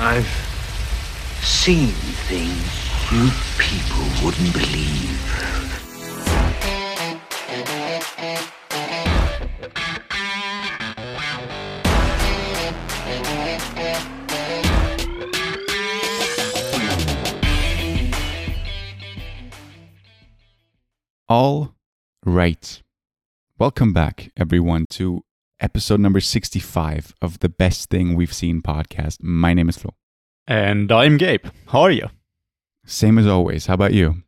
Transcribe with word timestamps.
I've 0.00 0.28
seen 1.42 1.88
things 2.28 2.88
you 3.10 3.30
people 3.58 4.04
wouldn't 4.24 4.52
believe. 4.52 5.08
All 21.28 21.74
right. 22.24 22.82
Welcome 23.58 23.92
back, 23.92 24.30
everyone, 24.36 24.86
to 24.90 25.24
episode 25.60 26.00
number 26.00 26.20
65 26.20 27.14
of 27.20 27.40
the 27.40 27.48
Best 27.48 27.90
Thing 27.90 28.14
We've 28.14 28.32
Seen 28.32 28.62
podcast. 28.62 29.18
My 29.22 29.54
name 29.54 29.68
is 29.68 29.76
Flo. 29.76 29.94
And 30.46 30.90
I'm 30.92 31.16
Gabe. 31.16 31.46
How 31.68 31.80
are 31.82 31.90
you? 31.90 32.08
Same 32.86 33.18
as 33.18 33.26
always. 33.26 33.66
How 33.66 33.74
about 33.74 33.92
you? 33.92 34.22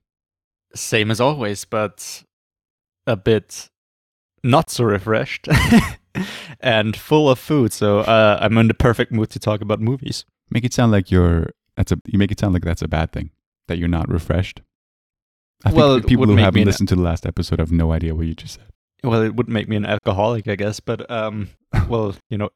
Same 0.75 1.11
as 1.11 1.21
always, 1.21 1.65
but 1.65 2.25
a 3.07 3.17
bit 3.17 3.71
not 4.43 4.71
so 4.71 4.85
refreshed 4.85 5.49
and 6.61 6.97
full 6.97 7.31
of 7.31 7.39
food. 7.39 7.73
So 7.73 8.01
uh, 8.01 8.39
I'm 8.41 8.57
in 8.59 8.69
the 8.69 8.75
perfect 8.75 9.13
mood 9.13 9.31
to 9.31 9.39
talk 9.39 9.61
about 9.61 9.81
movies. 9.81 10.25
Make 10.51 10.65
it 10.65 10.73
sound 10.75 10.93
like 10.93 11.11
you're 11.11 11.51
that's 11.77 11.93
a 11.93 11.99
you 12.07 12.19
make 12.19 12.31
it 12.31 12.41
sound 12.41 12.53
like 12.53 12.65
that's 12.65 12.83
a 12.83 12.89
bad 12.89 13.13
thing 13.13 13.31
that 13.69 13.79
you're 13.79 13.89
not 13.89 14.09
refreshed. 14.11 14.61
I 15.65 15.73
Well, 15.73 15.95
think 15.95 16.07
people 16.07 16.27
who 16.27 16.37
haven't 16.37 16.65
listened 16.65 16.89
to 16.91 16.97
the 16.97 17.03
last 17.03 17.25
episode 17.27 17.59
have 17.59 17.73
no 17.73 17.93
idea 17.93 18.15
what 18.15 18.27
you 18.27 18.35
just 18.35 18.55
said. 18.55 18.67
Well, 19.03 19.23
it 19.23 19.35
would 19.35 19.49
make 19.49 19.69
me 19.69 19.77
an 19.77 19.87
alcoholic, 19.87 20.47
I 20.49 20.57
guess, 20.57 20.81
but 20.81 21.11
um, 21.11 21.49
well, 21.89 22.15
you 22.29 22.37
know, 22.39 22.51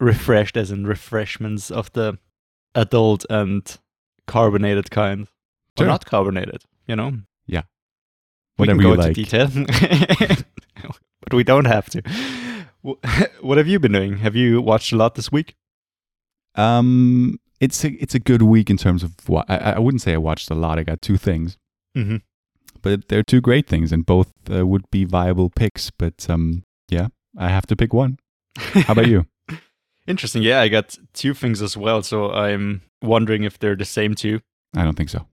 refreshed 0.00 0.56
as 0.56 0.70
in 0.70 0.86
refreshments 0.86 1.70
of 1.70 1.90
the 1.92 2.18
adult 2.74 3.24
and 3.30 3.78
carbonated 4.26 4.90
kind, 4.90 5.28
Sure. 5.78 5.86
or 5.86 5.90
not 5.90 6.04
carbonated. 6.06 6.62
You 6.86 6.96
know, 6.96 7.12
Yeah. 7.46 7.62
we 8.58 8.62
Whatever 8.66 8.78
can 8.80 8.82
go 8.82 8.88
you 8.88 8.94
into 8.94 9.06
like. 9.06 9.14
detail, 9.14 9.48
but 11.22 11.34
we 11.34 11.44
don't 11.44 11.66
have 11.66 11.88
to. 11.90 12.02
What 13.40 13.58
have 13.58 13.66
you 13.66 13.80
been 13.80 13.92
doing? 13.92 14.18
Have 14.18 14.36
you 14.36 14.60
watched 14.62 14.92
a 14.92 14.96
lot 14.96 15.16
this 15.16 15.32
week? 15.32 15.56
Um, 16.54 17.40
it's 17.60 17.84
a 17.84 17.90
it's 18.00 18.14
a 18.14 18.20
good 18.20 18.42
week 18.42 18.70
in 18.70 18.76
terms 18.76 19.02
of 19.02 19.12
what 19.28 19.44
I, 19.48 19.56
I 19.56 19.78
wouldn't 19.80 20.02
say 20.02 20.12
I 20.14 20.18
watched 20.18 20.50
a 20.50 20.54
lot. 20.54 20.78
I 20.78 20.84
got 20.84 21.02
two 21.02 21.16
things, 21.16 21.58
Mm-hmm. 21.96 22.16
But 22.86 23.08
they're 23.08 23.24
two 23.24 23.40
great 23.40 23.66
things, 23.66 23.90
and 23.90 24.06
both 24.06 24.32
uh, 24.48 24.64
would 24.64 24.88
be 24.92 25.04
viable 25.04 25.50
picks. 25.50 25.90
But 25.90 26.30
um, 26.30 26.62
yeah, 26.88 27.08
I 27.36 27.48
have 27.48 27.66
to 27.66 27.74
pick 27.76 27.92
one. 27.92 28.18
How 28.56 28.92
about 28.92 29.08
you? 29.08 29.26
Interesting. 30.06 30.42
Yeah, 30.42 30.60
I 30.60 30.68
got 30.68 30.96
two 31.12 31.34
things 31.34 31.60
as 31.62 31.76
well. 31.76 32.02
So 32.02 32.30
I'm 32.30 32.82
wondering 33.02 33.42
if 33.42 33.58
they're 33.58 33.74
the 33.74 33.84
same 33.84 34.14
two. 34.14 34.40
I 34.76 34.84
don't 34.84 34.94
think 34.96 35.10
so. 35.10 35.26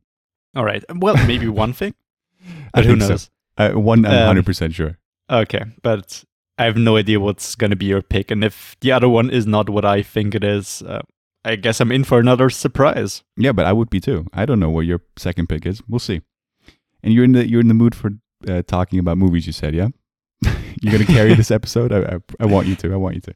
All 0.56 0.66
right. 0.66 0.84
Well, 0.96 1.16
maybe 1.28 1.48
one 1.48 1.74
thing, 1.74 1.94
but 2.74 2.86
who 2.86 2.94
think 2.94 3.04
so. 3.04 3.10
knows? 3.10 3.30
Uh, 3.56 3.72
one, 3.80 4.04
I'm 4.06 4.12
Um, 4.14 4.20
100 4.36 4.46
percent 4.46 4.74
sure. 4.74 4.98
Okay, 5.30 5.64
but 5.84 6.24
I 6.58 6.66
have 6.66 6.78
no 6.78 6.98
idea 6.98 7.20
what's 7.20 7.56
gonna 7.56 7.76
be 7.76 7.86
your 7.86 8.02
pick, 8.02 8.32
and 8.32 8.44
if 8.44 8.76
the 8.82 8.92
other 8.92 9.08
one 9.10 9.30
is 9.30 9.46
not 9.46 9.70
what 9.70 9.86
I 9.86 10.02
think 10.02 10.34
it 10.34 10.44
is, 10.44 10.82
uh, 10.82 11.02
I 11.46 11.56
guess 11.56 11.80
I'm 11.80 11.92
in 11.92 12.04
for 12.04 12.20
another 12.20 12.50
surprise. 12.50 13.24
Yeah, 13.38 13.52
but 13.54 13.66
I 13.66 13.74
would 13.74 13.90
be 13.92 14.00
too. 14.00 14.26
I 14.34 14.46
don't 14.46 14.60
know 14.60 14.72
what 14.72 14.86
your 14.88 15.02
second 15.18 15.50
pick 15.50 15.66
is. 15.68 15.82
We'll 15.88 16.00
see. 16.00 16.22
And 17.04 17.14
you're 17.14 17.24
in 17.24 17.34
the 17.34 17.48
you're 17.48 17.62
in 17.62 17.68
the 17.68 17.74
mood 17.74 17.96
for 17.96 18.12
uh, 18.48 18.64
talking 18.68 19.00
about 19.00 19.18
movies. 19.18 19.46
You 19.46 19.54
said, 19.54 19.76
yeah. 19.76 19.90
you're 20.82 20.92
gonna 20.92 21.06
carry 21.06 21.34
this 21.34 21.52
episode. 21.52 21.92
I, 21.92 22.16
I 22.16 22.20
I 22.42 22.46
want 22.46 22.68
you 22.68 22.76
to. 22.78 22.94
I 22.94 22.96
want 22.96 23.16
you 23.16 23.22
to. 23.22 23.36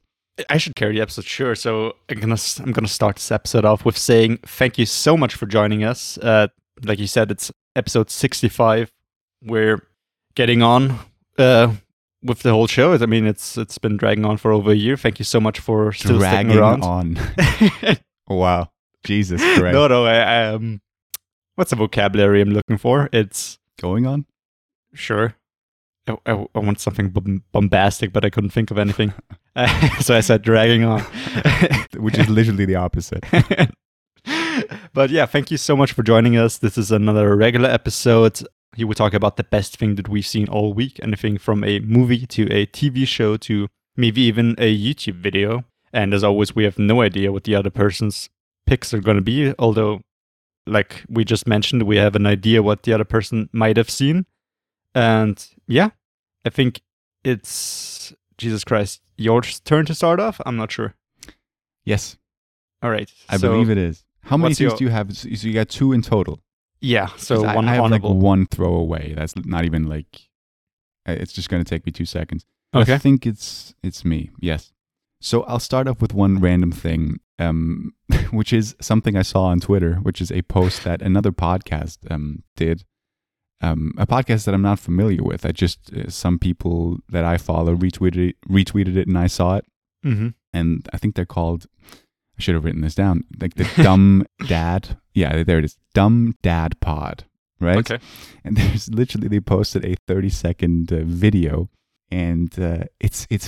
I 0.50 0.58
should 0.58 0.76
carry 0.76 0.96
the 0.96 1.02
episode, 1.02 1.26
sure. 1.26 1.56
So 1.56 1.96
I'm 2.10 2.20
gonna 2.20 2.38
I'm 2.60 2.72
gonna 2.72 2.88
start 2.88 3.16
this 3.16 3.32
episode 3.32 3.66
off 3.66 3.86
with 3.86 3.98
saying 3.98 4.40
thank 4.46 4.78
you 4.78 4.86
so 4.86 5.18
much 5.18 5.36
for 5.36 5.46
joining 5.46 5.84
us. 5.84 6.18
Uh, 6.18 6.48
like 6.84 7.00
you 7.00 7.08
said, 7.08 7.32
it's 7.32 7.52
episode 7.76 8.10
65. 8.10 8.92
We're 9.44 9.82
getting 10.36 10.62
on 10.62 11.00
uh, 11.38 11.74
with 12.24 12.40
the 12.40 12.52
whole 12.52 12.68
show. 12.68 12.94
I 12.94 13.06
mean, 13.06 13.26
it's 13.26 13.58
it's 13.58 13.78
been 13.78 13.98
dragging 13.98 14.26
on 14.26 14.38
for 14.38 14.52
over 14.52 14.72
a 14.72 14.76
year. 14.76 14.98
Thank 14.98 15.20
you 15.20 15.26
so 15.26 15.40
much 15.40 15.60
for 15.60 15.92
still 15.92 16.20
Dragging 16.20 16.52
sticking 16.52 16.62
around. 16.62 16.84
on. 16.84 17.98
wow. 18.28 18.70
Jesus 19.04 19.42
Christ. 19.42 19.74
no, 19.74 19.88
no, 19.88 20.06
I, 20.06 20.16
I, 20.18 20.48
um, 20.48 20.82
what's 21.58 21.72
the 21.72 21.76
vocabulary 21.76 22.40
I'm 22.40 22.52
looking 22.52 22.78
for? 22.78 23.10
It's 23.12 23.58
Going 23.80 24.08
on. 24.08 24.26
sure. 24.94 25.36
I, 26.08 26.16
I, 26.26 26.46
I 26.56 26.60
want 26.60 26.80
something 26.80 27.10
bombastic, 27.52 28.12
but 28.14 28.24
I 28.26 28.30
couldn't 28.30 28.50
think 28.52 28.72
of 28.72 28.78
anything. 28.78 29.14
Uh, 29.60 29.90
so 30.02 30.16
I 30.16 30.20
said 30.20 30.44
dragging 30.44 30.84
on. 30.84 31.02
Which 31.98 32.16
is 32.20 32.30
literally 32.30 32.66
the 32.66 32.76
opposite. 32.76 33.24
but 34.94 35.10
yeah, 35.10 35.26
thank 35.26 35.50
you 35.50 35.58
so 35.58 35.76
much 35.76 35.94
for 35.94 36.04
joining 36.04 36.38
us. 36.38 36.60
This 36.60 36.78
is 36.78 36.92
another 36.92 37.36
regular 37.36 37.68
episode. 37.68 38.40
Here 38.76 38.86
we 38.86 38.94
talk 38.94 39.16
about 39.16 39.36
the 39.36 39.44
best 39.44 39.78
thing 39.78 39.96
that 39.96 40.10
we've 40.10 40.28
seen 40.28 40.48
all 40.48 40.76
week 40.76 41.00
anything 41.02 41.40
from 41.40 41.64
a 41.64 41.80
movie 41.80 42.28
to 42.28 42.44
a 42.54 42.68
TV 42.68 43.08
show 43.08 43.36
to 43.38 43.68
maybe 43.96 44.22
even 44.22 44.54
a 44.60 44.78
YouTube 44.78 45.16
video. 45.16 45.64
And 45.92 46.14
as 46.14 46.24
always, 46.24 46.56
we 46.56 46.64
have 46.66 46.78
no 46.78 47.02
idea 47.02 47.32
what 47.32 47.46
the 47.46 47.56
other 47.56 47.72
person's 47.72 48.30
picks 48.68 48.94
are 48.94 49.02
going 49.02 49.18
to 49.18 49.24
be. 49.24 49.56
Although, 49.58 50.02
like 50.68 51.04
we 51.10 51.24
just 51.26 51.48
mentioned, 51.48 51.84
we 51.84 51.98
have 51.98 52.16
an 52.16 52.26
idea 52.26 52.62
what 52.64 52.84
the 52.84 52.94
other 52.94 53.06
person 53.06 53.50
might 53.52 53.78
have 53.78 53.90
seen. 53.90 54.26
And 54.96 55.46
yeah, 55.68 55.90
I 56.46 56.50
think 56.50 56.82
it's 57.24 58.14
Jesus 58.38 58.64
Christ, 58.64 59.02
your 59.18 59.42
turn 59.42 59.86
to 59.86 59.96
start 59.96 60.20
off. 60.20 60.40
I'm 60.46 60.58
not 60.58 60.72
sure. 60.72 60.96
Yes, 61.86 62.18
All 62.82 62.92
right. 62.92 63.10
I 63.30 63.38
so- 63.38 63.50
believe 63.52 63.70
it 63.70 63.78
is. 63.78 64.04
How 64.22 64.36
many 64.36 64.50
things 64.56 64.60
your- 64.60 64.78
do 64.78 64.84
you 64.84 64.90
have? 64.90 65.16
So 65.16 65.30
you 65.30 65.54
got 65.54 65.70
two 65.70 65.94
in 65.94 66.02
total. 66.02 66.42
Yeah. 66.82 67.08
So 67.18 67.46
I, 67.46 67.56
one 67.56 67.68
I 67.70 67.76
have 67.76 67.90
like 67.90 68.04
one 68.04 68.46
throwaway. 68.46 69.14
That's 69.14 69.34
not 69.38 69.64
even 69.66 69.88
like. 69.88 70.28
It's 71.06 71.32
just 71.32 71.50
going 71.50 71.64
to 71.64 71.70
take 71.70 71.86
me 71.86 71.94
two 71.94 72.04
seconds. 72.06 72.46
Okay. 72.76 72.94
I 72.94 72.98
think 72.98 73.26
it's 73.26 73.74
it's 73.82 74.04
me. 74.04 74.32
Yes. 74.42 74.74
So 75.22 75.44
I'll 75.44 75.60
start 75.62 75.88
off 75.88 76.02
with 76.02 76.14
one 76.14 76.40
random 76.40 76.72
thing, 76.74 77.20
um, 77.40 77.94
which 78.32 78.52
is 78.54 78.76
something 78.82 79.16
I 79.18 79.22
saw 79.22 79.46
on 79.46 79.60
Twitter, 79.60 79.96
which 79.96 80.22
is 80.22 80.32
a 80.32 80.42
post 80.44 80.84
that 80.84 81.02
another 81.02 81.32
podcast 81.32 81.98
um, 82.10 82.44
did. 82.56 82.84
Um, 83.60 83.94
a 83.98 84.06
podcast 84.06 84.46
that 84.46 84.54
I'm 84.54 84.62
not 84.62 84.78
familiar 84.80 85.24
with. 85.24 85.44
I 85.44 85.52
just 85.52 85.92
uh, 85.92 86.10
some 86.10 86.38
people 86.38 86.98
that 87.10 87.26
I 87.26 87.38
follow 87.38 87.76
retweeted 87.76 88.30
it, 88.30 88.36
retweeted 88.48 88.96
it, 88.98 89.08
and 89.08 89.18
I 89.18 89.28
saw 89.28 89.56
it, 89.58 89.66
Mm-hmm. 90.06 90.28
and 90.54 90.88
I 90.94 90.98
think 90.98 91.16
they're 91.16 91.26
called. 91.26 91.66
I 92.38 92.42
should 92.42 92.54
have 92.54 92.64
written 92.64 92.82
this 92.82 92.94
down. 92.94 93.24
Like 93.42 93.56
the 93.56 93.68
Dumb 93.84 94.28
Dad. 94.48 94.98
Yeah, 95.16 95.42
there 95.42 95.58
it 95.58 95.66
is. 95.66 95.76
Dumb 95.96 96.36
Dad 96.44 96.80
Pod. 96.82 97.24
Right. 97.60 97.78
Okay. 97.80 97.98
and 98.44 98.56
there's 98.58 98.90
literally 98.94 99.28
they 99.28 99.40
posted 99.40 99.84
a 99.84 99.96
30 100.08 100.30
second 100.30 100.94
uh, 100.94 101.00
video 101.04 101.72
and 102.12 102.58
uh, 102.60 102.84
it's 103.00 103.26
it's 103.32 103.48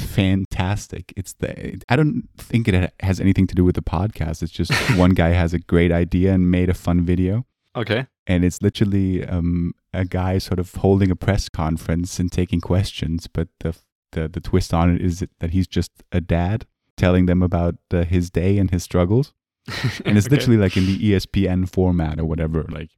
fantastic 0.60 1.14
it's 1.16 1.34
the 1.34 1.80
i 1.90 1.96
don't 1.96 2.28
think 2.38 2.68
it 2.68 2.94
has 3.02 3.20
anything 3.20 3.48
to 3.48 3.56
do 3.56 3.64
with 3.64 3.76
the 3.76 3.82
podcast 3.82 4.44
it's 4.44 4.52
just 4.52 4.72
one 4.98 5.12
guy 5.12 5.30
has 5.30 5.54
a 5.54 5.60
great 5.60 5.92
idea 5.92 6.34
and 6.34 6.52
made 6.52 6.70
a 6.70 6.74
fun 6.74 7.02
video 7.02 7.46
Okay. 7.76 8.08
and 8.28 8.44
it's 8.44 8.62
literally 8.62 9.24
um, 9.26 9.74
a 9.94 10.04
guy 10.04 10.40
sort 10.40 10.60
of 10.60 10.74
holding 10.76 11.12
a 11.12 11.16
press 11.16 11.50
conference 11.50 12.20
and 12.20 12.32
taking 12.32 12.60
questions 12.62 13.28
but 13.28 13.48
the 13.60 13.76
the, 14.12 14.28
the 14.28 14.42
twist 14.42 14.74
on 14.74 14.96
it 14.96 15.02
is 15.02 15.24
that 15.40 15.52
he's 15.52 15.68
just 15.68 15.92
a 16.12 16.20
dad 16.20 16.66
telling 16.98 17.28
them 17.28 17.44
about 17.44 17.76
uh, 17.94 18.04
his 18.04 18.30
day 18.32 18.58
and 18.58 18.72
his 18.72 18.84
struggles 18.84 19.34
and 20.06 20.18
it's 20.18 20.26
Okay. 20.26 20.36
literally 20.36 20.58
like 20.58 20.76
in 20.76 20.86
the 20.88 20.98
ESPN 21.12 21.70
format 21.70 22.20
or 22.20 22.26
whatever. 22.26 22.66
Like, 22.70 22.90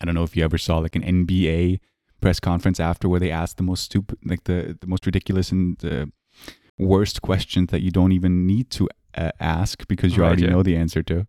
I 0.00 0.04
don't 0.04 0.14
know 0.14 0.22
if 0.22 0.36
you 0.36 0.44
ever 0.44 0.56
saw 0.56 0.78
like 0.78 0.94
an 0.94 1.02
NBA 1.02 1.80
press 2.20 2.38
conference 2.38 2.78
after 2.78 3.08
where 3.08 3.18
they 3.18 3.32
asked 3.32 3.56
the 3.56 3.64
most 3.64 3.82
stupid, 3.82 4.18
like 4.24 4.44
the 4.44 4.78
the 4.80 4.86
most 4.86 5.04
ridiculous 5.04 5.50
and 5.50 5.84
uh, 5.84 6.06
worst 6.80 7.20
questions 7.22 7.68
that 7.70 7.82
you 7.82 7.90
don't 7.90 8.12
even 8.12 8.46
need 8.46 8.70
to 8.70 8.88
uh, 9.14 9.30
ask 9.40 9.86
because 9.88 10.16
you 10.16 10.22
Right, 10.22 10.28
already 10.28 10.42
yeah. 10.44 10.50
know 10.50 10.62
the 10.62 10.76
answer 10.76 11.02
to. 11.04 11.26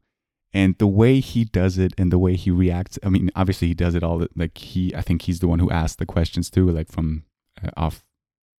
And 0.53 0.77
the 0.79 0.87
way 0.87 1.19
he 1.21 1.45
does 1.45 1.77
it 1.77 1.93
and 1.97 2.11
the 2.11 2.19
way 2.19 2.35
he 2.35 2.51
reacts, 2.51 2.99
I 3.03 3.09
mean, 3.09 3.31
obviously 3.35 3.67
he 3.69 3.73
does 3.73 3.95
it 3.95 4.03
all 4.03 4.25
like 4.35 4.57
he, 4.57 4.93
I 4.95 5.01
think 5.01 5.21
he's 5.23 5.39
the 5.39 5.47
one 5.47 5.59
who 5.59 5.69
asked 5.71 5.97
the 5.99 6.05
questions 6.05 6.49
too, 6.49 6.69
like 6.69 6.89
from 6.91 7.23
uh, 7.63 7.69
off 7.77 8.03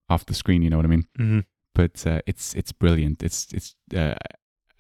off 0.09 0.25
the 0.27 0.35
screen, 0.35 0.63
you 0.63 0.71
know 0.71 0.77
what 0.79 0.87
I 0.87 0.89
mean? 0.97 1.07
Mhm. 1.19 1.45
but 1.75 2.07
uh, 2.07 2.21
it's 2.27 2.55
it's 2.55 2.73
brilliant. 2.73 3.23
It's 3.23 3.53
it's 3.53 3.75
uh, 3.95 4.15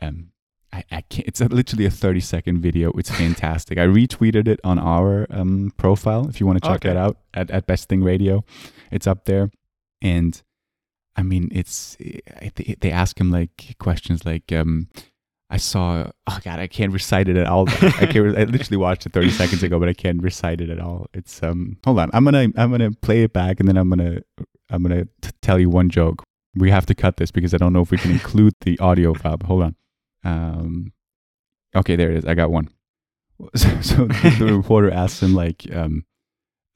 um 0.01 0.33
I, 0.73 0.85
I 0.91 1.01
can't. 1.03 1.27
It's 1.29 1.41
a, 1.43 1.49
literally 1.49 1.85
a 1.87 1.91
thirty 1.91 2.21
second 2.21 2.61
video. 2.63 2.91
It's 2.99 3.11
fantastic. 3.25 3.77
I 3.79 3.87
retweeted 3.87 4.49
it 4.49 4.61
on 4.65 4.79
our 4.79 5.27
um 5.31 5.73
profile 5.77 6.29
if 6.31 6.41
you 6.41 6.47
want 6.47 6.63
to 6.63 6.69
check 6.69 6.77
Okay. 6.77 6.89
that 6.91 6.97
out 6.97 7.17
at 7.35 7.51
at 7.51 7.67
Best 7.67 7.89
Thing 7.91 8.03
Radio. 8.03 8.43
It's 8.91 9.07
up 9.07 9.25
there, 9.27 9.51
and 10.01 10.43
I 11.17 11.23
mean 11.23 11.49
it's 11.53 11.97
they 12.81 12.91
ask 12.91 13.21
him 13.21 13.31
like 13.31 13.77
questions 13.79 14.25
like 14.25 14.53
um. 14.53 14.89
I 15.51 15.59
saw. 15.59 16.11
Oh 16.27 16.39
God, 16.43 16.61
I 16.61 16.67
can't 16.67 16.95
recite 16.95 17.29
it 17.29 17.37
at 17.37 17.47
all. 17.47 17.69
I 17.69 18.07
can't. 18.07 18.39
I 18.39 18.45
literally 18.45 18.79
watched 18.79 19.05
it 19.05 19.13
thirty 19.13 19.29
seconds 19.29 19.63
ago, 19.63 19.79
but 19.79 19.87
I 19.87 19.93
can't 19.93 20.23
recite 20.23 20.63
it 20.63 20.71
at 20.71 20.81
all. 20.81 21.09
It's 21.13 21.43
um. 21.43 21.77
Hold 21.85 21.99
on, 21.99 22.11
I'm 22.15 22.25
gonna 22.25 22.49
I'm 22.57 22.71
gonna 22.71 22.91
play 22.91 23.23
it 23.23 23.35
back, 23.35 23.61
and 23.61 23.69
then 23.69 23.77
I'm 23.77 23.91
gonna 23.91 24.21
I'm 24.71 24.83
gonna 24.83 25.05
t- 25.21 25.31
tell 25.43 25.59
you 25.61 25.69
one 25.69 25.91
joke. 25.91 26.23
We 26.55 26.71
have 26.71 26.87
to 26.87 26.95
cut 26.95 27.19
this 27.19 27.31
because 27.31 27.53
I 27.53 27.59
don't 27.59 27.75
know 27.75 27.83
if 27.83 27.91
we 27.91 27.99
can 27.99 28.13
include 28.13 28.55
the 28.63 28.79
audio 28.79 29.13
file. 29.13 29.37
Hold 29.45 29.63
on. 29.63 29.77
Um, 30.25 30.93
Okay, 31.75 31.97
there 31.97 32.11
it 32.11 32.17
is. 32.19 32.25
I 32.25 32.35
got 32.35 32.51
one. 32.51 32.69
So, 33.57 33.81
so 33.81 34.05
the, 34.07 34.37
the 34.39 34.57
reporter 34.57 34.91
asks 34.91 35.21
him 35.23 35.35
like, 35.35 35.67
um, 35.75 36.05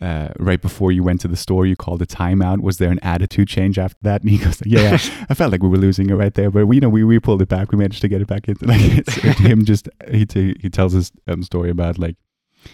uh, 0.01 0.29
right 0.39 0.61
before 0.61 0.93
you 0.93 1.03
went 1.03 1.21
to 1.23 1.29
the 1.29 1.37
store, 1.37 1.65
you 1.65 1.75
called 1.75 2.03
a 2.03 2.07
timeout. 2.07 2.61
Was 2.61 2.79
there 2.79 2.91
an 2.91 2.99
attitude 3.01 3.49
change 3.49 3.79
after 3.79 3.99
that? 4.03 4.21
And 4.21 4.31
he 4.31 4.39
goes, 4.39 4.61
yeah, 4.67 4.93
yeah, 4.93 5.27
I 5.31 5.35
felt 5.35 5.53
like 5.53 5.63
we 5.63 5.69
were 5.69 5.79
losing 5.79 6.11
it 6.11 6.15
right 6.15 6.35
there, 6.35 6.51
but 6.51 6.67
we, 6.67 6.77
you 6.77 6.81
know, 6.81 6.89
we, 6.89 7.03
we 7.03 7.19
pulled 7.19 7.41
it 7.41 7.49
back. 7.49 7.73
We 7.73 7.79
managed 7.79 8.03
to 8.03 8.09
get 8.09 8.21
it 8.21 8.27
back 8.27 8.49
in. 8.49 8.57
Like 8.67 8.81
it's, 8.81 9.17
it's 9.19 9.39
him 9.39 9.65
just 9.65 9.89
he 10.11 10.27
t- 10.27 10.57
he 10.61 10.69
tells 10.69 10.93
his 10.93 11.13
um, 11.29 11.43
story 11.43 11.71
about 11.71 11.99
like 11.99 12.17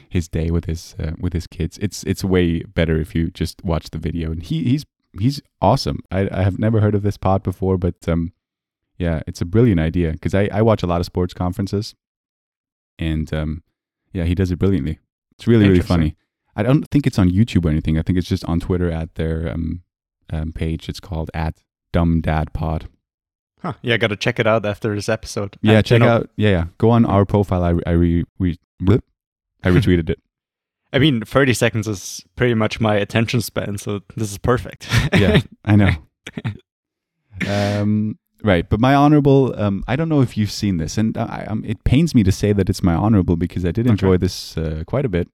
his 0.09 0.27
day 0.27 0.51
with 0.51 0.65
his 0.65 0.97
uh, 0.99 1.13
with 1.21 1.33
his 1.33 1.47
kids. 1.47 1.79
It's 1.79 2.03
it's 2.05 2.25
way 2.25 2.63
better 2.63 2.99
if 2.99 3.15
you 3.15 3.31
just 3.31 3.63
watch 3.63 3.91
the 3.91 3.99
video. 3.99 4.33
And 4.33 4.43
he 4.43 4.65
he's 4.65 4.87
he's 5.19 5.41
awesome. 5.61 6.01
I 6.11 6.29
I 6.33 6.43
have 6.43 6.59
never 6.59 6.81
heard 6.81 6.95
of 6.95 7.03
this 7.03 7.19
pod 7.19 7.43
before, 7.43 7.77
but 7.77 8.09
um, 8.09 8.33
yeah, 8.99 9.21
it's 9.27 9.41
a 9.41 9.45
brilliant 9.45 9.81
idea 9.81 10.13
because 10.13 10.35
I 10.35 10.49
I 10.53 10.63
watch 10.63 10.83
a 10.83 10.87
lot 10.87 11.01
of 11.01 11.07
sports 11.07 11.35
conferences, 11.35 11.95
and 12.99 13.33
um, 13.35 13.63
yeah, 14.13 14.25
he 14.25 14.35
does 14.35 14.51
it 14.51 14.59
brilliantly. 14.59 14.99
It's 15.33 15.47
really 15.47 15.69
really 15.69 15.83
funny. 15.83 16.17
I 16.55 16.63
don't 16.63 16.85
think 16.91 17.07
it's 17.07 17.19
on 17.19 17.31
YouTube 17.31 17.65
or 17.65 17.71
anything. 17.71 17.99
I 17.99 18.03
think 18.03 18.19
it's 18.19 18.29
just 18.29 18.45
on 18.47 18.61
Twitter 18.61 18.91
at 18.91 19.15
their 19.15 19.51
um, 19.51 19.83
um 20.33 20.53
page. 20.53 20.89
It's 20.89 21.01
called 21.01 21.31
at 21.35 21.63
Dumb 21.93 22.21
Dad 22.21 22.53
Pod. 22.53 22.89
Huh. 23.63 23.75
Yeah, 23.83 23.95
I 23.95 23.97
gotta 23.99 24.17
check 24.17 24.39
it 24.41 24.47
out 24.47 24.67
after 24.67 24.95
this 24.95 25.09
episode. 25.09 25.57
Yeah, 25.63 25.73
And, 25.73 25.79
you 25.79 25.83
check 25.85 26.01
know, 26.01 26.09
out. 26.09 26.31
Yeah, 26.37 26.51
yeah. 26.51 26.65
Go 26.79 26.91
on 26.91 27.05
our 27.07 27.25
profile. 27.25 27.63
I 27.65 27.75
I 27.87 27.93
re, 27.93 28.25
re 28.39 28.59
blip. 28.81 29.05
I 29.65 29.69
retweeted 29.77 30.11
it. 30.11 30.19
I 30.95 30.99
mean, 30.99 31.23
30 31.25 31.55
seconds 31.55 31.89
is 31.89 32.23
pretty 32.37 32.53
much 32.55 32.79
my 32.81 32.97
attention 32.97 33.41
span, 33.41 33.79
so 33.79 34.01
this 34.17 34.31
is 34.31 34.39
perfect. 34.39 34.89
Yeah, 35.17 35.41
I 35.65 35.77
know. 35.77 35.91
um, 37.49 38.19
right, 38.43 38.69
but 38.69 38.81
my 38.81 38.95
honorable. 38.95 39.55
Um, 39.59 39.85
I 39.89 39.97
don't 39.97 40.09
know 40.09 40.21
if 40.21 40.37
you've 40.37 40.51
seen 40.51 40.77
this, 40.77 40.99
and 40.99 41.17
I, 41.17 41.47
um, 41.49 41.65
it 41.65 41.83
pains 41.85 42.15
me 42.15 42.23
to 42.25 42.33
say 42.33 42.53
that 42.53 42.69
it's 42.69 42.83
my 42.83 42.95
honorable 42.95 43.37
because 43.37 43.65
I 43.65 43.71
did 43.71 43.87
enjoy 43.87 44.11
Okay. 44.15 44.17
this 44.19 44.57
uh, 44.59 44.85
quite 44.87 45.05
a 45.05 45.09
bit. 45.09 45.29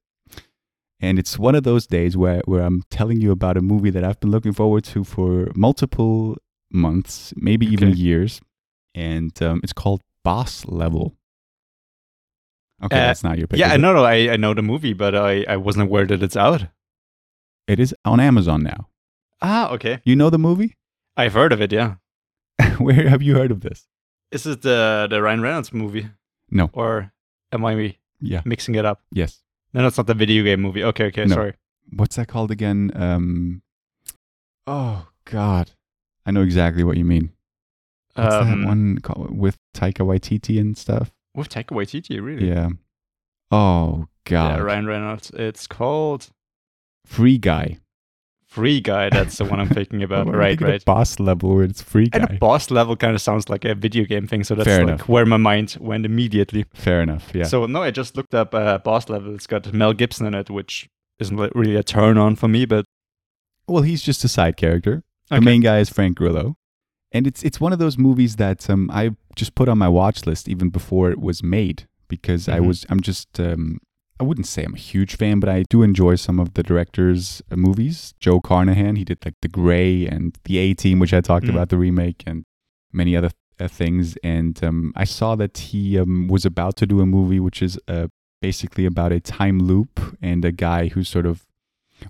And 1.01 1.19
it's 1.19 1.39
one 1.39 1.55
of 1.55 1.63
those 1.63 1.87
days 1.87 2.17
where 2.17 2.43
where 2.47 2.63
I'm 2.63 2.83
telling 2.91 3.21
you 3.21 3.31
about 3.31 3.57
a 3.57 3.63
movie 3.63 3.91
that 3.91 4.03
I've 4.05 4.19
been 4.21 4.31
looking 4.31 4.53
forward 4.53 4.85
to 4.85 5.05
for 5.05 5.49
multiple 5.55 6.37
months, 6.73 7.33
maybe 7.37 7.67
even 7.67 7.91
Okay. 7.91 7.99
years, 7.99 8.41
and 8.95 9.41
um, 9.43 9.61
it's 9.63 9.73
called 9.73 10.03
Boss 10.25 10.65
Level. 10.67 11.15
Okay, 12.83 12.97
Uh, 12.97 13.07
that's 13.07 13.25
not 13.25 13.39
your 13.39 13.47
pick. 13.49 13.59
yeah, 13.59 13.77
know, 13.77 13.93
no, 13.93 14.05
I, 14.05 14.31
I 14.33 14.37
know 14.37 14.55
the 14.55 14.63
movie, 14.63 14.93
but 14.93 15.15
I, 15.15 15.45
I 15.49 15.57
wasn't 15.57 15.85
aware 15.89 16.07
that 16.07 16.23
it's 16.23 16.37
out. 16.37 16.67
It 17.67 17.81
is 17.81 17.95
on 18.05 18.21
Amazon 18.21 18.63
now. 18.63 18.89
Ah, 19.43 19.71
okay. 19.71 20.01
You 20.05 20.15
know 20.17 20.31
the 20.31 20.39
movie? 20.39 20.77
I've 21.17 21.33
heard 21.35 21.53
of 21.53 21.61
it, 21.61 21.73
yeah. 21.73 21.95
Where 22.79 23.09
have 23.09 23.23
you 23.23 23.35
heard 23.35 23.51
of 23.51 23.61
this? 23.61 23.87
Is 24.31 24.47
it 24.47 24.63
the, 24.63 25.07
the 25.11 25.21
Ryan 25.23 25.41
Reynolds 25.43 25.73
movie? 25.73 26.09
No. 26.51 26.71
Or 26.73 27.13
am 27.53 27.65
I 27.65 27.97
Yeah. 28.21 28.43
mixing 28.45 28.75
it 28.77 28.85
up? 28.85 29.03
Yes. 29.13 29.43
No, 29.75 29.83
that's 29.83 29.97
not 29.99 30.07
the 30.07 30.15
video 30.15 30.43
game 30.45 30.61
movie. 30.63 30.83
Okay, 30.85 31.07
okay, 31.07 31.25
No. 31.25 31.35
sorry. 31.35 31.55
What's 31.91 32.17
that 32.17 32.29
called 32.29 32.51
again? 32.51 32.91
Um. 32.95 33.63
Oh 34.67 35.09
God, 35.25 35.71
I 36.27 36.31
know 36.31 36.43
exactly 36.43 36.85
what 36.85 36.97
you 36.97 37.05
mean. 37.05 37.33
What's 38.15 38.35
Um, 38.35 38.61
that 38.63 38.67
one 38.67 38.99
called 38.99 39.37
with 39.37 39.57
Taika 39.75 40.05
Waititi 40.05 40.61
and 40.61 40.77
stuff? 40.77 41.11
With 41.35 41.49
Taika 41.49 41.69
Waititi, 41.69 42.21
really? 42.23 42.49
Yeah. 42.49 42.71
Oh 43.51 44.09
God. 44.25 44.51
Yeah, 44.51 44.57
God. 44.59 44.63
Ryan 44.65 44.87
Reynolds. 44.87 45.31
It's 45.31 45.67
called 45.67 46.29
Free 47.07 47.39
Guy. 47.39 47.79
Free 48.49 48.81
Guy. 48.81 49.11
That's 49.11 49.37
the 49.39 49.45
one 49.45 49.61
I'm 49.61 49.69
thinking 49.69 50.03
about. 50.03 50.27
Right, 50.33 50.61
right. 50.61 50.85
boss 50.85 51.21
level 51.21 51.55
where 51.55 51.65
it's 51.65 51.83
Free 51.83 52.09
And 52.13 52.27
Guy. 52.27 52.33
the 52.35 52.39
boss 52.39 52.71
level 52.71 52.97
kind 52.97 53.15
of 53.15 53.21
sounds 53.21 53.49
like 53.49 53.65
a 53.65 53.75
video 53.75 54.05
game 54.05 54.27
thing, 54.27 54.43
so 54.45 54.55
that's 54.55 54.67
Fair 54.67 54.81
like 54.85 54.89
enough. 54.95 55.09
where 55.09 55.27
my 55.27 55.37
mind 55.37 55.77
went 55.81 56.05
immediately. 56.07 56.65
Fair 56.75 57.03
enough. 57.03 57.31
Yeah. 57.35 57.45
So 57.45 57.67
no, 57.67 57.83
I 57.83 57.91
just 57.91 58.17
looked 58.17 58.35
up 58.35 58.55
uh, 58.55 58.79
boss 58.79 59.09
level. 59.09 59.35
It's 59.35 59.47
got 59.47 59.73
Mel 59.73 59.93
Gibson 59.93 60.27
in 60.27 60.35
it, 60.35 60.49
which 60.51 60.89
isn't 61.19 61.37
really 61.55 61.77
a 61.77 61.83
turn 61.83 62.17
on 62.19 62.37
for 62.37 62.49
me, 62.49 62.65
but 62.65 62.85
well, 63.67 63.83
he's 63.83 64.03
just 64.03 64.25
a 64.25 64.29
side 64.29 64.57
character. 64.57 65.03
The 65.31 65.41
main 65.43 65.61
guy 65.61 65.79
is 65.81 65.91
Frank 65.91 66.17
Grillo, 66.17 66.57
and 67.13 67.27
it's 67.27 67.43
it's 67.43 67.61
one 67.61 67.75
of 67.75 67.79
those 67.79 67.99
movies 67.99 68.37
that 68.37 68.71
um, 68.71 68.91
I 68.91 69.11
just 69.37 69.55
put 69.55 69.69
on 69.69 69.77
my 69.77 69.89
watch 69.89 70.27
list 70.27 70.49
even 70.49 70.71
before 70.71 71.11
it 71.11 71.21
was 71.21 71.43
made 71.43 71.87
because 72.09 72.49
I 72.49 72.61
Mhm. 72.61 72.67
was 72.69 72.87
I'm 72.89 73.01
just 73.01 73.39
um, 73.39 73.79
I 74.21 74.25
wouldn't 74.25 74.47
say 74.47 74.65
I'm 74.65 74.75
a 74.75 74.79
huge 74.79 75.17
fan, 75.17 75.39
but 75.41 75.49
I 75.49 75.65
do 75.71 75.83
enjoy 75.83 76.17
some 76.17 76.39
of 76.41 76.55
the 76.55 76.63
director's 76.63 77.43
uh, 77.51 77.57
movies. 77.57 78.15
Joe 78.19 78.41
Carnahan, 78.41 78.97
he 78.97 79.05
did 79.05 79.25
like 79.25 79.35
The 79.43 79.49
Grey 79.49 80.07
and 80.07 80.37
The 80.45 80.59
A 80.59 80.75
Team, 80.75 80.99
which 80.99 81.13
I 81.15 81.21
talked 81.21 81.47
Mm. 81.47 81.51
about 81.51 81.69
the 81.69 81.79
remake 81.79 82.25
and 82.27 82.45
many 82.93 83.15
other 83.17 83.31
uh, 83.61 83.69
things. 83.69 84.17
And 84.25 84.63
um, 84.65 84.93
I 84.97 85.05
saw 85.05 85.37
that 85.37 85.59
he 85.59 85.99
um, 85.99 86.27
was 86.29 86.45
about 86.45 86.77
to 86.77 86.87
do 86.87 87.01
a 87.01 87.07
movie 87.07 87.39
which 87.41 87.63
is 87.63 87.79
uh, 87.87 88.09
basically 88.43 88.87
about 88.87 89.13
a 89.13 89.21
time 89.21 89.59
loop 89.61 90.01
and 90.23 90.45
a 90.45 90.53
guy 90.53 90.89
who 90.89 91.05
sort 91.05 91.27
of 91.27 91.47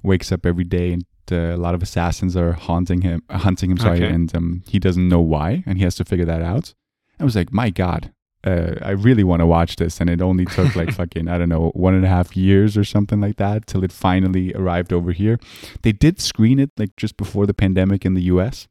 wakes 0.02 0.30
up 0.32 0.44
every 0.46 0.64
day 0.64 0.92
and 0.92 1.04
uh, 1.30 1.54
a 1.54 1.56
lot 1.58 1.74
of 1.74 1.82
assassins 1.82 2.36
are 2.36 2.52
haunting 2.52 3.02
him, 3.02 3.22
hunting 3.30 3.70
him. 3.70 3.76
Sorry, 3.78 4.02
Okay. 4.04 4.14
and 4.14 4.34
um, 4.34 4.62
he 4.66 4.78
doesn't 4.78 5.08
know 5.08 5.20
why, 5.20 5.62
and 5.66 5.76
he 5.78 5.84
has 5.84 5.94
to 5.96 6.04
figure 6.04 6.24
that 6.26 6.40
out. 6.42 6.74
I 7.20 7.24
was 7.24 7.36
like, 7.36 7.52
my 7.52 7.68
God, 7.70 8.12
uh, 8.44 8.74
I 8.82 8.90
really 8.92 9.24
want 9.24 9.40
to 9.40 9.46
watch 9.46 9.76
this, 9.76 10.00
and 10.00 10.08
it 10.08 10.22
only 10.22 10.44
took 10.44 10.76
like 10.76 10.92
fucking 11.00 11.28
I 11.28 11.38
don't 11.38 11.48
know 11.48 11.70
one 11.74 11.94
and 11.94 12.04
a 12.04 12.08
half 12.08 12.36
years 12.36 12.76
or 12.76 12.84
something 12.84 13.20
like 13.20 13.36
that 13.36 13.66
till 13.66 13.82
it 13.84 13.92
finally 13.92 14.52
arrived 14.54 14.92
over 14.92 15.12
here. 15.12 15.38
They 15.82 15.92
did 15.92 16.20
screen 16.20 16.58
it 16.58 16.70
like 16.78 16.94
just 16.96 17.16
before 17.16 17.46
the 17.46 17.54
pandemic 17.54 18.04
in 18.04 18.14
the 18.14 18.22
U.S 18.34 18.68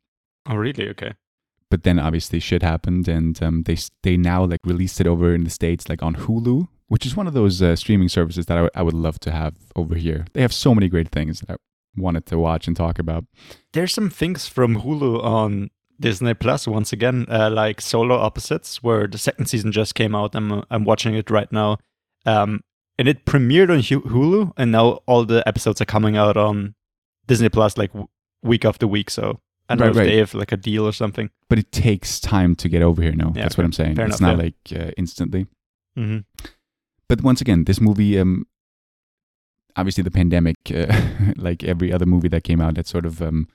oh 0.50 0.56
really? 0.56 0.88
Okay. 0.90 1.14
but 1.70 1.84
then 1.84 2.00
obviously 2.00 2.40
shit 2.40 2.64
happened 2.64 3.08
and 3.10 3.44
um, 3.44 3.64
they 3.64 3.78
they 4.04 4.16
now 4.16 4.46
like 4.46 4.62
released 4.64 5.02
it 5.02 5.08
over 5.08 5.36
in 5.36 5.44
the 5.44 5.50
states 5.50 5.90
like 5.90 6.02
on 6.02 6.16
Hulu 6.16 6.68
which 6.88 7.06
is 7.06 7.18
one 7.18 7.28
of 7.28 7.34
those 7.34 7.62
uh, 7.62 7.76
streaming 7.76 8.08
services 8.08 8.46
that 8.46 8.58
I 8.58 8.62
would- 8.62 8.72
I 8.76 8.82
would 8.82 8.94
love 9.08 9.20
to 9.26 9.32
have 9.32 9.56
over 9.76 9.96
here 9.96 10.26
they 10.34 10.42
have 10.42 10.54
so 10.54 10.74
many 10.74 10.88
great 10.88 11.10
things 11.10 11.42
that 11.42 11.50
I 11.52 11.56
wanted 12.02 12.26
to 12.28 12.38
watch 12.38 12.68
and 12.68 12.78
talk 12.78 12.98
about 13.00 13.26
There's 13.74 13.94
some 13.94 14.10
things 14.10 14.48
from 14.48 14.82
Hulu 14.84 15.22
on 15.22 15.70
Disney 16.00 16.34
Plus 16.34 16.68
once 16.68 16.94
again, 16.94 17.26
uh, 17.30 17.50
like 17.50 17.82
Solar 17.82 18.16
Opposites, 18.16 18.84
where 18.84 19.08
the 19.08 19.18
second 19.18 19.48
season 19.48 19.72
just 19.72 19.96
came 19.96 20.14
out. 20.16 20.36
I'm 20.36 20.64
I'm 20.70 20.84
watching 20.84 21.16
it 21.16 21.30
right 21.30 21.52
now, 21.52 21.78
um, 22.26 22.62
and 23.00 23.08
it 23.08 23.26
premiered 23.26 23.70
on 23.72 23.80
Hulu, 23.80 24.54
and 24.58 24.72
now 24.72 25.00
all 25.08 25.26
the 25.26 25.48
episodes 25.48 25.82
are 25.82 25.86
coming 25.86 26.16
out 26.18 26.38
on 26.38 26.76
Disney 27.28 27.50
Plus 27.50 27.78
like 27.78 27.92
w- 27.94 28.08
week 28.44 28.64
after 28.66 28.86
week. 28.88 29.10
So 29.10 29.40
I 29.70 29.76
don't 29.76 29.80
Right, 29.80 29.86
know 29.88 29.92
if 29.92 29.98
right. 29.98 30.06
they 30.12 30.18
have 30.18 30.34
like 30.34 30.52
a 30.52 30.58
deal 30.58 30.86
or 30.88 30.94
something. 30.94 31.30
but 31.50 31.58
it 31.60 31.72
takes 31.72 32.20
time 32.20 32.56
to 32.56 32.70
get 32.70 32.82
over 32.82 33.02
here 33.02 33.14
no 33.16 33.32
Yeah, 33.36 33.44
that's 33.44 33.58
what 33.58 33.66
I'm 33.66 33.74
saying 33.74 33.98
it's 34.00 34.22
not 34.22 34.38
yeah. 34.38 34.44
like 34.44 34.56
uh, 34.76 34.92
instantly 34.98 35.48
hmm 35.96 36.20
but 37.10 37.22
once 37.22 37.42
again 37.42 37.64
this 37.66 37.80
movie 37.82 38.20
um 38.20 38.46
obviously 39.76 40.04
the 40.04 40.12
pandemic 40.12 40.56
uh, 40.74 40.88
like 41.38 41.64
every 41.64 41.92
other 41.92 42.06
movie 42.06 42.28
that 42.30 42.44
came 42.44 42.62
out 42.62 42.76
that 42.76 42.88
sort 42.88 43.06
of 43.06 43.22
um 43.22 43.48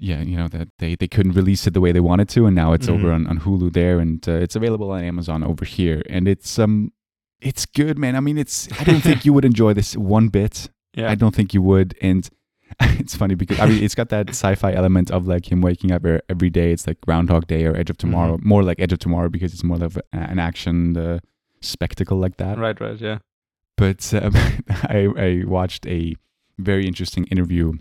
yeah 0.00 0.20
you 0.22 0.36
know 0.36 0.48
that 0.48 0.68
they 0.78 0.94
they 0.94 1.08
couldn't 1.08 1.32
release 1.32 1.66
it 1.66 1.74
the 1.74 1.80
way 1.80 1.92
they 1.92 2.00
wanted 2.00 2.28
to 2.28 2.46
and 2.46 2.54
now 2.54 2.72
it's 2.72 2.88
over 2.88 3.08
Mhm. 3.08 3.14
on, 3.14 3.26
on 3.26 3.40
hulu 3.40 3.72
there 3.72 3.98
and 3.98 4.28
uh, 4.28 4.32
it's 4.44 4.54
available 4.56 4.90
on 4.90 5.02
amazon 5.02 5.42
over 5.42 5.64
here 5.64 6.02
and 6.08 6.28
it's 6.28 6.58
um 6.58 6.92
it's 7.40 7.66
good 7.66 7.98
man 7.98 8.14
i 8.16 8.20
mean 8.20 8.38
it's 8.38 8.68
i 8.80 8.84
don't 8.84 9.00
think 9.02 9.24
you 9.24 9.32
would 9.32 9.44
enjoy 9.52 9.72
this 9.74 9.96
one 9.96 10.28
bit 10.28 10.68
Yeah. 10.94 11.10
i 11.10 11.14
don't 11.16 11.34
think 11.34 11.52
you 11.54 11.62
would 11.62 11.96
and 12.00 12.28
it's 13.02 13.16
funny 13.16 13.34
because 13.34 13.58
i 13.60 13.66
mean 13.66 13.82
it's 13.82 13.94
got 13.94 14.08
that 14.10 14.28
sci-fi 14.30 14.72
element 14.72 15.10
of 15.10 15.26
like 15.26 15.50
him 15.50 15.60
waking 15.62 15.90
up 15.90 16.04
e- 16.06 16.20
every 16.28 16.50
day 16.50 16.70
it's 16.72 16.86
like 16.86 17.00
groundhog 17.00 17.46
day 17.46 17.64
or 17.66 17.74
edge 17.76 17.90
of 17.90 17.96
tomorrow 17.98 18.38
more 18.42 18.62
like 18.62 18.78
edge 18.80 18.92
of 18.92 18.98
tomorrow 18.98 19.28
because 19.28 19.52
it's 19.54 19.64
more 19.64 19.82
of 19.82 19.98
an 20.12 20.38
action 20.38 20.96
uh, 20.96 21.18
spectacle 21.60 22.18
like 22.18 22.36
that 22.36 22.56
right, 22.58 22.78
right, 22.80 23.00
yeah. 23.00 23.18
but 23.76 24.00
um, 24.14 24.32
I, 24.98 25.00
I 25.26 25.42
watched 25.46 25.86
a 25.86 26.14
very 26.58 26.86
interesting 26.86 27.24
interview 27.34 27.72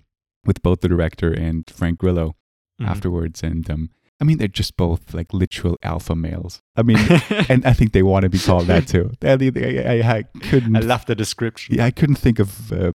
with 0.45 0.61
both 0.61 0.81
the 0.81 0.87
director 0.89 1.31
and 1.31 1.69
Frank 1.69 1.99
Grillo 1.99 2.35
Mhm. 2.81 2.87
afterwards, 2.87 3.41
and 3.43 3.67
um, 3.71 3.89
I 4.21 4.23
mean 4.23 4.37
they're 4.37 4.47
just 4.47 4.77
both 4.77 5.13
like 5.13 5.33
literal 5.33 5.77
alpha 5.81 6.15
males. 6.15 6.61
I 6.75 6.83
mean, 6.83 6.97
and 7.49 7.65
I 7.65 7.73
think 7.73 7.91
they 7.91 8.03
want 8.03 8.23
to 8.23 8.29
be 8.29 8.37
called 8.39 8.67
that 8.67 8.87
too. 8.87 9.11
I, 9.23 9.31
I, 9.31 9.97
I, 9.97 10.17
I 10.17 10.23
couldn't, 10.41 10.75
I 10.75 10.81
love 10.81 11.05
the 11.07 11.15
description. 11.15 11.75
yeah, 11.75 11.85
I 11.85 11.91
couldn't 11.91 12.17
think 12.17 12.37
of 12.39 12.71
uh, 12.71 12.91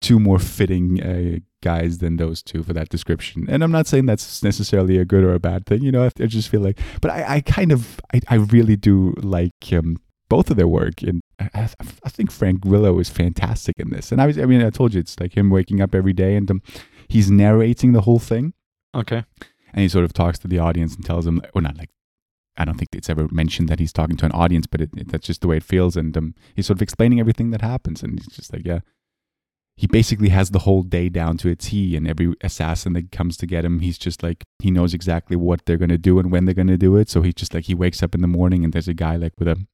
two 0.00 0.18
more 0.20 0.38
fitting 0.38 1.02
uh, 1.02 1.38
guys 1.62 1.98
than 1.98 2.16
those 2.16 2.42
two 2.42 2.62
for 2.62 2.72
that 2.74 2.88
description. 2.90 3.46
And 3.48 3.62
I'm 3.64 3.72
not 3.72 3.86
saying 3.86 4.06
that's 4.06 4.42
necessarily 4.42 4.98
a 4.98 5.04
good 5.04 5.24
or 5.24 5.34
a 5.34 5.40
bad 5.40 5.66
thing. 5.66 5.82
You 5.82 5.90
know, 5.92 6.04
I, 6.04 6.10
I 6.22 6.26
just 6.26 6.48
feel 6.48 6.60
like, 6.60 6.78
but 7.00 7.10
I, 7.10 7.36
I 7.36 7.40
kind 7.40 7.72
of, 7.72 8.00
I, 8.14 8.20
I 8.28 8.34
really 8.36 8.76
do 8.76 9.14
like 9.18 9.72
um, 9.72 9.96
both 10.28 10.50
of 10.50 10.56
their 10.56 10.68
work. 10.68 11.02
And 11.02 11.21
I, 11.54 11.60
I, 11.62 11.68
I 12.04 12.08
think 12.08 12.30
Frank 12.30 12.60
Grillo 12.60 12.98
is 12.98 13.08
fantastic 13.08 13.78
in 13.78 13.90
this. 13.90 14.12
And 14.12 14.20
I 14.20 14.26
was, 14.26 14.38
I 14.38 14.46
mean, 14.46 14.62
I 14.62 14.70
told 14.70 14.94
you 14.94 15.00
it's 15.00 15.18
like 15.20 15.36
him 15.36 15.50
waking 15.50 15.80
up 15.80 15.94
every 15.94 16.12
day 16.12 16.36
and 16.36 16.50
um, 16.50 16.62
he's 17.08 17.30
narrating 17.30 17.92
the 17.92 18.02
whole 18.02 18.18
thing. 18.18 18.54
Okay. 18.94 19.24
And 19.72 19.82
he 19.82 19.88
sort 19.88 20.04
of 20.04 20.12
talks 20.12 20.38
to 20.40 20.48
the 20.48 20.58
audience 20.58 20.94
and 20.94 21.04
tells 21.04 21.24
them, 21.24 21.40
or 21.54 21.62
not 21.62 21.78
like, 21.78 21.90
I 22.56 22.66
don't 22.66 22.76
think 22.76 22.90
it's 22.92 23.08
ever 23.08 23.28
mentioned 23.30 23.68
that 23.70 23.78
he's 23.78 23.92
talking 23.92 24.16
to 24.18 24.26
an 24.26 24.32
audience, 24.32 24.66
but 24.66 24.82
it, 24.82 24.90
it, 24.96 25.08
that's 25.10 25.26
just 25.26 25.40
the 25.40 25.48
way 25.48 25.56
it 25.56 25.64
feels. 25.64 25.96
And 25.96 26.14
um, 26.16 26.34
he's 26.54 26.66
sort 26.66 26.78
of 26.78 26.82
explaining 26.82 27.20
everything 27.20 27.50
that 27.50 27.62
happens. 27.62 28.02
And 28.02 28.18
he's 28.18 28.36
just 28.36 28.52
like, 28.52 28.66
yeah. 28.66 28.80
He 29.74 29.86
basically 29.86 30.28
has 30.28 30.50
the 30.50 30.58
whole 30.60 30.82
day 30.82 31.08
down 31.08 31.38
to 31.38 31.48
a 31.48 31.56
T, 31.56 31.96
and 31.96 32.06
every 32.06 32.34
assassin 32.42 32.92
that 32.92 33.10
comes 33.10 33.38
to 33.38 33.46
get 33.46 33.64
him, 33.64 33.80
he's 33.80 33.96
just 33.96 34.22
like, 34.22 34.44
he 34.58 34.70
knows 34.70 34.92
exactly 34.92 35.34
what 35.34 35.64
they're 35.64 35.78
going 35.78 35.88
to 35.88 35.96
do 35.96 36.18
and 36.18 36.30
when 36.30 36.44
they're 36.44 36.54
going 36.54 36.66
to 36.66 36.76
do 36.76 36.96
it. 36.96 37.08
So 37.08 37.22
he's 37.22 37.34
just 37.34 37.54
like, 37.54 37.64
he 37.64 37.74
wakes 37.74 38.02
up 38.02 38.14
in 38.14 38.20
the 38.20 38.28
morning 38.28 38.64
and 38.64 38.74
there's 38.74 38.86
a 38.86 38.92
guy 38.92 39.16
like 39.16 39.32
with 39.38 39.48
a, 39.48 39.66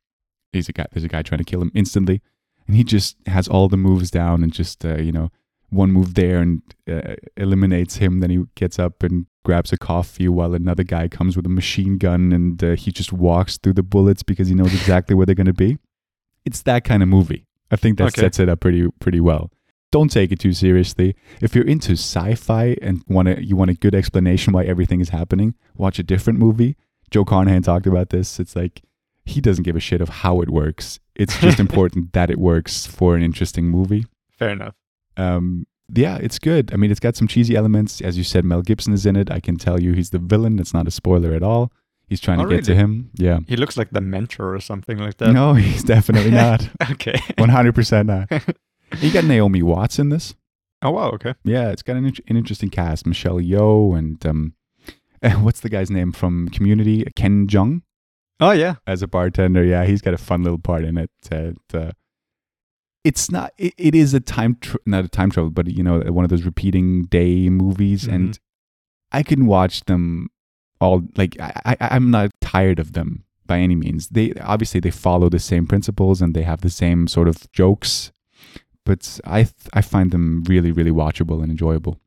he's 0.53 0.69
a 0.69 0.73
guy. 0.73 0.87
There's 0.93 1.05
a 1.05 1.09
guy 1.09 1.23
trying 1.23 1.39
to 1.39 1.45
kill 1.45 1.63
him 1.63 1.71
instantly, 1.75 2.21
and 2.67 2.77
he 2.77 2.85
just 2.85 3.17
has 3.27 3.49
all 3.49 3.69
the 3.69 3.77
moves 3.77 4.11
down 4.11 4.43
and 4.43 4.53
just 4.53 4.85
uh, 4.85 4.97
you 4.97 5.13
know 5.13 5.31
one 5.71 5.93
move 5.93 6.15
there 6.15 6.39
and 6.41 6.63
uh, 6.91 7.15
eliminates 7.37 7.97
him. 7.97 8.21
Then 8.21 8.31
he 8.31 8.43
gets 8.55 8.79
up 8.79 9.03
and 9.03 9.27
grabs 9.45 9.73
a 9.73 9.77
coffee 9.79 10.29
while 10.29 10.55
another 10.55 10.83
guy 10.83 11.09
comes 11.09 11.37
with 11.37 11.45
a 11.47 11.51
machine 11.51 11.97
gun 11.99 12.33
and 12.33 12.63
uh, 12.63 12.75
he 12.75 12.91
just 12.91 13.13
walks 13.13 13.57
through 13.59 13.73
the 13.75 13.83
bullets 13.83 14.23
because 14.23 14.49
he 14.49 14.55
knows 14.55 14.73
exactly 14.75 15.15
where 15.15 15.25
they're 15.27 15.35
going 15.35 15.47
to 15.47 15.53
be. 15.53 15.79
It's 16.45 16.63
that 16.63 16.85
kind 16.85 17.03
of 17.03 17.09
movie. 17.09 17.47
I 17.71 17.77
think 17.77 17.99
that 17.99 18.09
Okay. 18.09 18.23
sets 18.23 18.39
it 18.39 18.49
up 18.49 18.61
pretty 18.61 18.89
pretty 19.01 19.21
well. 19.21 19.51
Don't 19.91 20.11
take 20.11 20.33
it 20.33 20.39
too 20.39 20.53
seriously. 20.53 21.15
If 21.43 21.55
you're 21.55 21.65
into 21.67 21.93
sci-fi 21.93 22.77
and 22.83 23.03
want 23.09 23.43
you 23.43 23.57
want 23.57 23.71
a 23.71 23.75
good 23.75 23.95
explanation 23.95 24.53
why 24.55 24.65
everything 24.65 25.01
is 25.01 25.11
happening, 25.11 25.55
watch 25.77 25.99
a 25.99 26.03
different 26.03 26.39
movie. 26.39 26.77
Joe 27.11 27.25
Carnahan 27.25 27.63
talked 27.63 27.87
about 27.87 28.11
this. 28.11 28.39
It's 28.41 28.55
like 28.57 28.83
he 29.29 29.41
doesn't 29.41 29.65
give 29.65 29.77
a 29.77 29.81
shit 29.81 30.01
of 30.01 30.09
how 30.09 30.41
it 30.41 30.51
works. 30.51 30.99
It's 31.15 31.39
just 31.41 31.61
important 31.67 32.13
that 32.13 32.31
it 32.31 32.39
works 32.39 32.87
for 32.87 33.17
an 33.17 33.23
interesting 33.23 33.67
movie. 33.67 34.07
Fair 34.31 34.51
enough. 34.51 34.75
Um, 35.17 35.67
yeah, 35.95 36.17
it's 36.21 36.39
good. 36.39 36.73
I 36.73 36.77
mean, 36.77 36.91
it's 36.91 37.01
got 37.01 37.17
some 37.17 37.29
cheesy 37.29 37.57
elements. 37.57 38.01
As 38.01 38.17
you 38.19 38.25
said, 38.25 38.45
Mel 38.45 38.63
Gibson 38.63 38.93
is 38.93 39.07
in 39.07 39.17
it. 39.17 39.31
I 39.31 39.41
can 39.41 39.57
tell 39.57 39.81
you 39.81 39.93
he's 39.93 40.11
the 40.11 40.19
villain. 40.19 40.59
It's 40.59 40.75
not 40.75 40.87
a 40.87 40.91
spoiler 40.91 41.33
at 41.35 41.43
all. 41.43 41.73
He's 42.09 42.21
trying 42.21 42.41
Oh, 42.41 42.47
to 42.47 42.55
get 42.57 42.65
to 42.65 42.75
him. 42.75 43.11
Yeah. 43.15 43.41
He 43.47 43.57
looks 43.57 43.77
like 43.77 43.91
the 43.91 44.01
mentor 44.01 44.55
or 44.55 44.61
something 44.61 44.99
like 44.99 45.17
that. 45.19 45.33
No, 45.33 45.55
he's 45.67 45.83
definitely 45.85 46.31
not. 46.45 46.69
Okay. 46.91 47.15
100% 47.39 48.07
not. 48.07 48.45
You 49.01 49.13
got 49.13 49.25
Naomi 49.25 49.63
Watts 49.63 49.99
in 49.99 50.09
this. 50.09 50.35
Oh 50.81 50.93
wow. 50.93 51.11
Okay. 51.11 51.35
Yeah, 51.45 51.71
it's 51.71 51.83
got 51.83 51.97
an, 51.97 52.07
int- 52.07 52.21
an 52.29 52.37
interesting 52.37 52.71
cast. 52.71 53.05
Michelle 53.07 53.41
Yeoh 53.41 53.99
and 53.99 54.25
um, 54.25 54.55
what's 55.43 55.61
the 55.61 55.69
guy's 55.69 55.91
name 55.91 56.13
from 56.13 56.49
Community? 56.51 57.05
Ken 57.17 57.47
Jeong 57.47 57.83
Oh 58.41 58.53
yeah. 58.53 58.77
as 58.87 59.03
a 59.03 59.09
bartender. 59.09 59.65
Yeah, 59.65 59.85
he's 59.85 60.01
got 60.03 60.15
a 60.15 60.19
fun 60.19 60.43
little 60.43 60.59
part 60.59 60.85
in 60.85 60.97
it. 60.97 61.11
Uh, 61.31 61.91
it's 63.05 63.31
not. 63.31 63.53
It, 63.59 63.75
it 63.79 63.95
is 63.95 64.15
a 64.15 64.21
time, 64.21 64.57
tr 64.61 64.77
not 64.87 65.05
a 65.05 65.09
time 65.09 65.31
travel, 65.31 65.51
but 65.51 65.69
you 65.69 65.83
know, 65.83 66.01
one 66.01 66.25
of 66.25 66.31
those 66.31 66.45
repeating 66.45 67.05
day 67.05 67.49
movies, 67.49 68.07
and 68.07 68.39
I 69.13 69.23
can 69.23 69.47
watch 69.47 69.85
them 69.87 70.29
all. 70.81 71.03
Like 71.17 71.37
I, 71.41 71.53
I, 71.65 71.77
I'm 71.81 72.11
not 72.11 72.31
tired 72.41 72.79
of 72.79 72.93
them 72.93 73.25
by 73.47 73.59
any 73.59 73.75
means. 73.75 74.09
They 74.09 74.33
obviously 74.41 74.81
they 74.81 74.91
follow 74.91 75.29
the 75.29 75.39
same 75.39 75.67
principles 75.67 76.21
and 76.23 76.35
they 76.35 76.43
have 76.43 76.61
the 76.61 76.71
same 76.71 77.09
sort 77.09 77.29
of 77.29 77.51
jokes, 77.53 78.13
but 78.85 79.19
I, 79.25 79.45
th- 79.45 79.55
I 79.73 79.81
find 79.81 80.11
them 80.11 80.45
really, 80.47 80.71
really 80.71 80.93
watchable 80.93 81.43
and 81.43 81.51
enjoyable. 81.51 81.99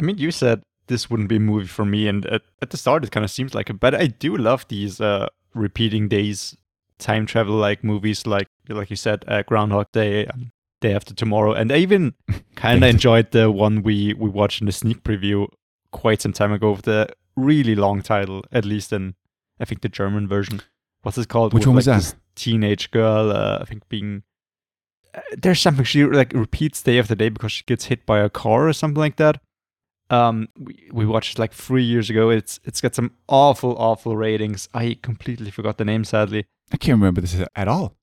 I 0.00 0.04
mean, 0.04 0.18
you 0.18 0.30
said 0.30 0.62
this 0.86 1.08
wouldn't 1.10 1.28
be 1.28 1.36
a 1.36 1.40
movie 1.40 1.66
for 1.66 1.84
me, 1.84 2.06
and 2.06 2.26
at, 2.26 2.42
at 2.60 2.70
the 2.70 2.76
start 2.76 3.04
it 3.04 3.10
kind 3.10 3.24
of 3.24 3.30
seems 3.30 3.54
like 3.54 3.70
it. 3.70 3.80
But 3.80 3.94
I 3.94 4.06
do 4.06 4.36
love 4.36 4.66
these 4.68 5.00
uh, 5.00 5.28
repeating 5.54 6.08
days, 6.08 6.56
time 6.98 7.26
travel 7.26 7.54
like 7.56 7.82
movies, 7.84 8.26
like 8.26 8.48
like 8.68 8.90
you 8.90 8.96
said, 8.96 9.24
uh, 9.28 9.42
Groundhog 9.42 9.86
Day, 9.92 10.26
um, 10.26 10.52
Day 10.80 10.94
After 10.94 11.14
Tomorrow, 11.14 11.52
and 11.52 11.72
I 11.72 11.76
even 11.78 12.14
kind 12.56 12.82
of 12.84 12.90
enjoyed 12.90 13.30
the 13.32 13.50
one 13.50 13.82
we 13.82 14.14
we 14.14 14.28
watched 14.28 14.60
in 14.60 14.66
the 14.66 14.72
sneak 14.72 15.02
preview 15.02 15.46
quite 15.92 16.20
some 16.22 16.32
time 16.32 16.52
ago 16.52 16.72
with 16.72 16.82
the 16.82 17.08
really 17.36 17.74
long 17.74 18.02
title, 18.02 18.44
at 18.52 18.64
least 18.64 18.92
in 18.92 19.14
I 19.58 19.64
think 19.64 19.80
the 19.82 19.88
German 19.88 20.28
version. 20.28 20.62
What's 21.02 21.18
it 21.18 21.28
called? 21.28 21.52
Which 21.54 21.62
With, 21.62 21.68
one 21.68 21.76
was 21.76 21.86
like, 21.86 21.96
that? 21.96 22.02
this 22.02 22.14
Teenage 22.34 22.90
girl, 22.90 23.30
uh, 23.30 23.58
I 23.60 23.64
think 23.64 23.88
being. 23.88 24.22
uh, 25.14 25.20
There's 25.36 25.60
something 25.60 25.84
she 25.84 26.04
like 26.04 26.32
repeats 26.32 26.82
day 26.82 26.98
after 26.98 27.14
day 27.14 27.28
because 27.30 27.52
she 27.52 27.64
gets 27.66 27.86
hit 27.86 28.06
by 28.06 28.20
a 28.20 28.30
car 28.30 28.68
or 28.68 28.72
something 28.72 29.00
like 29.00 29.16
that 29.16 29.40
um 30.10 30.48
we, 30.58 30.88
we 30.92 31.06
watched 31.06 31.38
like 31.38 31.52
three 31.52 31.84
years 31.84 32.10
ago 32.10 32.30
it's 32.30 32.58
it's 32.64 32.80
got 32.80 32.94
some 32.94 33.12
awful 33.28 33.76
awful 33.78 34.16
ratings 34.16 34.68
i 34.74 34.98
completely 35.02 35.50
forgot 35.50 35.78
the 35.78 35.84
name 35.84 36.04
sadly 36.04 36.44
I 36.72 36.76
can't 36.76 36.98
remember 37.00 37.20
this 37.20 37.36
at 37.56 37.68
all. 37.68 37.96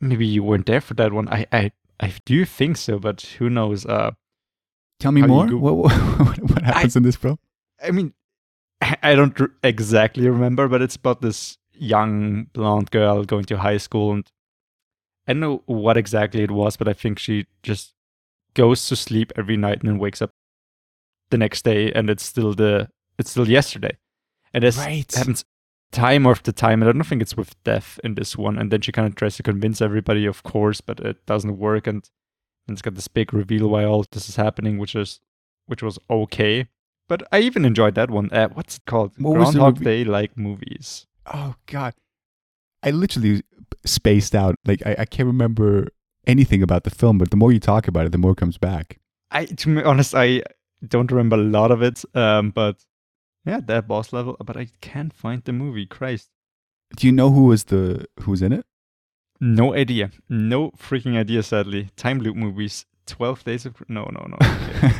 maybe 0.00 0.26
you 0.26 0.42
weren't 0.42 0.66
there 0.66 0.80
for 0.80 0.94
that 0.94 1.12
one 1.12 1.28
i 1.28 1.46
i 1.52 1.70
i 2.00 2.12
do 2.24 2.44
think 2.44 2.76
so 2.76 2.98
but 2.98 3.20
who 3.38 3.50
knows 3.50 3.84
uh 3.86 4.10
Tell 5.00 5.12
me 5.12 5.22
How 5.22 5.26
do 5.26 5.32
you 5.32 5.38
more. 5.38 5.46
go- 5.48 5.56
What, 5.56 5.76
what, 5.76 6.38
what 6.50 6.62
happens 6.62 6.94
in 6.96 7.02
this 7.02 7.16
film? 7.16 7.38
i 7.82 7.90
mean 7.90 8.12
i 9.02 9.14
don't 9.14 9.40
r- 9.40 9.50
exactly 9.62 10.28
remember 10.28 10.68
but 10.68 10.82
it's 10.82 10.96
about 10.96 11.20
this 11.22 11.58
young 11.74 12.44
blonde 12.52 12.90
girl 12.90 13.24
going 13.24 13.44
to 13.46 13.56
high 13.58 13.78
school 13.78 14.12
and 14.12 14.30
i 15.26 15.32
don't 15.32 15.40
know 15.40 15.62
what 15.66 15.96
exactly 15.96 16.42
it 16.42 16.50
was 16.50 16.76
but 16.76 16.86
i 16.88 16.92
think 16.92 17.18
she 17.18 17.46
just 17.62 17.94
goes 18.54 18.86
to 18.88 18.96
sleep 18.96 19.32
every 19.36 19.56
night 19.56 19.80
and 19.80 19.88
then 19.88 19.98
wakes 19.98 20.20
up 20.20 20.29
the 21.30 21.38
next 21.38 21.64
day 21.64 21.92
and 21.92 22.10
it's 22.10 22.24
still 22.24 22.52
the 22.54 22.88
it's 23.18 23.30
still 23.30 23.48
yesterday. 23.48 23.96
And 24.54 24.64
this 24.64 24.78
Right. 24.78 25.12
happens 25.14 25.44
time 25.92 26.26
after 26.26 26.52
time. 26.52 26.82
And 26.82 26.88
i 26.88 26.92
don't 26.92 27.04
think 27.04 27.22
it's 27.22 27.36
with 27.36 27.54
death 27.64 27.98
in 28.04 28.14
this 28.14 28.36
one. 28.36 28.58
And 28.58 28.70
then 28.70 28.80
she 28.80 28.92
kind 28.92 29.06
of 29.08 29.14
tries 29.14 29.36
to 29.36 29.42
convince 29.42 29.80
everybody 29.80 30.26
of 30.26 30.42
course 30.42 30.80
but 30.80 31.00
it 31.00 31.24
doesn't 31.26 31.58
work. 31.58 31.86
And, 31.86 32.08
and 32.66 32.74
it's 32.74 32.82
got 32.82 32.94
this 32.94 33.08
big 33.08 33.32
reveal 33.32 33.68
why 33.68 33.84
all 33.84 34.04
this 34.12 34.28
is 34.28 34.36
happening 34.36 34.78
which 34.78 34.94
is 34.94 35.20
which 35.66 35.82
was 35.82 35.98
okay. 36.08 36.66
But 37.08 37.22
i 37.32 37.40
even 37.40 37.64
enjoyed 37.64 37.94
that 37.96 38.10
one. 38.10 38.30
Uh, 38.32 38.48
what's 38.54 38.76
it 38.76 38.82
called? 38.86 39.12
What 39.18 39.34
groundhog 39.34 39.82
day 39.82 40.04
like 40.04 40.36
movies. 40.36 41.06
Oh 41.32 41.54
God, 41.66 41.94
I 42.82 42.90
literally 42.90 43.42
spaced 43.84 44.34
out. 44.34 44.54
Like 44.64 44.82
I, 44.86 44.96
I 45.00 45.04
can't 45.04 45.26
remember 45.26 45.88
anything 46.26 46.62
about 46.62 46.84
the 46.84 46.90
film, 46.90 47.18
but 47.18 47.30
the 47.30 47.36
more 47.36 47.52
you 47.52 47.60
talk 47.60 47.88
about 47.88 48.06
it, 48.06 48.12
the 48.12 48.18
more 48.18 48.32
it 48.32 48.36
comes 48.38 48.58
back. 48.58 48.98
i 49.32 49.44
to 49.44 49.74
be 49.74 49.82
honest 49.82 50.14
i 50.14 50.42
don't 50.86 51.10
remember 51.10 51.36
a 51.36 51.38
lot 51.58 51.70
of 51.70 51.82
it 51.82 52.04
um 52.14 52.50
but 52.50 52.84
yeah 53.44 53.60
that 53.64 53.86
boss 53.86 54.12
level 54.12 54.36
but 54.44 54.56
i 54.56 54.66
can't 54.80 55.12
find 55.12 55.42
the 55.44 55.52
movie 55.52 55.86
christ 55.86 56.30
Do 56.96 57.06
you 57.06 57.12
know 57.12 57.30
who 57.30 57.44
was 57.46 57.64
the 57.64 58.06
who 58.20 58.30
was 58.32 58.42
in 58.42 58.52
it? 58.52 58.64
no 59.40 59.74
idea 59.74 60.10
no 60.28 60.70
freaking 60.72 61.16
idea 61.16 61.42
sadly 61.42 61.88
time 61.96 62.18
loop 62.20 62.36
movies 62.36 62.86
12 63.06 63.44
days 63.44 63.66
of 63.66 63.74
no 63.88 64.04
no 64.12 64.26
no 64.28 64.36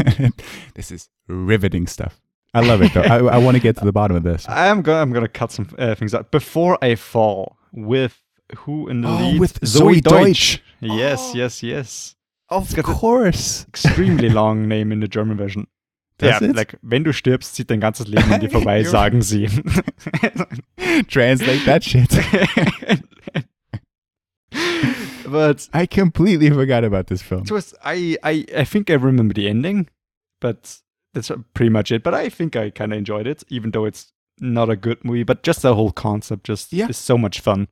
okay. 0.07 0.31
this 0.75 0.91
is 0.91 1.09
riveting 1.29 1.87
stuff. 1.87 2.21
I 2.53 2.61
love 2.61 2.83
it 2.83 2.93
though. 2.93 3.03
I, 3.03 3.19
I 3.37 3.39
want 3.39 3.57
to 3.57 3.61
get 3.63 3.77
to 3.77 3.85
the 3.85 3.93
bottom 3.93 4.17
of 4.17 4.25
this. 4.25 4.45
I'm 4.49 4.83
gonna 4.83 5.01
I'm 5.01 5.13
gonna 5.13 5.29
cut 5.29 5.53
some 5.53 5.69
uh, 5.79 5.95
things 5.95 6.13
out 6.15 6.33
before 6.33 6.77
I 6.83 6.97
fall 6.97 7.57
with 7.73 8.21
who 8.59 8.89
in 8.89 9.03
the 9.03 9.09
Oh, 9.09 9.17
lead 9.19 9.39
with 9.41 9.61
Zoey 9.61 10.01
Deutch. 10.01 10.61
Yes, 10.81 11.21
Oh. 11.21 11.37
yes, 11.37 11.63
yes. 11.63 12.17
Of 12.51 12.75
course. 12.83 13.65
Extremely 13.69 14.29
long 14.29 14.67
name 14.69 14.91
in 14.93 15.01
the 15.01 15.09
German 15.09 15.37
version. 15.37 15.67
Ja, 16.21 16.39
it? 16.43 16.55
like 16.55 16.77
wenn 16.83 17.03
du 17.05 17.13
stirbst, 17.13 17.55
zieht 17.55 17.71
dein 17.71 17.81
ganzes 17.81 18.07
Leben 18.07 18.31
an 18.33 18.41
dir 18.41 18.51
vorbei, 18.51 18.85
sagen 18.91 19.23
sie. 19.23 19.47
Translate 21.09 21.65
that 21.65 21.83
shit. 21.83 22.11
but 25.27 25.69
I 25.73 25.87
completely 25.87 26.51
forgot 26.51 26.85
about 26.85 27.07
this 27.07 27.23
film. 27.23 27.43
it 27.43 27.51
was 27.51 27.75
I, 27.85 28.17
I 28.23 28.45
I 28.57 28.65
think 28.65 28.91
I 28.91 28.95
remember 28.95 29.33
the 29.35 29.49
ending, 29.49 29.89
but 30.41 30.79
that's 31.15 31.31
pretty 31.55 31.71
much 31.71 31.91
it. 31.93 32.03
But 32.03 32.15
I 32.15 32.29
think 32.29 32.57
I 32.57 32.71
kind 32.71 32.93
of 32.93 32.99
enjoyed 32.99 33.27
it, 33.27 33.45
even 33.49 33.71
though 33.71 33.85
it's 33.85 34.13
not 34.41 34.69
a 34.71 34.77
good 34.77 35.05
movie. 35.05 35.23
But 35.25 35.43
just 35.43 35.63
the 35.63 35.75
whole 35.75 35.93
concept 35.93 36.45
just 36.45 36.73
Yeah. 36.73 36.89
is 36.89 36.97
so 36.97 37.17
much 37.17 37.41
fun. 37.41 37.69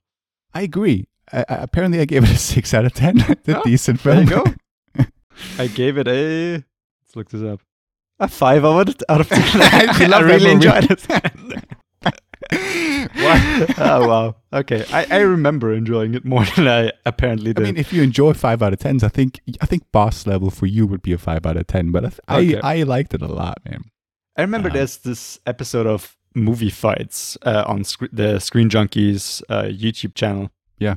I 0.55 0.63
agree. 0.63 1.07
I, 1.33 1.41
I, 1.49 1.55
apparently, 1.57 2.01
I 2.01 2.05
gave 2.07 2.25
it 2.25 2.31
a 2.31 2.39
six 2.39 2.73
out 2.73 2.85
of 2.87 2.95
ten. 2.95 3.19
It's 3.29 3.49
a 3.49 3.59
Oh, 3.61 3.63
decent 3.65 4.03
There 4.03 4.15
film. 4.15 4.29
you 4.29 4.45
go. 4.45 4.55
I 5.59 5.67
gave 5.67 5.99
it 5.99 6.09
a. 6.09 6.53
Let's 6.55 7.17
look 7.17 7.31
this 7.31 7.43
up. 7.43 7.61
A 8.21 8.29
five 8.29 8.65
out 8.65 8.89
of 8.89 8.99
ten. 9.29 9.43
I 9.63 10.07
love 10.11 10.25
really 10.25 10.51
enjoyed 10.51 10.91
it. 10.91 11.07
What? 12.51 13.79
oh 13.79 14.09
wow. 14.09 14.37
Okay, 14.53 14.85
I, 14.93 15.07
I 15.11 15.19
remember 15.21 15.73
enjoying 15.73 16.15
it 16.15 16.25
more 16.25 16.45
than 16.57 16.67
I 16.69 16.93
apparently 17.05 17.53
did. 17.53 17.63
I 17.63 17.67
mean, 17.67 17.77
if 17.77 17.93
you 17.93 18.03
enjoy 18.03 18.33
five 18.33 18.63
out 18.63 18.73
of 18.73 18.79
tens, 18.79 19.03
I 19.05 19.09
think 19.09 19.41
I 19.61 19.67
think 19.67 19.91
boss 19.93 20.27
level 20.27 20.51
for 20.51 20.67
you 20.67 20.87
would 20.87 21.03
be 21.03 21.13
a 21.13 21.19
five 21.19 21.45
out 21.47 21.57
of 21.57 21.67
ten. 21.67 21.91
But 21.91 22.05
I 22.29 22.41
th- 22.41 22.55
Okay. 22.57 22.61
I, 22.63 22.81
I 22.81 22.83
liked 22.85 23.15
it 23.15 23.23
a 23.23 23.27
lot, 23.27 23.59
man. 23.65 23.83
I 24.37 24.43
remember 24.43 24.69
um, 24.69 24.75
there's 24.75 24.99
this 24.99 25.39
episode 25.47 25.87
of 25.87 26.17
movie 26.35 26.71
fights 26.71 27.37
uh, 27.43 27.65
on 27.67 27.85
sc- 27.85 28.09
the 28.13 28.39
Screen 28.39 28.69
Junkies 28.71 29.43
uh, 29.49 29.65
YouTube 29.65 30.15
channel. 30.15 30.51
Yeah. 30.79 30.97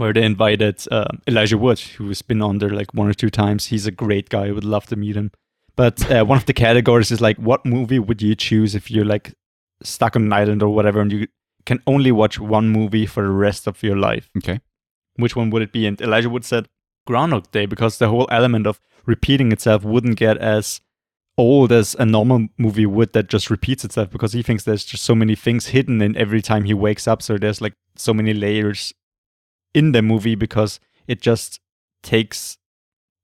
Where 0.00 0.14
they 0.14 0.22
invited 0.22 0.82
um, 0.90 1.20
Elijah 1.28 1.58
Wood, 1.58 1.78
who's 1.78 2.22
been 2.22 2.40
on 2.40 2.56
there 2.56 2.70
like 2.70 2.94
one 2.94 3.06
or 3.06 3.12
two 3.12 3.28
times. 3.28 3.66
He's 3.66 3.86
a 3.86 3.90
great 3.90 4.30
guy. 4.30 4.46
I 4.46 4.50
would 4.50 4.64
love 4.64 4.86
to 4.86 4.96
meet 4.96 5.14
him. 5.14 5.30
But 5.76 6.10
uh, 6.10 6.24
one 6.24 6.38
of 6.38 6.46
the 6.46 6.54
categories 6.54 7.10
is 7.10 7.20
like, 7.20 7.36
what 7.36 7.66
movie 7.66 7.98
would 7.98 8.22
you 8.22 8.34
choose 8.34 8.74
if 8.74 8.90
you're 8.90 9.04
like 9.04 9.34
stuck 9.82 10.16
on 10.16 10.22
an 10.22 10.32
island 10.32 10.62
or 10.62 10.70
whatever, 10.70 11.02
and 11.02 11.12
you 11.12 11.26
can 11.66 11.82
only 11.86 12.12
watch 12.12 12.40
one 12.40 12.70
movie 12.70 13.04
for 13.04 13.24
the 13.24 13.28
rest 13.28 13.66
of 13.66 13.82
your 13.82 13.94
life? 13.94 14.30
Okay. 14.38 14.62
Which 15.16 15.36
one 15.36 15.50
would 15.50 15.60
it 15.60 15.70
be? 15.70 15.86
And 15.86 16.00
Elijah 16.00 16.30
Wood 16.30 16.46
said 16.46 16.66
Groundhog 17.06 17.50
Day 17.50 17.66
because 17.66 17.98
the 17.98 18.08
whole 18.08 18.26
element 18.30 18.66
of 18.66 18.80
repeating 19.04 19.52
itself 19.52 19.84
wouldn't 19.84 20.16
get 20.16 20.38
as 20.38 20.80
old 21.36 21.72
as 21.72 21.94
a 21.98 22.06
normal 22.06 22.48
movie 22.56 22.86
would 22.86 23.12
that 23.12 23.28
just 23.28 23.50
repeats 23.50 23.84
itself 23.84 24.08
because 24.08 24.32
he 24.32 24.42
thinks 24.42 24.64
there's 24.64 24.86
just 24.86 25.04
so 25.04 25.14
many 25.14 25.34
things 25.34 25.66
hidden 25.66 26.00
in 26.00 26.16
every 26.16 26.40
time 26.40 26.64
he 26.64 26.72
wakes 26.72 27.06
up. 27.06 27.20
So 27.20 27.36
there's 27.36 27.60
like 27.60 27.74
so 27.96 28.14
many 28.14 28.32
layers 28.32 28.94
in 29.74 29.92
the 29.92 30.02
movie 30.02 30.34
because 30.34 30.80
it 31.06 31.20
just 31.20 31.60
takes 32.02 32.58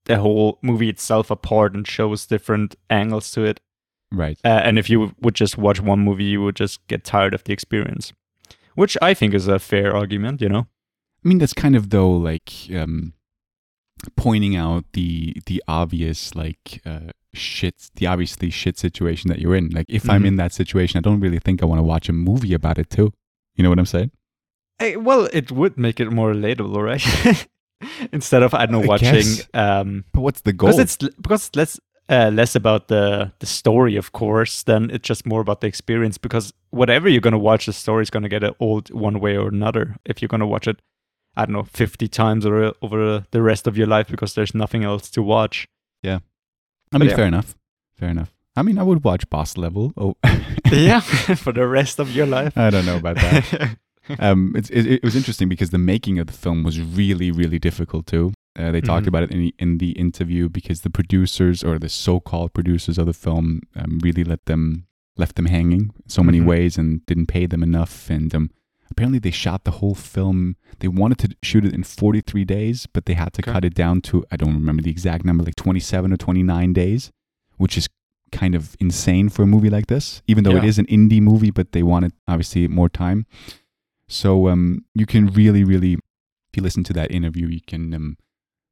the 0.04 0.18
whole 0.18 0.58
movie 0.62 0.88
itself 0.88 1.30
apart 1.30 1.74
and 1.74 1.86
shows 1.86 2.26
different 2.26 2.76
angles 2.90 3.30
to 3.32 3.42
it. 3.44 3.60
Right. 4.12 4.38
Uh, 4.44 4.48
and 4.64 4.78
if 4.78 4.88
you 4.88 5.12
would 5.20 5.34
just 5.34 5.58
watch 5.58 5.80
one 5.80 6.00
movie, 6.00 6.24
you 6.24 6.42
would 6.42 6.54
just 6.56 6.86
get 6.86 7.02
tired 7.04 7.34
of 7.34 7.42
the 7.44 7.52
experience, 7.52 8.12
which 8.76 8.96
I 9.02 9.14
think 9.14 9.34
is 9.34 9.48
a 9.48 9.58
fair 9.58 9.94
argument, 9.94 10.40
you 10.40 10.48
know? 10.48 10.68
I 11.24 11.28
mean, 11.28 11.38
that's 11.38 11.52
kind 11.52 11.74
of 11.74 11.90
though 11.90 12.10
like 12.12 12.52
um, 12.72 13.14
pointing 14.16 14.54
out 14.56 14.84
the 14.92 15.34
the 15.46 15.62
obvious 15.66 16.34
like 16.36 16.80
uh, 16.86 17.10
shit, 17.34 17.90
the 17.96 18.06
obviously 18.06 18.50
shit 18.50 18.78
situation 18.78 19.28
that 19.28 19.40
you're 19.40 19.56
in. 19.56 19.70
Like, 19.70 19.86
if 19.88 20.08
I'm 20.08 20.22
Mhm. 20.22 20.26
in 20.26 20.36
that 20.36 20.52
situation, 20.52 20.98
I 20.98 21.00
don't 21.02 21.20
really 21.20 21.38
think 21.40 21.62
I 21.62 21.66
want 21.66 21.80
to 21.80 21.82
watch 21.82 22.08
a 22.08 22.12
movie 22.12 22.54
about 22.54 22.78
it 22.78 22.90
too. 22.90 23.12
You 23.56 23.62
know 23.64 23.70
what 23.70 23.78
I'm 23.80 23.86
saying? 23.86 24.12
Eh, 24.80 24.97
well, 24.97 25.28
it 25.33 25.50
would 25.50 25.78
make 25.78 26.00
it 26.00 26.11
more 26.11 26.33
relatable, 26.33 26.83
right? 26.83 27.47
Instead 28.12 28.42
of 28.42 28.54
I 28.54 28.66
don't 28.66 28.73
know 28.73 28.83
I 28.83 28.87
watching 28.87 29.11
guess. 29.12 29.49
um 29.54 30.04
But 30.12 30.21
what's 30.23 30.40
the 30.42 30.52
goal? 30.52 30.68
because 30.68 30.78
it's 30.78 30.97
because 30.97 31.49
it's 31.49 31.56
less 31.56 31.80
uh, 32.09 32.30
less 32.33 32.54
about 32.54 32.88
the 32.88 33.33
the 33.40 33.47
story, 33.47 33.97
of 33.97 34.12
course, 34.12 34.62
than 34.62 34.90
it's 34.90 35.06
just 35.09 35.26
more 35.26 35.40
about 35.40 35.61
the 35.61 35.66
experience. 35.66 36.18
Because 36.18 36.52
whatever 36.71 37.09
you're 37.09 37.21
gonna 37.21 37.38
watch, 37.38 37.66
the 37.66 37.73
story 37.73 38.02
is 38.02 38.11
gonna 38.11 38.28
get 38.28 38.42
old 38.61 38.92
one 38.95 39.18
way 39.18 39.37
or 39.37 39.49
another. 39.49 39.97
If 40.04 40.23
you're 40.23 40.28
gonna 40.28 40.47
watch 40.47 40.68
it, 40.68 40.80
I 41.37 41.45
don't 41.47 41.54
know, 41.54 41.64
fifty 41.64 42.09
times 42.09 42.47
or 42.47 42.73
over 42.80 43.26
the 43.30 43.42
rest 43.42 43.66
of 43.66 43.76
your 43.76 43.88
life 43.88 44.09
because 44.09 44.35
there's 44.35 44.54
nothing 44.54 44.85
else 44.85 45.11
to 45.11 45.23
watch. 45.23 45.66
Yeah, 46.02 46.21
I 46.92 46.99
mean, 46.99 47.11
yeah. 47.11 47.16
fair 47.16 47.26
enough. 47.26 47.56
Fair 47.97 48.11
enough. 48.11 48.33
I 48.54 48.62
mean, 48.62 48.78
I 48.78 48.85
would 48.85 49.04
watch 49.04 49.28
Boss 49.28 49.56
Level. 49.56 49.92
Oh, 49.97 50.14
yeah, 50.71 51.00
for 51.37 51.52
the 51.52 51.66
rest 51.66 51.99
of 51.99 52.14
your 52.14 52.26
life. 52.26 52.56
I 52.56 52.71
don't 52.71 52.87
know 52.87 52.97
about 52.99 53.16
that. 53.16 53.78
Um, 54.18 54.54
it, 54.56 54.70
it 54.70 55.02
was 55.04 55.16
interesting 55.16 55.48
because 55.48 55.70
the 55.70 55.78
making 55.78 56.18
of 56.18 56.26
the 56.26 56.32
film 56.32 56.62
was 56.62 56.80
really, 56.80 57.30
really 57.30 57.58
difficult 57.58 58.06
too. 58.06 58.32
Uh, 58.58 58.70
they 58.72 58.80
talked 58.80 59.04
Mhm. 59.04 59.08
about 59.08 59.22
it 59.25 59.30
in 59.32 59.40
the, 59.40 59.54
in 59.58 59.78
the 59.78 59.90
interview 59.92 60.48
because 60.48 60.80
the 60.80 60.90
producers 60.90 61.62
or 61.62 61.78
the 61.78 61.88
so-called 61.90 62.54
producers 62.54 62.96
of 62.98 63.06
the 63.06 63.12
film 63.12 63.60
um, 63.75 63.98
really 64.02 64.25
let 64.25 64.44
them 64.46 64.86
left 65.18 65.36
them 65.36 65.46
hanging 65.46 65.80
in 65.80 66.08
so 66.08 66.22
many 66.22 66.40
Mhm. 66.40 66.46
ways 66.46 66.76
and 66.78 67.04
didn't 67.06 67.26
pay 67.26 67.46
them 67.46 67.62
enough. 67.62 68.10
And 68.10 68.34
um, 68.34 68.50
apparently, 68.90 69.18
they 69.18 69.30
shot 69.30 69.64
the 69.64 69.72
whole 69.72 69.94
film. 69.94 70.56
They 70.80 70.88
wanted 70.88 71.18
to 71.20 71.28
shoot 71.42 71.64
it 71.64 71.72
in 71.75 71.82
43 71.84 72.44
days, 72.44 72.86
but 72.92 73.06
they 73.06 73.14
had 73.14 73.32
to 73.34 73.42
Okay. 73.42 73.52
cut 73.52 73.64
it 73.64 73.75
down 73.75 74.00
to 74.02 74.25
I 74.30 74.36
don't 74.36 74.54
remember 74.54 74.82
the 74.82 74.90
exact 74.90 75.25
number, 75.25 75.42
like 75.44 75.56
27 75.56 76.12
or 76.12 76.16
29 76.18 76.72
days, 76.72 77.10
which 77.56 77.76
is 77.78 77.88
kind 78.32 78.54
of 78.54 78.76
insane 78.80 79.28
for 79.30 79.42
a 79.42 79.46
movie 79.46 79.70
like 79.70 79.86
this. 79.86 80.20
Even 80.26 80.44
though 80.44 80.56
it 80.56 80.62
Yeah. 80.64 80.68
is 80.68 80.78
an 80.78 80.86
indie 80.86 81.20
movie, 81.22 81.50
but 81.50 81.72
they 81.72 81.82
wanted 81.82 82.12
obviously 82.28 82.68
more 82.68 82.88
time. 82.90 83.25
So 84.08 84.48
um, 84.48 84.84
you 84.94 85.06
can 85.06 85.26
really, 85.28 85.64
really, 85.64 85.94
if 85.94 86.56
you 86.56 86.62
listen 86.62 86.84
to 86.84 86.92
that 86.94 87.10
interview, 87.10 87.48
you 87.48 87.60
can 87.66 87.92
um, 87.94 88.16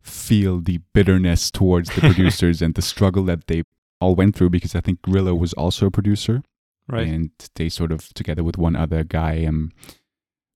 feel 0.02 0.60
the 0.60 0.78
bitterness 0.92 1.50
towards 1.50 1.90
the 1.90 2.00
producers 2.12 2.62
and 2.62 2.74
the 2.74 2.82
struggle 2.82 3.24
that 3.24 3.46
they 3.46 3.64
all 4.00 4.14
went 4.14 4.36
through. 4.36 4.50
Because 4.50 4.74
I 4.74 4.80
think 4.80 5.02
Grillo 5.02 5.34
was 5.34 5.52
also 5.54 5.86
a 5.86 5.90
producer, 5.90 6.42
right. 6.88 7.06
and 7.06 7.30
they 7.56 7.68
sort 7.68 7.92
of 7.92 8.12
together 8.14 8.44
with 8.44 8.58
one 8.58 8.76
other 8.76 9.02
guy 9.02 9.44
um, 9.44 9.72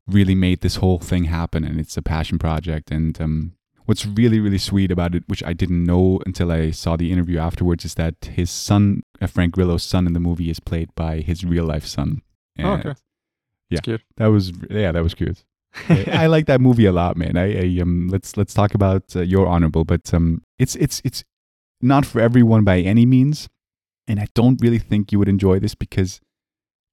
really 0.07 0.35
made 0.35 0.61
this 0.61 0.77
whole 0.77 0.99
thing 0.99 1.25
happen, 1.25 1.65
and 1.65 1.81
it's 1.81 1.97
a 1.97 2.03
passion 2.03 2.39
project. 2.39 2.91
And 2.91 3.21
um, 3.21 3.53
what's 3.87 4.07
really, 4.07 4.39
really 4.39 4.59
sweet 4.59 4.93
about 4.93 5.15
it, 5.15 5.25
which 5.27 5.43
I 5.43 5.53
didn't 5.53 5.85
know 5.85 6.21
until 6.25 6.53
I 6.53 6.71
saw 6.71 6.97
the 6.97 7.11
interview 7.11 7.39
afterwards, 7.39 7.85
is 7.85 7.95
that 7.95 8.31
his 8.33 8.51
son, 8.51 9.03
uh, 9.21 9.27
Frank 9.27 9.55
Grillo's 9.55 9.83
son 9.83 10.07
in 10.07 10.13
the 10.13 10.21
movie, 10.21 10.51
is 10.51 10.61
played 10.61 10.95
by 10.95 11.21
his 11.21 11.45
real 11.45 11.65
life 11.65 11.87
son. 11.87 12.23
Oh, 12.61 12.73
okay. 12.73 12.95
Yeah. 13.71 13.81
That 14.17 14.27
was 14.27 14.53
yeah, 14.71 14.93
that 14.93 15.03
was 15.03 15.15
cute. 15.15 15.45
I, 15.89 16.05
I 16.25 16.27
like 16.27 16.47
that 16.47 16.61
movie 16.61 16.87
a 16.87 16.93
lot, 16.93 17.17
man. 17.17 17.37
I, 17.37 17.77
I 17.77 17.81
um 17.81 18.09
let's 18.09 18.37
let's 18.37 18.55
talk 18.55 18.75
about 18.75 19.15
uh, 19.15 19.21
your 19.21 19.47
honorable, 19.47 19.85
but 19.85 20.13
um 20.15 20.43
it's 20.59 20.75
it's 20.77 21.01
it's 21.05 21.25
not 21.81 22.05
for 22.07 22.21
everyone 22.21 22.65
by 22.65 22.81
any 22.81 23.07
means, 23.07 23.49
and 24.07 24.19
I 24.19 24.27
don't 24.35 24.61
really 24.61 24.79
think 24.79 25.13
you 25.13 25.19
would 25.19 25.29
enjoy 25.29 25.59
this 25.59 25.75
because 25.75 26.21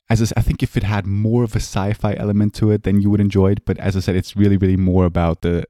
as 0.09 0.21
I, 0.21 0.39
I 0.39 0.41
think 0.41 0.61
if 0.61 0.77
it 0.77 0.83
had 0.83 1.05
more 1.07 1.43
of 1.43 1.55
a 1.55 1.59
sci-fi 1.59 2.13
element 2.15 2.53
to 2.55 2.71
it, 2.71 2.83
then 2.83 3.01
you 3.01 3.09
would 3.09 3.21
enjoy 3.21 3.51
it. 3.51 3.65
But 3.65 3.77
as 3.79 3.95
I 3.95 4.01
said, 4.01 4.15
it's 4.15 4.35
really 4.35 4.57
really 4.57 4.77
more 4.77 5.05
about 5.05 5.41
the 5.41 5.65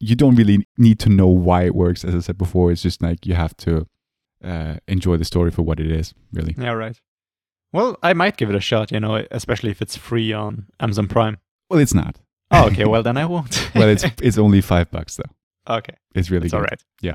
you 0.00 0.14
don't 0.14 0.36
really 0.36 0.66
need 0.76 0.98
to 1.00 1.08
know 1.08 1.26
why 1.26 1.62
it 1.64 1.74
works. 1.74 2.04
As 2.04 2.14
I 2.14 2.20
said 2.20 2.38
before, 2.38 2.70
it's 2.70 2.82
just 2.82 3.02
like 3.02 3.26
you 3.26 3.34
have 3.34 3.56
to 3.58 3.86
uh, 4.44 4.76
enjoy 4.86 5.16
the 5.16 5.24
story 5.24 5.50
for 5.50 5.62
what 5.62 5.80
it 5.80 5.90
is. 5.90 6.14
Really, 6.32 6.54
Yeah, 6.56 6.72
right. 6.72 7.00
Well, 7.72 7.98
I 8.02 8.12
might 8.14 8.36
give 8.36 8.48
it 8.50 8.56
a 8.56 8.60
shot, 8.60 8.90
you 8.92 9.00
know, 9.00 9.24
especially 9.30 9.70
if 9.70 9.82
it's 9.82 9.96
free 9.96 10.32
on 10.32 10.66
Amazon 10.80 11.06
Prime. 11.08 11.38
well, 11.68 11.78
it's 11.80 11.94
not. 11.94 12.18
Oh, 12.50 12.66
okay. 12.68 12.86
well, 12.86 13.02
then 13.02 13.16
I 13.18 13.26
won't. 13.26 13.70
Well, 13.74 13.88
it's 13.88 14.04
it's 14.22 14.38
only 14.38 14.60
five 14.62 14.90
bucks 14.90 15.16
though. 15.16 15.74
okay. 15.76 15.94
It's 16.14 16.30
really 16.30 16.46
It's 16.46 16.52
good. 16.52 16.58
all 16.58 16.62
right. 16.64 16.82
Yeah. 17.02 17.14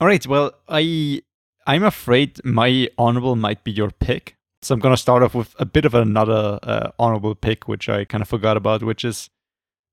All 0.00 0.06
right. 0.06 0.24
Well, 0.26 0.52
I 0.68 1.22
I'm 1.66 1.82
afraid 1.82 2.40
my 2.44 2.88
honorable 2.98 3.34
might 3.36 3.64
be 3.64 3.72
your 3.72 3.90
pick. 3.90 4.36
So 4.62 4.74
I'm 4.74 4.80
gonna 4.80 4.96
start 4.96 5.22
off 5.24 5.34
with 5.34 5.54
a 5.58 5.66
bit 5.66 5.84
of 5.84 5.94
another 5.94 6.58
uh, 6.62 6.90
honorable 6.98 7.34
pick, 7.34 7.66
which 7.68 7.88
I 7.88 8.04
kind 8.04 8.22
of 8.22 8.28
forgot 8.28 8.56
about, 8.56 8.82
which 8.84 9.04
is 9.04 9.28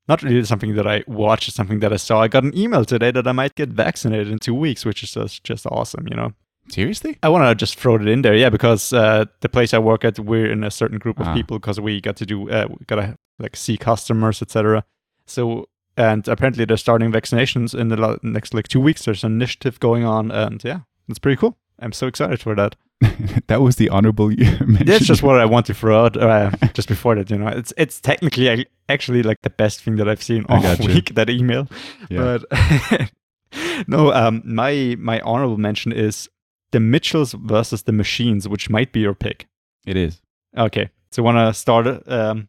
not 0.07 0.21
really 0.23 0.43
something 0.45 0.75
that 0.75 0.87
I 0.87 1.03
watched, 1.07 1.51
something 1.51 1.79
that 1.79 1.91
I 1.91 1.97
saw. 1.97 2.21
I 2.21 2.27
got 2.27 2.43
an 2.43 2.55
email 2.57 2.85
today 2.85 3.11
that 3.11 3.27
I 3.27 3.31
might 3.31 3.55
get 3.55 3.69
vaccinated 3.69 4.29
in 4.29 4.37
two 4.39 4.53
weeks, 4.55 4.85
which 4.85 5.03
is 5.03 5.11
just, 5.11 5.43
just 5.43 5.65
awesome. 5.65 6.07
You 6.07 6.15
know, 6.15 6.31
Seriously? 6.71 7.17
I 7.23 7.29
want 7.29 7.43
to 7.47 7.53
just 7.55 7.77
throw 7.79 7.95
it 7.95 8.07
in 8.07 8.21
there, 8.21 8.35
yeah, 8.35 8.49
because 8.49 8.93
uh, 8.93 9.25
the 9.41 9.49
place 9.49 9.73
I 9.73 9.79
work 9.79 10.05
at, 10.05 10.17
we're 10.19 10.51
in 10.51 10.63
a 10.63 10.71
certain 10.71 10.97
group 10.99 11.19
of 11.19 11.27
Ah. 11.27 11.33
people 11.33 11.59
because 11.59 11.79
we 11.79 11.99
got 12.01 12.15
to 12.17 12.25
do, 12.25 12.49
uh, 12.49 12.67
we 12.69 12.77
gotta 12.87 13.17
like 13.39 13.55
see 13.55 13.77
customers, 13.77 14.41
etc. 14.41 14.83
So, 15.25 15.67
and 15.97 16.27
apparently 16.27 16.65
they're 16.65 16.77
starting 16.77 17.11
vaccinations 17.11 17.73
in 17.77 17.89
the 17.89 17.97
lo- 17.97 18.19
next 18.23 18.53
like 18.53 18.67
two 18.67 18.79
weeks. 18.79 19.03
There's 19.05 19.23
an 19.23 19.33
initiative 19.33 19.79
going 19.79 20.05
on, 20.05 20.31
and 20.31 20.63
yeah, 20.63 20.79
it's 21.09 21.19
pretty 21.19 21.37
cool. 21.37 21.57
I'm 21.79 21.91
so 21.91 22.07
excited 22.07 22.39
for 22.41 22.55
that. 22.55 22.75
that 23.47 23.61
was 23.61 23.75
the 23.77 23.89
honorable 23.89 24.31
you 24.31 24.45
mentioned. 24.65 24.87
That's 24.87 25.05
just 25.05 25.23
what 25.23 25.39
I 25.41 25.45
want 25.45 25.65
to 25.65 25.73
throw 25.73 26.05
out 26.05 26.15
uh, 26.17 26.51
just 26.73 26.87
before 26.87 27.15
that. 27.15 27.29
You 27.31 27.37
know, 27.39 27.47
it's 27.47 27.73
it's 27.75 27.99
technically 27.99 28.67
actually 28.87 29.23
like 29.23 29.37
the 29.41 29.49
best 29.49 29.81
thing 29.81 29.95
that 29.97 30.07
I've 30.07 30.21
seen 30.23 30.45
all 30.49 30.61
week. 30.85 31.15
That 31.15 31.29
email, 31.29 31.67
Yeah. 32.09 32.37
but 32.47 33.11
no. 33.87 34.13
Um, 34.13 34.41
my 34.45 34.95
my 34.99 35.19
honorable 35.21 35.57
mention 35.57 35.91
is 35.91 36.29
the 36.71 36.79
Mitchells 36.79 37.33
versus 37.33 37.83
the 37.83 37.91
Machines, 37.91 38.47
which 38.47 38.69
might 38.69 38.91
be 38.93 39.01
your 39.01 39.13
pick. 39.15 39.47
it 39.85 39.97
is. 39.97 40.21
Okay, 40.57 40.89
so 41.11 41.23
want 41.23 41.37
to 41.37 41.53
start 41.53 41.85
um 42.07 42.47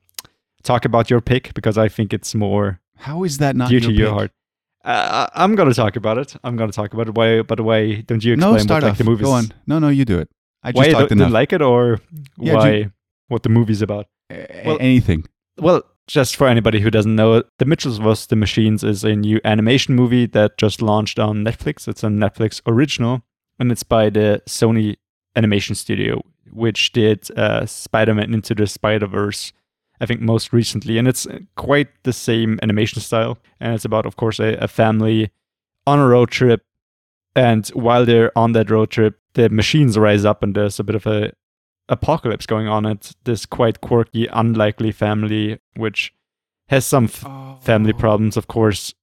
talk 0.63 0.85
about 0.85 1.11
your 1.11 1.21
pick 1.21 1.55
because 1.55 1.77
I 1.79 1.89
think 1.89 2.13
it's 2.13 2.35
more 2.35 2.81
How 2.97 3.25
is 3.25 3.39
that 3.39 3.57
not 3.57 3.69
dear 3.71 3.81
your 3.81 3.91
to 3.91 3.97
your 3.97 4.09
pick? 4.09 4.15
heart. 4.15 4.31
Uh, 4.85 5.29
I- 5.35 5.45
I'm 5.45 5.55
gonna 5.55 5.75
talk 5.75 5.97
about 5.97 6.19
it. 6.19 6.35
I'm 6.45 6.57
gonna 6.57 6.73
talk 6.73 6.93
about 6.95 7.09
it. 7.09 7.15
Why? 7.15 7.43
By 7.43 7.55
the 7.55 7.63
way, 7.63 8.03
don't 8.03 8.23
you 8.25 8.33
explain 8.35 8.55
No, 8.55 8.59
start 8.59 8.83
what 8.83 8.89
like 8.89 8.93
off. 8.93 8.99
the 8.99 9.05
movies? 9.05 9.25
Go 9.27 9.33
on. 9.33 9.45
No, 9.67 9.79
no, 9.79 9.89
you 9.89 10.05
do 10.05 10.19
it. 10.19 10.29
I 10.65 10.73
just 10.73 10.77
Why 10.79 10.93
talked 10.93 11.09
don't, 11.11 11.19
enough. 11.19 11.27
don't 11.27 11.33
like 11.33 11.53
it, 11.53 11.63
or 11.63 11.99
Yeah, 12.39 12.55
why? 12.55 12.91
What 13.29 13.43
the 13.45 13.49
movie's 13.49 13.83
about? 13.83 14.07
A- 14.31 14.63
well- 14.67 14.79
anything. 14.81 15.25
Well, 15.59 15.83
just 16.09 16.35
for 16.37 16.49
anybody 16.49 16.81
who 16.81 16.91
doesn't 16.91 17.15
know, 17.15 17.43
The 17.59 17.65
Mitchells 17.65 17.99
vs. 17.99 18.27
the 18.27 18.37
Machines 18.37 18.83
is 18.83 19.05
a 19.05 19.15
new 19.15 19.41
animation 19.45 19.95
movie 19.95 20.27
that 20.27 20.59
just 20.59 20.83
launched 20.83 21.19
on 21.19 21.45
Netflix. 21.45 21.87
It's 21.89 22.03
a 22.03 22.09
Netflix 22.09 22.61
original, 22.67 23.23
and 23.59 23.71
it's 23.73 23.83
by 23.83 24.11
the 24.11 24.43
Sony 24.47 24.97
Animation 25.37 25.75
Studio, 25.75 26.23
which 26.51 26.93
did 26.93 27.31
uh, 27.37 27.67
Spider-Man 27.67 28.35
Into 28.35 28.55
the 28.55 28.67
Spider-Verse, 28.67 29.53
I 30.01 30.07
think 30.07 30.21
most 30.21 30.53
recently. 30.53 30.99
And 30.99 31.09
it's 31.09 31.27
quite 31.57 31.89
the 32.03 32.13
same 32.13 32.59
animation 32.63 33.01
style. 33.01 33.39
And 33.61 33.75
it's 33.75 33.85
about, 33.85 34.07
of 34.07 34.17
course, 34.17 34.41
a, 34.41 34.55
a 34.57 34.69
family 34.69 35.31
on 35.87 35.99
a 35.99 36.07
road 36.07 36.31
trip. 36.31 36.63
And 37.35 37.67
while 37.69 38.05
they're 38.05 38.37
on 38.37 38.53
that 38.53 38.71
road 38.71 38.91
trip, 38.91 39.19
the 39.35 39.49
machines 39.49 39.97
rise 39.97 40.25
up, 40.25 40.43
and 40.43 40.55
there's 40.55 40.79
a 40.79 40.85
bit 40.85 40.97
of 40.97 41.07
a 41.07 41.33
apocalypse 41.89 42.47
going 42.47 42.69
on 42.69 42.85
at 42.85 43.13
this 43.25 43.47
quite 43.47 43.81
quirky, 43.81 44.27
unlikely 44.27 44.93
family, 44.93 45.59
which 45.77 46.13
has 46.69 46.85
some 46.85 47.05
f- 47.05 47.63
family 47.63 47.93
problems, 47.93 48.37
of 48.37 48.47
course. 48.47 48.95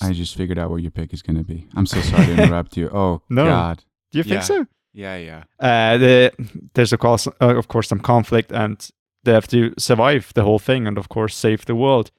I 0.00 0.12
just 0.12 0.36
figured 0.36 0.58
out 0.58 0.70
what 0.70 0.82
your 0.82 0.90
pick 0.90 1.12
is 1.14 1.22
going 1.22 1.36
to 1.38 1.44
be. 1.44 1.66
I'm 1.74 1.86
so 1.86 2.00
sorry 2.00 2.26
to 2.26 2.32
interrupt 2.42 2.76
you. 2.76 2.90
Oh, 2.92 3.22
No. 3.30 3.46
God. 3.46 3.84
Do 4.12 4.18
you 4.18 4.22
think 4.24 4.34
Yeah. 4.36 4.40
so? 4.40 4.66
Yeah, 4.92 5.16
yeah. 5.16 5.42
Uh, 5.60 5.98
the, 5.98 6.32
there's 6.74 6.92
of 6.92 7.00
course, 7.00 7.26
uh, 7.26 7.56
of 7.56 7.68
course, 7.68 7.88
some 7.88 8.00
conflict, 8.00 8.50
and 8.52 8.88
they 9.24 9.32
have 9.32 9.48
to 9.48 9.74
survive 9.78 10.32
the 10.34 10.42
whole 10.42 10.58
thing, 10.58 10.86
and 10.86 10.96
of 10.98 11.08
course, 11.08 11.34
save 11.34 11.66
the 11.66 11.74
world. 11.74 12.10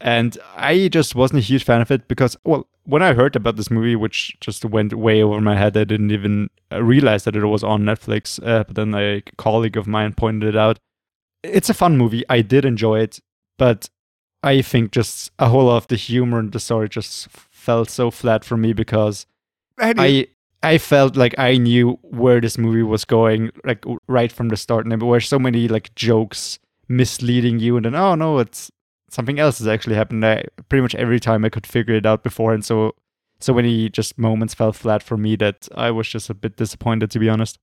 And 0.00 0.36
I 0.56 0.88
just 0.88 1.14
wasn't 1.14 1.38
a 1.38 1.42
huge 1.46 1.64
fan 1.64 1.80
of 1.80 1.90
it 1.90 2.06
because, 2.06 2.36
well, 2.44 2.68
when 2.84 3.02
I 3.02 3.14
heard 3.14 3.34
about 3.34 3.56
this 3.56 3.70
movie, 3.70 3.96
which 3.96 4.36
just 4.40 4.64
went 4.64 4.94
way 4.94 5.22
over 5.22 5.40
my 5.40 5.56
head, 5.56 5.76
I 5.76 5.84
didn't 5.84 6.10
even 6.12 6.50
uh, 6.72 6.82
realize 6.82 7.24
that 7.24 7.34
it 7.34 7.44
was 7.44 7.64
on 7.64 7.82
Netflix. 7.82 8.38
Uh, 8.46 8.64
but 8.64 8.76
then 8.76 8.94
a 8.94 9.22
colleague 9.38 9.76
of 9.76 9.86
mine 9.86 10.12
pointed 10.14 10.50
it 10.50 10.56
out. 10.56 10.78
It's 11.42 11.68
a 11.70 11.74
fun 11.74 11.96
movie. 11.98 12.24
I 12.28 12.42
did 12.42 12.64
enjoy 12.64 13.00
it, 13.00 13.20
but 13.58 13.88
I 14.42 14.62
think 14.62 14.92
just 14.92 15.32
a 15.38 15.48
whole 15.48 15.64
lot 15.64 15.78
of 15.78 15.88
the 15.88 15.96
humor 15.96 16.38
and 16.38 16.52
the 16.52 16.60
story 16.60 16.88
just 16.88 17.28
felt 17.28 17.90
so 17.90 18.10
flat 18.10 18.44
for 18.44 18.56
me 18.56 18.72
because 18.72 19.26
I 19.98 20.28
I 20.62 20.78
felt 20.78 21.16
like 21.16 21.34
I 21.38 21.56
knew 21.56 21.98
where 22.02 22.40
this 22.40 22.58
movie 22.58 22.82
was 22.82 23.04
going, 23.04 23.50
like 23.64 23.84
right 24.08 24.32
from 24.32 24.48
the 24.48 24.56
start, 24.56 24.84
and 24.86 24.92
there 24.92 25.06
were 25.06 25.20
so 25.20 25.38
many 25.38 25.68
like 25.68 25.94
jokes 25.94 26.58
misleading 26.88 27.60
you, 27.60 27.76
and 27.76 27.84
then 27.84 27.94
oh 27.94 28.14
no, 28.14 28.38
it's 28.38 28.70
something 29.10 29.38
else 29.38 29.58
has 29.58 29.68
actually 29.68 29.96
happened. 29.96 30.24
I, 30.24 30.44
pretty 30.68 30.82
much 30.82 30.94
every 30.94 31.20
time 31.20 31.44
I 31.44 31.48
could 31.48 31.66
figure 31.66 31.94
it 31.94 32.06
out 32.06 32.22
before, 32.22 32.52
and 32.54 32.64
so 32.64 32.92
so 33.40 33.54
many 33.54 33.88
just 33.88 34.18
moments 34.18 34.54
fell 34.54 34.72
flat 34.72 35.02
for 35.02 35.16
me 35.16 35.36
that 35.36 35.68
I 35.74 35.90
was 35.90 36.08
just 36.08 36.30
a 36.30 36.34
bit 36.34 36.56
disappointed, 36.56 37.10
to 37.12 37.18
be 37.18 37.28
honest. 37.28 37.58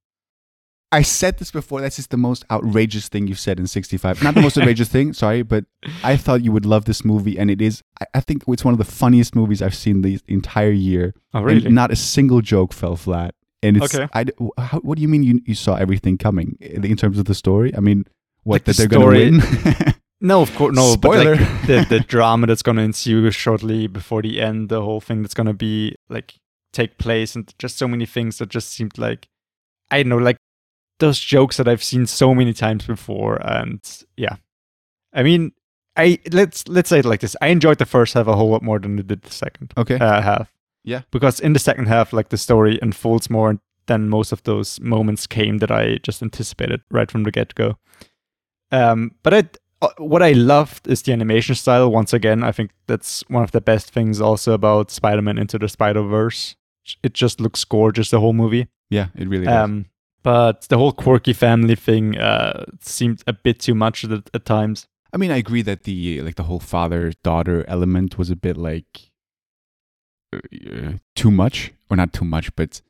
I 0.96 1.02
said 1.04 1.38
this 1.40 1.52
before. 1.52 1.82
That's 1.82 1.98
just 1.98 2.10
the 2.10 2.18
most 2.18 2.46
outrageous 2.50 3.10
thing 3.10 3.28
you've 3.28 3.40
said 3.40 3.60
in 3.60 3.68
65. 3.68 4.24
Not 4.24 4.34
the 4.36 4.42
most 4.42 4.58
outrageous 4.58 4.90
thing, 4.90 5.14
sorry, 5.14 5.44
but 5.44 5.66
I 6.04 6.16
thought 6.18 6.44
you 6.44 6.52
would 6.52 6.66
love 6.66 6.86
this 6.86 7.04
movie, 7.06 7.38
and 7.38 7.52
it 7.52 7.62
is. 7.62 7.82
I, 8.02 8.06
I 8.16 8.20
think 8.22 8.44
it's 8.48 8.64
one 8.66 8.74
of 8.74 8.78
the 8.78 8.86
funniest 8.86 9.36
movies 9.36 9.62
I've 9.62 9.76
seen 9.76 10.02
the 10.02 10.20
entire 10.28 10.72
year. 10.72 11.14
Oh, 11.34 11.40
And 11.40 11.46
really? 11.48 11.70
not 11.70 11.92
a 11.92 11.96
single 11.96 12.42
joke 12.42 12.72
fell 12.74 12.96
flat. 12.96 13.36
And 13.62 13.78
it's. 13.78 13.94
Okay. 13.94 14.08
I, 14.14 14.26
how, 14.58 14.80
what 14.80 14.96
do 14.98 15.02
you 15.02 15.08
mean 15.08 15.24
you, 15.24 15.42
you 15.46 15.56
saw 15.56 15.76
everything 15.76 16.18
coming 16.18 16.58
in 16.62 16.96
terms 16.98 17.20
of 17.20 17.26
the 17.26 17.36
story? 17.36 17.76
I 17.76 17.80
mean, 17.82 18.06
what, 18.44 18.56
Like 18.56 18.64
that 18.66 18.76
the 18.78 18.88
they're 18.88 19.00
going 19.00 19.42
to 19.42 19.42
story- 19.42 19.76
win? 19.86 19.94
No, 20.22 20.42
of 20.42 20.56
course, 20.56 20.76
no. 20.76 20.94
Spoiler. 20.94 21.36
But 21.36 21.42
like 21.42 21.68
the 21.68 21.86
the 21.90 22.00
drama 22.00 22.48
that's 22.48 22.62
gonna 22.64 22.82
ensue 22.84 23.30
shortly 23.32 23.86
before 23.88 24.22
the 24.22 24.42
end, 24.42 24.70
the 24.70 24.82
whole 24.82 25.02
thing 25.02 25.22
that's 25.22 25.34
gonna 25.34 25.54
be 25.54 25.94
like 26.10 26.36
take 26.72 26.98
place, 26.98 27.36
and 27.36 27.54
just 27.60 27.78
so 27.78 27.88
many 27.88 28.06
things 28.06 28.38
that 28.38 28.50
just 28.50 28.70
seemed 28.72 28.98
like 28.98 29.28
I 29.92 30.02
don't 30.02 30.10
know, 30.10 30.18
like 30.18 30.38
those 31.00 31.20
jokes 31.20 31.58
that 31.58 31.68
I've 31.68 31.84
seen 31.84 32.06
so 32.06 32.34
many 32.34 32.54
times 32.54 32.86
before, 32.86 33.38
and 33.46 33.82
yeah, 34.18 34.38
I 35.14 35.24
mean, 35.24 35.52
I 35.98 36.20
let's 36.32 36.68
let's 36.68 36.90
say 36.90 37.00
it 37.00 37.06
like 37.06 37.22
this: 37.22 37.36
I 37.42 37.48
enjoyed 37.48 37.78
the 37.78 37.86
first 37.86 38.14
half 38.14 38.28
a 38.28 38.36
whole 38.36 38.50
lot 38.50 38.64
more 38.64 38.80
than 38.80 39.00
I 39.00 39.02
did 39.02 39.22
the 39.22 39.32
second 39.32 39.74
okay. 39.78 39.96
uh, 39.96 40.22
half. 40.22 40.52
Yeah. 40.86 41.02
because 41.10 41.40
in 41.40 41.54
the 41.54 41.60
second 41.60 41.88
half, 41.88 42.14
like 42.14 42.30
the 42.30 42.38
story 42.38 42.78
unfolds 42.82 43.28
more 43.28 43.60
than 43.88 44.08
most 44.08 44.32
of 44.32 44.44
those 44.44 44.80
moments 44.80 45.28
came 45.28 45.58
that 45.58 45.72
I 45.72 45.98
just 45.98 46.22
anticipated 46.22 46.82
right 46.92 47.10
from 47.10 47.24
the 47.24 47.32
get 47.32 47.56
go. 47.56 47.78
Um, 48.72 49.16
but 49.24 49.34
I, 49.34 49.44
uh, 49.82 49.90
what 49.98 50.22
I 50.22 50.34
loved 50.34 50.88
is 50.88 51.02
the 51.02 51.12
animation 51.12 51.56
style. 51.56 51.92
Once 51.92 52.14
again, 52.14 52.44
I 52.44 52.52
think 52.52 52.72
that's 52.88 53.24
one 53.28 53.44
of 53.44 53.52
the 53.52 53.62
best 53.62 53.92
things 53.92 54.22
also 54.22 54.54
about 54.54 54.92
Spider-Man 54.92 55.38
Into 55.38 55.58
the 55.58 55.68
Spider-Verse. 55.68 56.56
It 57.02 57.14
just 57.14 57.42
looks 57.42 57.64
gorgeous 57.66 58.12
the 58.12 58.20
whole 58.20 58.34
movie. 58.34 58.68
yeah, 58.90 59.08
it 59.16 59.28
really 59.28 59.46
does. 59.46 59.64
Um, 59.64 59.86
but 60.26 60.68
the 60.70 60.78
whole 60.78 60.92
quirky 60.92 61.34
family 61.34 61.76
thing 61.76 62.18
uh, 62.18 62.66
seemed 62.82 63.24
a 63.28 63.34
bit 63.34 63.60
too 63.60 63.76
much 63.76 64.04
at, 64.04 64.30
at 64.34 64.44
times. 64.46 64.88
I 65.14 65.18
mean, 65.18 65.32
I 65.32 65.38
agree 65.38 65.62
that 65.64 65.84
the 65.84 66.22
like 66.22 66.36
the 66.36 66.44
whole 66.50 66.60
father 66.60 67.14
daughter 67.24 67.64
element 67.70 68.18
was 68.18 68.30
a 68.32 68.36
bit 68.36 68.58
like 68.58 69.12
uh, 70.34 70.94
too 71.16 71.32
much, 71.32 71.72
or 71.90 71.96
not 71.98 72.12
too 72.14 72.26
much, 72.26 72.54
but 72.56 72.82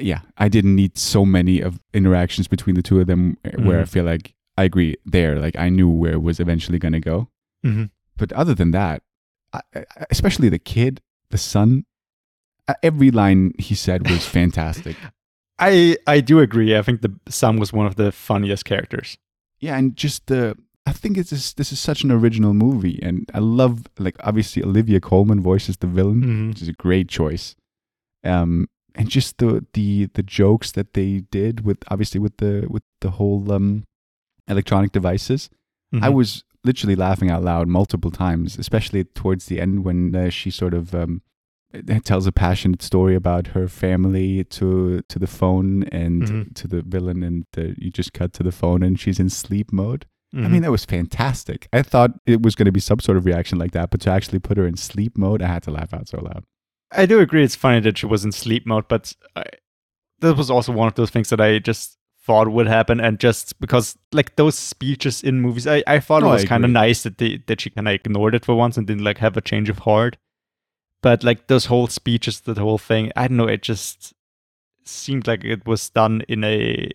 yeah, 0.00 0.20
I 0.36 0.48
didn't 0.48 0.76
need 0.76 0.96
so 0.98 1.24
many 1.24 1.60
of 1.60 1.80
interactions 1.92 2.48
between 2.48 2.76
the 2.76 2.82
two 2.82 3.00
of 3.00 3.06
them. 3.06 3.36
uh, 3.44 3.50
Where 3.62 3.80
I 3.80 3.84
Mhm. 3.84 3.88
feel 3.88 4.04
like 4.04 4.34
I 4.56 4.64
agree 4.64 4.96
there, 5.04 5.38
like 5.38 5.56
I 5.58 5.68
knew 5.68 5.88
where 5.88 6.12
it 6.14 6.22
was 6.22 6.40
eventually 6.40 6.78
going 6.78 6.92
to 6.94 7.00
go. 7.00 7.28
Mm-hmm. 7.64 7.84
But 8.16 8.32
other 8.32 8.54
than 8.54 8.70
that, 8.72 9.02
I, 9.52 9.60
I, 9.74 9.84
especially 10.10 10.48
the 10.48 10.58
kid, 10.58 11.00
the 11.30 11.38
son, 11.38 11.84
uh, 12.66 12.74
every 12.82 13.10
line 13.10 13.52
he 13.58 13.74
said 13.74 14.10
was 14.10 14.26
fantastic. 14.38 14.96
I 15.58 15.96
I 16.06 16.20
do 16.20 16.40
agree. 16.40 16.76
I 16.76 16.82
think 16.82 17.02
the 17.02 17.12
Sam 17.28 17.58
was 17.58 17.72
one 17.72 17.86
of 17.86 17.96
the 17.96 18.12
funniest 18.12 18.64
characters. 18.64 19.18
yeah, 19.60 19.76
and 19.76 19.96
just 19.96 20.26
the. 20.26 20.56
I 20.86 20.92
think 20.92 21.18
it's 21.18 21.28
just, 21.28 21.58
this 21.58 21.70
is 21.70 21.78
such 21.78 22.02
an 22.02 22.10
original 22.10 22.54
movie, 22.54 22.98
and 23.02 23.30
I 23.34 23.40
love 23.40 23.84
like 23.98 24.16
obviously 24.20 24.62
Olivia 24.62 25.00
Colman 25.00 25.42
voices 25.42 25.76
the 25.76 25.86
villain. 25.86 26.22
Mm-hmm. 26.22 26.48
which 26.48 26.62
is 26.62 26.68
a 26.68 26.72
great 26.72 27.08
choice. 27.08 27.54
Um, 28.24 28.68
and 28.94 29.08
just 29.08 29.36
the 29.38 29.66
the 29.74 30.06
the 30.14 30.22
jokes 30.22 30.72
that 30.72 30.94
they 30.94 31.20
did 31.30 31.64
with 31.64 31.78
obviously 31.88 32.20
with 32.20 32.38
the 32.38 32.66
with 32.70 32.82
the 33.00 33.10
whole 33.10 33.52
um 33.52 33.84
electronic 34.48 34.92
devices. 34.92 35.50
Mm-hmm. 35.94 36.04
I 36.04 36.08
was 36.08 36.42
literally 36.64 36.96
laughing 36.96 37.30
out 37.30 37.42
loud 37.44 37.68
multiple 37.68 38.10
times, 38.10 38.58
especially 38.58 39.04
towards 39.04 39.46
the 39.46 39.60
end 39.60 39.84
when 39.84 40.14
uh, 40.16 40.30
she 40.30 40.50
sort 40.50 40.74
of 40.74 40.94
um 40.94 41.22
uh, 41.74 41.98
tells 42.04 42.26
a 42.26 42.32
passionate 42.32 42.82
story 42.82 43.14
about 43.14 43.48
her 43.48 43.68
family 43.68 44.44
to 44.44 45.00
to 45.08 45.18
the 45.18 45.26
phone 45.26 45.84
and 45.84 46.22
Mhm. 46.22 46.54
to 46.54 46.68
the 46.68 46.82
villain, 46.82 47.22
and 47.22 47.44
uh, 47.56 47.74
you 47.76 47.90
just 47.90 48.12
cut 48.12 48.32
to 48.34 48.42
the 48.42 48.52
phone 48.52 48.82
and 48.82 48.98
she's 48.98 49.20
in 49.20 49.28
sleep 49.28 49.72
mode. 49.72 50.06
I 50.32 50.36
Mm-hmm. 50.36 50.52
mean, 50.52 50.62
that 50.62 50.70
was 50.70 50.84
fantastic. 50.84 51.68
I 51.72 51.80
thought 51.82 52.10
it 52.26 52.42
was 52.42 52.54
going 52.54 52.66
to 52.66 52.72
be 52.72 52.80
some 52.80 53.00
sort 53.00 53.16
of 53.16 53.24
reaction 53.24 53.58
like 53.58 53.72
that, 53.72 53.90
but 53.90 54.00
to 54.02 54.10
actually 54.10 54.38
put 54.40 54.58
her 54.58 54.66
in 54.66 54.76
sleep 54.76 55.16
mode, 55.16 55.40
I 55.42 55.46
had 55.46 55.62
to 55.62 55.70
laugh 55.70 55.94
out 55.94 56.06
so 56.08 56.20
loud. 56.20 56.44
I 56.92 57.06
do 57.06 57.20
agree. 57.20 57.44
It's 57.44 57.54
funny 57.56 57.80
that 57.80 57.96
she 57.98 58.04
was 58.06 58.24
in 58.26 58.32
sleep 58.32 58.66
mode, 58.66 58.88
but 58.88 59.14
I, 59.36 59.44
that 60.20 60.36
was 60.36 60.50
also 60.50 60.72
one 60.72 60.86
of 60.88 60.94
those 60.94 61.08
things 61.10 61.30
that 61.30 61.40
I 61.40 61.58
just 61.60 61.96
thought 62.26 62.48
would 62.50 62.66
happen, 62.66 63.00
and 63.00 63.18
just 63.18 63.58
because 63.58 63.96
like 64.12 64.36
those 64.36 64.54
speeches 64.54 65.22
in 65.22 65.40
movies, 65.40 65.66
I, 65.66 65.82
I 65.86 65.98
thought 65.98 66.22
No, 66.22 66.28
it 66.28 66.32
was 66.32 66.44
kind 66.44 66.64
of 66.64 66.70
nice 66.70 67.02
that 67.04 67.16
they 67.16 67.42
that 67.46 67.60
she 67.62 67.70
kind 67.70 67.88
of 67.88 67.94
ignored 67.94 68.34
it 68.34 68.44
for 68.44 68.54
once 68.54 68.76
and 68.76 68.86
didn't 68.86 69.04
like 69.04 69.18
have 69.18 69.36
a 69.36 69.40
change 69.40 69.70
of 69.70 69.78
heart. 69.80 70.18
But 71.02 71.22
like 71.22 71.46
those 71.46 71.66
whole 71.66 71.86
speeches, 71.86 72.40
the 72.40 72.54
whole 72.54 72.78
thing, 72.78 73.12
I 73.14 73.28
don't 73.28 73.36
know. 73.36 73.46
It 73.46 73.62
just 73.62 74.14
seemed 74.84 75.26
like 75.26 75.44
it 75.44 75.66
was 75.66 75.90
done 75.90 76.22
in 76.28 76.44
a 76.44 76.90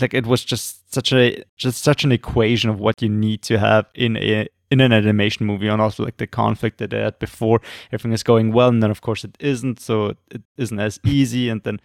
like 0.00 0.14
it 0.14 0.26
was 0.26 0.44
just 0.44 0.92
such 0.92 1.12
a 1.12 1.42
just 1.56 1.82
such 1.82 2.04
an 2.04 2.12
equation 2.12 2.70
of 2.70 2.78
what 2.78 3.00
you 3.00 3.08
need 3.08 3.42
to 3.42 3.58
have 3.58 3.86
in 3.94 4.16
a 4.16 4.46
in 4.70 4.80
an 4.80 4.92
animation 4.92 5.46
movie 5.46 5.68
and 5.68 5.80
also 5.80 6.04
like 6.04 6.18
the 6.18 6.26
conflict 6.26 6.78
that 6.78 6.90
they 6.90 7.00
had 7.00 7.18
before 7.18 7.60
everything 7.90 8.12
is 8.12 8.22
going 8.22 8.52
well 8.52 8.68
and 8.68 8.82
then 8.82 8.90
of 8.90 9.00
course 9.00 9.24
it 9.24 9.36
isn't 9.40 9.80
so 9.80 10.14
it 10.30 10.42
isn't 10.58 10.78
as 10.78 11.00
easy 11.04 11.48
and 11.48 11.62
then 11.62 11.80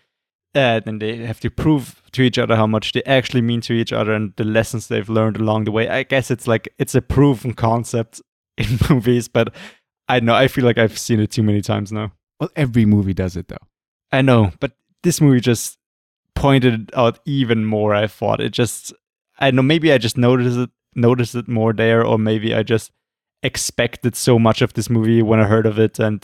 uh, 0.56 0.80
then 0.82 1.00
they 1.00 1.18
have 1.18 1.40
to 1.40 1.50
prove 1.50 2.04
to 2.12 2.22
each 2.22 2.38
other 2.38 2.56
how 2.56 2.68
much 2.68 2.92
they 2.92 3.02
actually 3.06 3.42
mean 3.42 3.60
to 3.60 3.74
each 3.74 3.92
other 3.92 4.14
and 4.14 4.34
the 4.36 4.44
lessons 4.44 4.88
they've 4.88 5.10
learned 5.10 5.38
along 5.38 5.64
the 5.64 5.72
way 5.72 5.88
i 5.88 6.04
guess 6.04 6.30
it's 6.30 6.48
like 6.48 6.68
it's 6.78 6.94
a 6.94 7.02
proven 7.02 7.54
concept 7.54 8.22
in 8.58 8.68
movies 8.90 9.28
but 9.28 9.54
i 10.08 10.20
know 10.20 10.34
i 10.34 10.48
feel 10.48 10.66
like 10.66 10.78
i've 10.78 10.98
seen 10.98 11.20
it 11.20 11.32
too 11.32 11.44
many 11.44 11.62
times 11.62 11.92
now 11.92 12.12
Well, 12.40 12.50
every 12.56 12.86
movie 12.86 13.14
does 13.14 13.36
it 13.38 13.48
though. 13.48 13.66
I 14.12 14.22
know, 14.22 14.52
but 14.60 14.72
this 15.04 15.20
movie 15.22 15.40
just 15.40 15.78
pointed 16.36 16.92
out 16.96 17.20
even 17.26 17.66
more. 17.66 17.96
I 17.96 18.08
thought 18.08 18.42
it 18.42 18.52
just, 18.52 18.94
I 19.40 19.50
know, 19.52 19.64
maybe 19.64 19.92
I 19.94 19.98
just 19.98 20.18
noticed 20.18 20.58
it, 20.58 20.70
noticed 20.96 21.36
it 21.36 21.48
more 21.48 21.74
there, 21.74 22.06
or 22.06 22.18
maybe 22.20 22.54
I 22.54 22.64
just 22.64 22.92
expected 23.44 24.16
so 24.16 24.38
much 24.40 24.62
of 24.62 24.74
this 24.74 24.90
movie 24.90 25.22
when 25.22 25.40
I 25.40 25.46
heard 25.46 25.66
of 25.66 25.80
it 25.80 26.00
and 26.00 26.20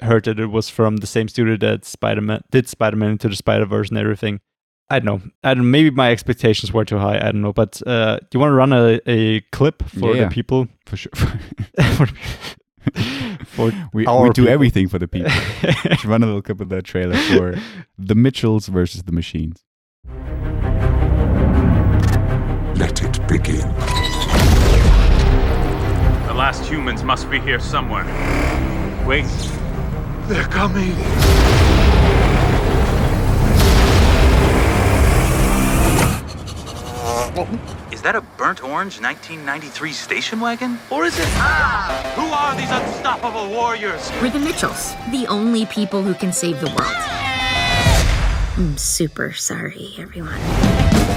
heard 0.00 0.24
that 0.24 0.40
it 0.40 0.46
was 0.50 0.68
from 0.70 0.96
the 0.98 1.06
same 1.06 1.28
studio 1.28 1.56
that 1.58 1.84
Spider 1.84 2.20
Man 2.22 2.40
did 2.50 2.68
Spider 2.68 2.96
Man 2.96 3.10
into 3.10 3.28
the 3.28 3.36
Spider 3.36 3.66
Verse 3.66 3.88
and 3.90 3.98
everything. 3.98 4.40
I 4.90 4.98
don't 5.00 5.06
know. 5.06 5.30
I 5.44 5.54
don't. 5.54 5.70
Maybe 5.70 5.90
my 5.90 6.10
expectations 6.10 6.72
were 6.72 6.84
too 6.84 6.98
high. 6.98 7.18
I 7.18 7.30
don't 7.32 7.42
know. 7.42 7.52
But 7.52 7.82
uh, 7.86 8.18
do 8.18 8.26
you 8.34 8.40
want 8.40 8.50
to 8.50 8.54
run 8.56 8.72
a, 8.72 9.00
a 9.06 9.40
clip 9.52 9.82
for 9.88 10.16
Yeah. 10.16 10.24
the 10.24 10.30
people? 10.30 10.66
For 10.86 10.96
sure. 10.96 11.12
for, 12.90 13.70
for 13.70 13.72
we, 13.92 14.06
our 14.06 14.24
we 14.24 14.28
do 14.30 14.42
people. 14.42 14.52
everything 14.52 14.88
for 14.88 14.98
the 14.98 15.08
people. 15.08 15.30
Let's 15.84 16.04
run 16.04 16.22
a 16.22 16.26
little 16.26 16.42
clip 16.42 16.60
of 16.60 16.68
that 16.70 16.84
trailer 16.84 17.16
for 17.16 17.56
The 17.98 18.14
Mitchells 18.14 18.68
versus 18.68 19.02
the 19.04 19.12
Machines. 19.12 19.64
Let 22.76 23.02
it 23.02 23.26
begin. 23.28 23.68
The 26.26 26.34
last 26.34 26.64
humans 26.64 27.02
must 27.02 27.28
be 27.30 27.40
here 27.40 27.58
somewhere. 27.60 28.04
Wait, 29.06 29.26
They're 30.28 30.44
coming. 30.44 30.94
Is 37.98 38.02
that 38.02 38.14
a 38.14 38.20
burnt 38.20 38.62
orange 38.62 39.00
1993 39.00 39.90
station 39.90 40.38
wagon? 40.38 40.78
or 40.88 41.04
is 41.04 41.18
it? 41.18 41.26
Ah! 41.30 42.12
Who 42.14 42.26
are 42.30 42.54
these 42.54 42.70
unstoppable 42.70 43.50
warriors? 43.50 44.12
We're 44.22 44.30
the 44.30 44.38
Mitchells, 44.38 44.94
the 45.10 45.26
only 45.26 45.66
people 45.66 46.04
who 46.04 46.14
can 46.14 46.32
save 46.32 46.60
the 46.60 46.68
world. 46.68 46.94
I'm 48.56 48.78
super 48.78 49.32
sorry, 49.32 49.96
everyone. 49.98 50.38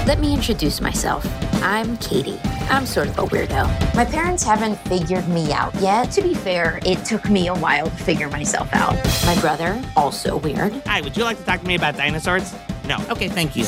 Let 0.08 0.18
me 0.18 0.34
introduce 0.34 0.80
myself. 0.80 1.24
I'm 1.62 1.96
Katie. 1.98 2.40
I'm 2.68 2.84
sort 2.84 3.06
of 3.06 3.16
a 3.16 3.26
weirdo. 3.26 3.94
My 3.94 4.04
parents 4.04 4.42
haven't 4.42 4.74
figured 4.88 5.28
me 5.28 5.52
out 5.52 5.72
yet. 5.76 6.10
To 6.10 6.20
be 6.20 6.34
fair, 6.34 6.80
it 6.84 7.04
took 7.04 7.30
me 7.30 7.46
a 7.46 7.54
while 7.54 7.90
to 7.90 7.96
figure 7.96 8.28
myself 8.28 8.68
out. 8.72 8.96
My 9.24 9.40
brother, 9.40 9.80
also 9.94 10.38
weird. 10.38 10.72
Hi, 10.86 11.00
would 11.00 11.16
you 11.16 11.22
like 11.22 11.38
to 11.38 11.44
talk 11.44 11.60
to 11.60 11.66
me 11.68 11.76
about 11.76 11.96
dinosaurs? 11.96 12.52
No. 12.92 13.02
Okay, 13.08 13.28
thank 13.28 13.56
you. 13.56 13.64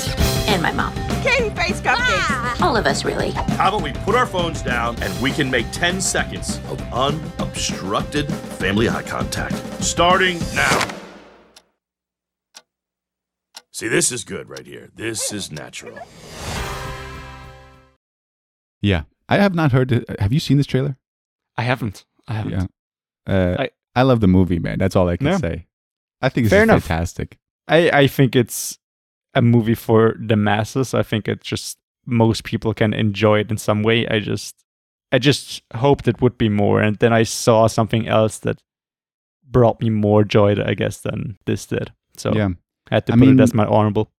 And 0.52 0.60
my 0.60 0.70
mom. 0.72 0.92
Katie 1.22 1.48
face 1.50 1.80
cupcakes. 1.80 2.60
All 2.60 2.76
of 2.76 2.84
us, 2.86 3.06
really. 3.06 3.30
How 3.30 3.68
about 3.68 3.82
we 3.82 3.92
put 3.92 4.14
our 4.14 4.26
phones 4.26 4.60
down 4.60 5.02
and 5.02 5.22
we 5.22 5.30
can 5.30 5.50
make 5.50 5.64
10 5.72 5.98
seconds 6.02 6.58
of 6.68 6.78
unobstructed 6.92 8.30
family 8.30 8.88
eye 8.90 9.02
contact? 9.02 9.54
Starting 9.82 10.38
now. 10.54 10.88
See, 13.72 13.88
this 13.88 14.12
is 14.12 14.24
good 14.24 14.50
right 14.50 14.66
here. 14.66 14.90
This 14.94 15.32
is 15.32 15.50
natural. 15.50 15.98
Yeah. 18.82 19.04
I 19.28 19.38
have 19.38 19.54
not 19.54 19.72
heard 19.72 19.90
it. 19.90 20.20
Have 20.20 20.34
you 20.34 20.40
seen 20.40 20.58
this 20.58 20.66
trailer? 20.66 20.98
I 21.56 21.62
haven't. 21.62 22.04
I 22.28 22.34
haven't. 22.34 22.52
Yeah. 22.52 22.66
Uh, 23.26 23.56
I, 23.62 23.70
I- 23.96 24.02
love 24.02 24.20
the 24.20 24.28
movie, 24.28 24.58
man. 24.58 24.78
That's 24.78 24.94
all 24.96 25.08
I 25.08 25.16
can 25.16 25.28
Yeah. 25.28 25.38
say. 25.38 25.66
I 26.20 26.28
think 26.28 26.44
it's 26.46 26.52
fantastic. 26.54 27.38
I, 27.66 27.88
I 27.90 28.06
think 28.06 28.36
it's 28.36 28.78
a 29.34 29.42
movie 29.42 29.74
for 29.74 30.14
the 30.18 30.36
masses. 30.36 30.94
I 30.94 31.02
think 31.02 31.28
it 31.28 31.40
just 31.42 31.78
most 32.06 32.44
people 32.44 32.74
can 32.74 32.92
enjoy 32.92 33.40
it 33.40 33.50
in 33.50 33.56
some 33.58 33.82
way. 33.82 34.06
I 34.08 34.20
just 34.20 34.54
I 35.12 35.18
just 35.18 35.62
hoped 35.74 36.08
it 36.08 36.20
would 36.20 36.36
be 36.38 36.48
more, 36.48 36.80
and 36.80 36.96
then 36.98 37.12
I 37.12 37.22
saw 37.24 37.66
something 37.66 38.08
else 38.08 38.38
that 38.40 38.60
brought 39.48 39.80
me 39.80 39.90
more 39.90 40.24
joy, 40.24 40.56
I 40.64 40.74
guess, 40.74 41.00
than 41.00 41.38
this 41.46 41.66
did. 41.66 41.92
So 42.16 42.34
yeah. 42.34 42.48
I 42.90 42.94
had 42.96 43.06
to 43.06 43.12
I 43.12 43.16
put 43.16 43.20
mean- 43.26 43.38
it 43.40 43.42
as 43.42 43.54
my 43.54 43.66
honorable. 43.66 44.10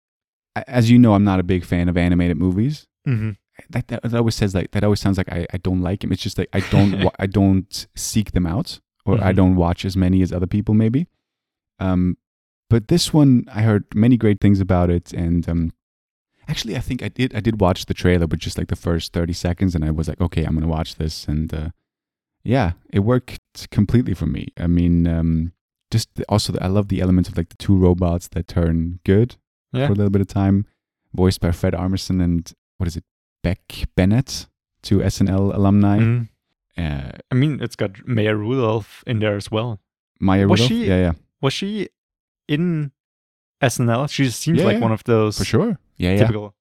as 0.67 0.89
you 0.89 0.97
know, 0.99 1.13
I'm 1.13 1.23
not 1.25 1.39
a 1.39 1.43
big 1.43 1.65
fan 1.65 1.89
of 1.89 1.97
animated 1.97 2.37
movies. 2.37 2.87
Mm-hmm. 3.07 3.31
That, 3.69 3.87
that, 3.87 4.03
that 4.03 4.13
always 4.15 4.35
says 4.35 4.53
like 4.53 4.71
that 4.71 4.83
always 4.83 4.99
sounds 4.99 5.17
like 5.17 5.31
I, 5.31 5.45
I 5.53 5.57
don't 5.57 5.81
like 5.81 6.01
them. 6.01 6.11
It's 6.11 6.21
just 6.21 6.37
like 6.37 6.49
I 6.53 6.59
don't 6.71 7.03
wa- 7.03 7.11
I 7.19 7.25
don't 7.27 7.87
seek 7.95 8.31
them 8.31 8.45
out 8.45 8.79
or 9.05 9.15
I 9.23 9.31
Mhm. 9.31 9.35
don't 9.35 9.55
watch 9.55 9.85
as 9.85 9.95
many 9.95 10.21
as 10.21 10.33
other 10.33 10.47
people 10.47 10.73
maybe. 10.73 11.07
Um, 11.79 12.17
but 12.75 12.87
this 12.87 13.13
one 13.13 13.31
I 13.59 13.61
heard 13.69 13.83
many 14.05 14.17
great 14.17 14.39
things 14.41 14.59
about 14.59 14.89
it, 14.97 15.13
and 15.13 15.47
um, 15.51 15.71
actually 16.51 16.75
I 16.75 16.81
think 16.87 16.99
I 17.07 17.09
did 17.19 17.29
I 17.35 17.41
did 17.47 17.55
watch 17.61 17.85
the 17.85 17.93
trailer, 17.93 18.27
but 18.27 18.39
just 18.39 18.57
like 18.57 18.67
the 18.67 18.75
first 18.87 19.13
thirty 19.13 19.33
seconds, 19.33 19.75
and 19.75 19.83
I 19.85 19.91
was 19.91 20.07
like, 20.09 20.21
okay, 20.27 20.43
I'm 20.45 20.55
gonna 20.57 20.75
watch 20.79 20.95
this, 20.95 21.15
and 21.31 21.53
uh, 21.53 21.69
yeah, 22.43 22.71
it 22.97 22.99
worked 23.13 23.39
completely 23.71 24.13
for 24.13 24.27
me. 24.27 24.43
I 24.65 24.67
mean, 24.67 25.07
um, 25.07 25.51
just 25.93 26.07
the, 26.15 26.23
also 26.27 26.53
the, 26.53 26.61
I 26.63 26.67
love 26.67 26.87
the 26.89 27.01
elements 27.01 27.29
of 27.29 27.37
like 27.37 27.49
the 27.49 27.57
two 27.65 27.75
robots 27.87 28.27
that 28.29 28.47
turn 28.47 28.99
good 29.03 29.29
Yeah. 29.73 29.87
for 29.87 29.93
a 29.93 29.95
little 29.95 30.11
bit 30.11 30.21
of 30.21 30.27
time, 30.27 30.65
voiced 31.13 31.41
by 31.41 31.51
Fred 31.51 31.73
Armisen 31.73 32.21
and 32.23 32.51
what 32.77 32.87
is 32.87 32.95
it, 32.97 33.03
Beck 33.43 33.61
Bennett, 33.95 34.47
two 34.81 34.99
SNL 34.99 35.53
alumni. 35.55 35.99
Mhm. 35.99 36.27
Uh, 36.77 37.11
I 37.31 37.35
mean, 37.35 37.61
it's 37.61 37.77
got 37.77 37.91
Maya 38.05 38.35
Rudolph 38.35 39.03
in 39.07 39.19
there 39.19 39.37
as 39.37 39.49
well. 39.49 39.79
Maya 40.19 40.45
Was 40.47 40.59
Rudolph, 40.59 40.67
she- 40.69 40.87
yeah, 40.87 40.99
yeah, 41.05 41.13
Was 41.41 41.53
she 41.53 41.87
in 42.47 42.91
SNL? 43.61 44.09
She 44.09 44.25
just 44.25 44.39
seems 44.39 44.59
Yeah, 44.59 44.65
like 44.65 44.75
yeah. 44.77 44.81
one 44.83 44.91
of 44.91 45.03
those 45.03 45.37
for 45.37 45.45
sure, 45.45 45.79
yeah, 45.97 46.17
typical. 46.17 46.53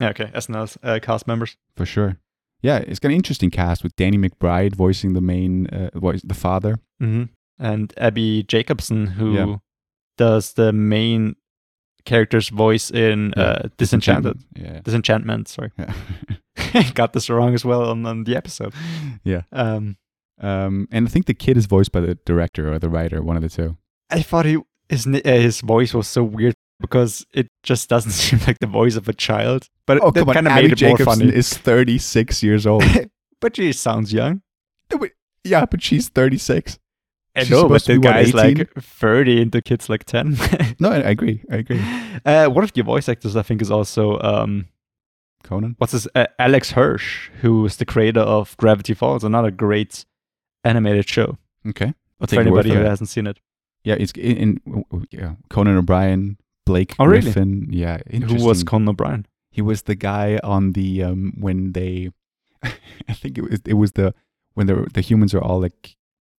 Yeah, 0.00 0.08
okay, 0.10 0.30
SNL 0.34 0.76
uh, 0.82 0.98
cast 1.02 1.26
members. 1.26 1.56
for 1.76 1.86
sure. 1.86 2.18
Yeah, 2.62 2.78
it's 2.78 2.98
got 3.00 3.08
an 3.08 3.16
interesting 3.16 3.50
cast 3.50 3.82
with 3.82 3.96
Danny 3.96 4.16
McBride 4.18 4.74
voicing 4.76 5.14
the 5.14 5.20
main, 5.20 5.66
uh, 5.68 5.90
voice, 5.98 6.22
the 6.22 6.34
father. 6.34 6.78
hmm 7.00 7.24
And 7.58 7.92
Abbi 7.96 8.42
Jacobson, 8.42 9.06
who 9.18 9.60
does 10.16 10.52
the 10.52 10.72
main 10.72 11.34
character's 12.04 12.48
voice 12.50 12.90
in 12.90 13.32
uh, 13.34 13.68
Disenchanted. 13.78 14.42
Yeah, 14.56 14.80
Disenchantment, 14.82 15.48
sorry. 15.48 15.72
Got 16.94 17.12
this 17.14 17.28
wrong 17.30 17.54
as 17.54 17.64
well 17.64 17.88
on, 17.90 18.04
on 18.06 18.24
the 18.24 18.36
episode. 18.36 18.74
yeah. 19.24 19.42
Um, 19.52 19.96
Um, 20.40 20.88
and 20.90 21.06
I 21.06 21.10
think 21.10 21.26
the 21.26 21.34
kid 21.34 21.56
is 21.56 21.66
voiced 21.66 21.92
by 21.92 22.00
the 22.00 22.16
director 22.26 22.72
or 22.72 22.78
the 22.78 22.88
writer, 22.88 23.22
one 23.22 23.36
of 23.36 23.42
the 23.42 23.48
two. 23.48 23.76
I 24.10 24.22
thought 24.22 24.44
he, 24.46 24.58
his 24.88 25.06
uh, 25.06 25.20
his 25.24 25.60
voice 25.60 25.94
was 25.94 26.06
so 26.08 26.22
weird 26.24 26.54
because 26.80 27.24
it 27.32 27.48
just 27.62 27.88
doesn't 27.88 28.10
seem 28.22 28.40
like 28.46 28.58
the 28.58 28.66
voice 28.66 28.96
of 28.96 29.08
a 29.08 29.12
child. 29.12 29.68
But 29.86 30.00
Oh, 30.02 30.10
that 30.10 30.26
kind 30.26 30.46
of 30.46 30.54
made 30.54 30.72
it 30.72 30.82
more 30.82 30.98
funny. 30.98 31.26
is 31.34 31.56
36 31.56 32.42
years 32.42 32.66
old. 32.66 32.84
but 33.40 33.56
she 33.56 33.72
sounds 33.72 34.12
young. 34.12 34.42
yeah, 35.44 35.64
but 35.66 35.82
she's 35.82 36.08
36. 36.08 36.78
I 37.34 37.40
She's 37.44 37.50
know, 37.50 37.66
but 37.66 37.82
the 37.84 37.98
guy's 37.98 38.34
like 38.34 38.70
30 38.78 39.40
and 39.42 39.52
the 39.52 39.62
kid's 39.62 39.88
like 39.88 40.04
10. 40.04 40.36
No, 40.80 40.90
I, 40.90 40.96
I 40.96 41.10
agree. 41.10 41.42
I 41.50 41.56
agree. 41.56 41.80
uh, 42.26 42.48
one 42.48 42.62
of 42.62 42.72
the 42.74 42.82
voice 42.82 43.08
actors, 43.08 43.36
I 43.36 43.42
think, 43.42 43.62
is 43.62 43.70
also 43.70 44.18
um, 44.20 44.68
Conan. 45.42 45.76
what's 45.78 45.92
his 45.92 46.06
uh, 46.14 46.26
Alex 46.38 46.72
Hirsch, 46.72 47.30
who 47.40 47.64
is 47.64 47.76
the 47.78 47.86
creator 47.86 48.20
of 48.20 48.54
Gravity 48.58 48.92
Falls, 48.92 49.24
another 49.24 49.50
great 49.50 50.04
animated 50.62 51.08
show. 51.08 51.38
Okay. 51.66 51.94
I'll 52.20 52.26
For 52.26 52.40
anybody 52.40 52.70
who 52.70 52.80
hasn't 52.80 53.08
seen 53.08 53.26
it, 53.26 53.38
Yeah, 53.84 53.94
it's 53.98 54.12
in, 54.12 54.60
in 54.66 54.84
yeah, 55.10 55.34
Conan 55.50 55.76
O'Brien, 55.76 56.38
Blake 56.66 56.94
Oh, 56.98 57.04
really? 57.06 57.22
Griffin. 57.22 57.66
Yeah, 57.70 57.98
who 58.10 58.44
was. 58.44 58.62
Conan 58.64 58.88
O'Brien? 58.88 59.26
he 59.50 59.60
was 59.60 59.82
the 59.82 59.94
guy 59.94 60.40
on 60.42 60.72
the 60.72 61.02
um 61.02 61.34
when 61.38 61.72
they, 61.72 62.10
I 62.62 63.12
think 63.12 63.36
it 63.38 63.42
was 63.42 63.60
it 63.66 63.74
was 63.74 63.92
the 63.92 64.14
when 64.54 64.66
the 64.66 64.88
the 64.94 65.00
humans 65.02 65.34
are 65.34 65.42
all 65.42 65.60
like 65.60 65.96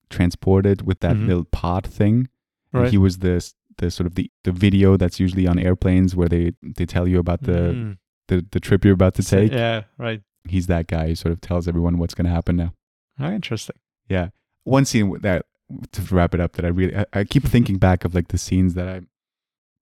transported 0.09 0.85
with 0.85 0.99
that 1.01 1.15
Mhm. 1.15 1.27
little 1.27 1.43
pod 1.45 1.85
thing. 1.85 2.29
And 2.71 2.83
Right. 2.83 2.91
he 2.91 2.97
was 2.97 3.19
the 3.19 3.43
the 3.77 3.89
sort 3.91 4.07
of 4.07 4.15
the 4.15 4.31
the 4.43 4.51
video 4.51 4.97
that's 4.97 5.19
usually 5.19 5.47
on 5.47 5.59
airplanes 5.59 6.15
where 6.15 6.29
they 6.29 6.53
they 6.61 6.85
tell 6.85 7.07
you 7.07 7.19
about 7.19 7.41
the 7.43 7.73
Mm. 7.73 7.97
the, 8.29 8.45
the 8.51 8.59
trip 8.59 8.85
you're 8.85 8.93
about 8.93 9.15
to 9.15 9.23
take. 9.23 9.51
Yeah, 9.51 9.83
right. 9.97 10.21
He's 10.47 10.67
that 10.67 10.87
guy 10.87 11.07
who 11.07 11.15
sort 11.15 11.33
of 11.33 11.41
tells 11.41 11.67
everyone 11.67 11.97
what's 11.97 12.13
going 12.13 12.25
to 12.25 12.31
happen 12.31 12.55
now. 12.55 12.73
Oh, 13.19 13.31
interesting. 13.31 13.75
Yeah. 14.09 14.29
One 14.63 14.85
scene 14.85 15.09
with 15.09 15.21
that 15.23 15.45
to 15.91 16.15
wrap 16.15 16.33
it 16.33 16.39
up 16.39 16.53
that 16.53 16.65
I 16.65 16.69
really 16.69 16.95
I, 16.95 17.05
I 17.13 17.23
keep 17.23 17.43
thinking 17.43 17.77
back 17.77 18.05
of 18.05 18.15
like 18.15 18.29
the 18.29 18.37
scenes 18.37 18.73
that 18.75 18.87
I 18.87 19.01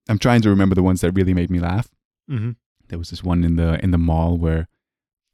I'm 0.09 0.17
trying 0.17 0.41
to 0.41 0.49
remember 0.49 0.75
the 0.75 0.83
ones 0.83 1.01
that 1.01 1.11
really 1.11 1.33
made 1.33 1.49
me 1.49 1.59
laugh. 1.59 1.89
Mm-hmm. 2.29 2.51
There 2.89 2.99
was 2.99 3.09
this 3.09 3.23
one 3.23 3.43
in 3.43 3.55
the 3.55 3.83
in 3.83 3.91
the 3.91 3.97
mall 3.97 4.37
where 4.37 4.67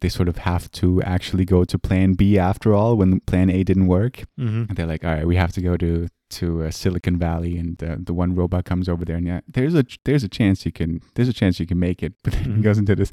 they 0.01 0.09
sort 0.09 0.29
of 0.29 0.37
have 0.39 0.69
to 0.73 1.01
actually 1.03 1.43
go 1.45 1.63
to 1.65 1.79
plan 1.79 2.13
B 2.13 2.37
after 2.37 2.73
all 2.73 2.95
when 2.97 3.19
plan 3.21 3.49
A 3.49 3.63
didn't 3.63 3.87
work. 3.87 4.25
Mm-hmm. 4.39 4.65
And 4.69 4.75
they're 4.77 4.85
like, 4.87 5.03
"All 5.03 5.13
right, 5.13 5.25
we 5.27 5.35
have 5.37 5.51
to 5.53 5.61
go 5.61 5.75
to 5.77 6.07
to 6.29 6.63
uh, 6.65 6.71
Silicon 6.71 7.17
Valley." 7.17 7.57
And 7.57 7.81
uh, 7.83 7.95
the 7.99 8.13
one 8.13 8.35
robot 8.35 8.65
comes 8.65 8.87
over 8.89 9.03
there, 9.05 9.15
and 9.17 9.25
yeah, 9.27 9.41
there's 9.47 9.73
a 9.73 9.83
there's 10.05 10.23
a 10.23 10.29
chance 10.29 10.65
you 10.65 10.71
can 10.71 11.01
there's 11.15 11.29
a 11.29 11.33
chance 11.33 11.59
you 11.59 11.65
can 11.67 11.79
make 11.79 12.03
it. 12.03 12.13
But 12.23 12.33
then 12.33 12.43
he 12.43 12.49
Mhm. 12.51 12.63
goes 12.63 12.77
into 12.77 12.95
this, 12.95 13.11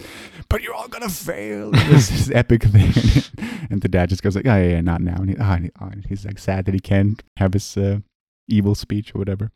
but 0.49 0.63
you're 0.63 0.75
all 0.75 0.89
gonna 0.89 1.09
fail. 1.09 1.71
this, 1.71 2.09
this 2.11 2.31
epic 2.35 2.65
thing, 2.65 2.93
and 3.71 3.81
the 3.81 3.89
dad 3.89 4.09
just 4.11 4.23
goes 4.23 4.37
like, 4.37 4.47
"Oh 4.47 4.57
yeah, 4.57 4.71
yeah 4.75 4.81
not 4.83 5.01
now." 5.01 5.17
And, 5.17 5.31
he, 5.31 5.37
oh, 5.39 5.53
and 5.53 5.65
he- 5.65 5.73
oh, 5.81 5.91
he's 6.09 6.25
like 6.27 6.39
sad 6.39 6.65
that 6.67 6.75
he 6.75 6.81
can't 6.81 7.23
have 7.39 7.53
his 7.55 7.77
uh, 7.77 8.01
evil 8.49 8.75
speech 8.75 9.15
or 9.15 9.19
whatever. 9.19 9.51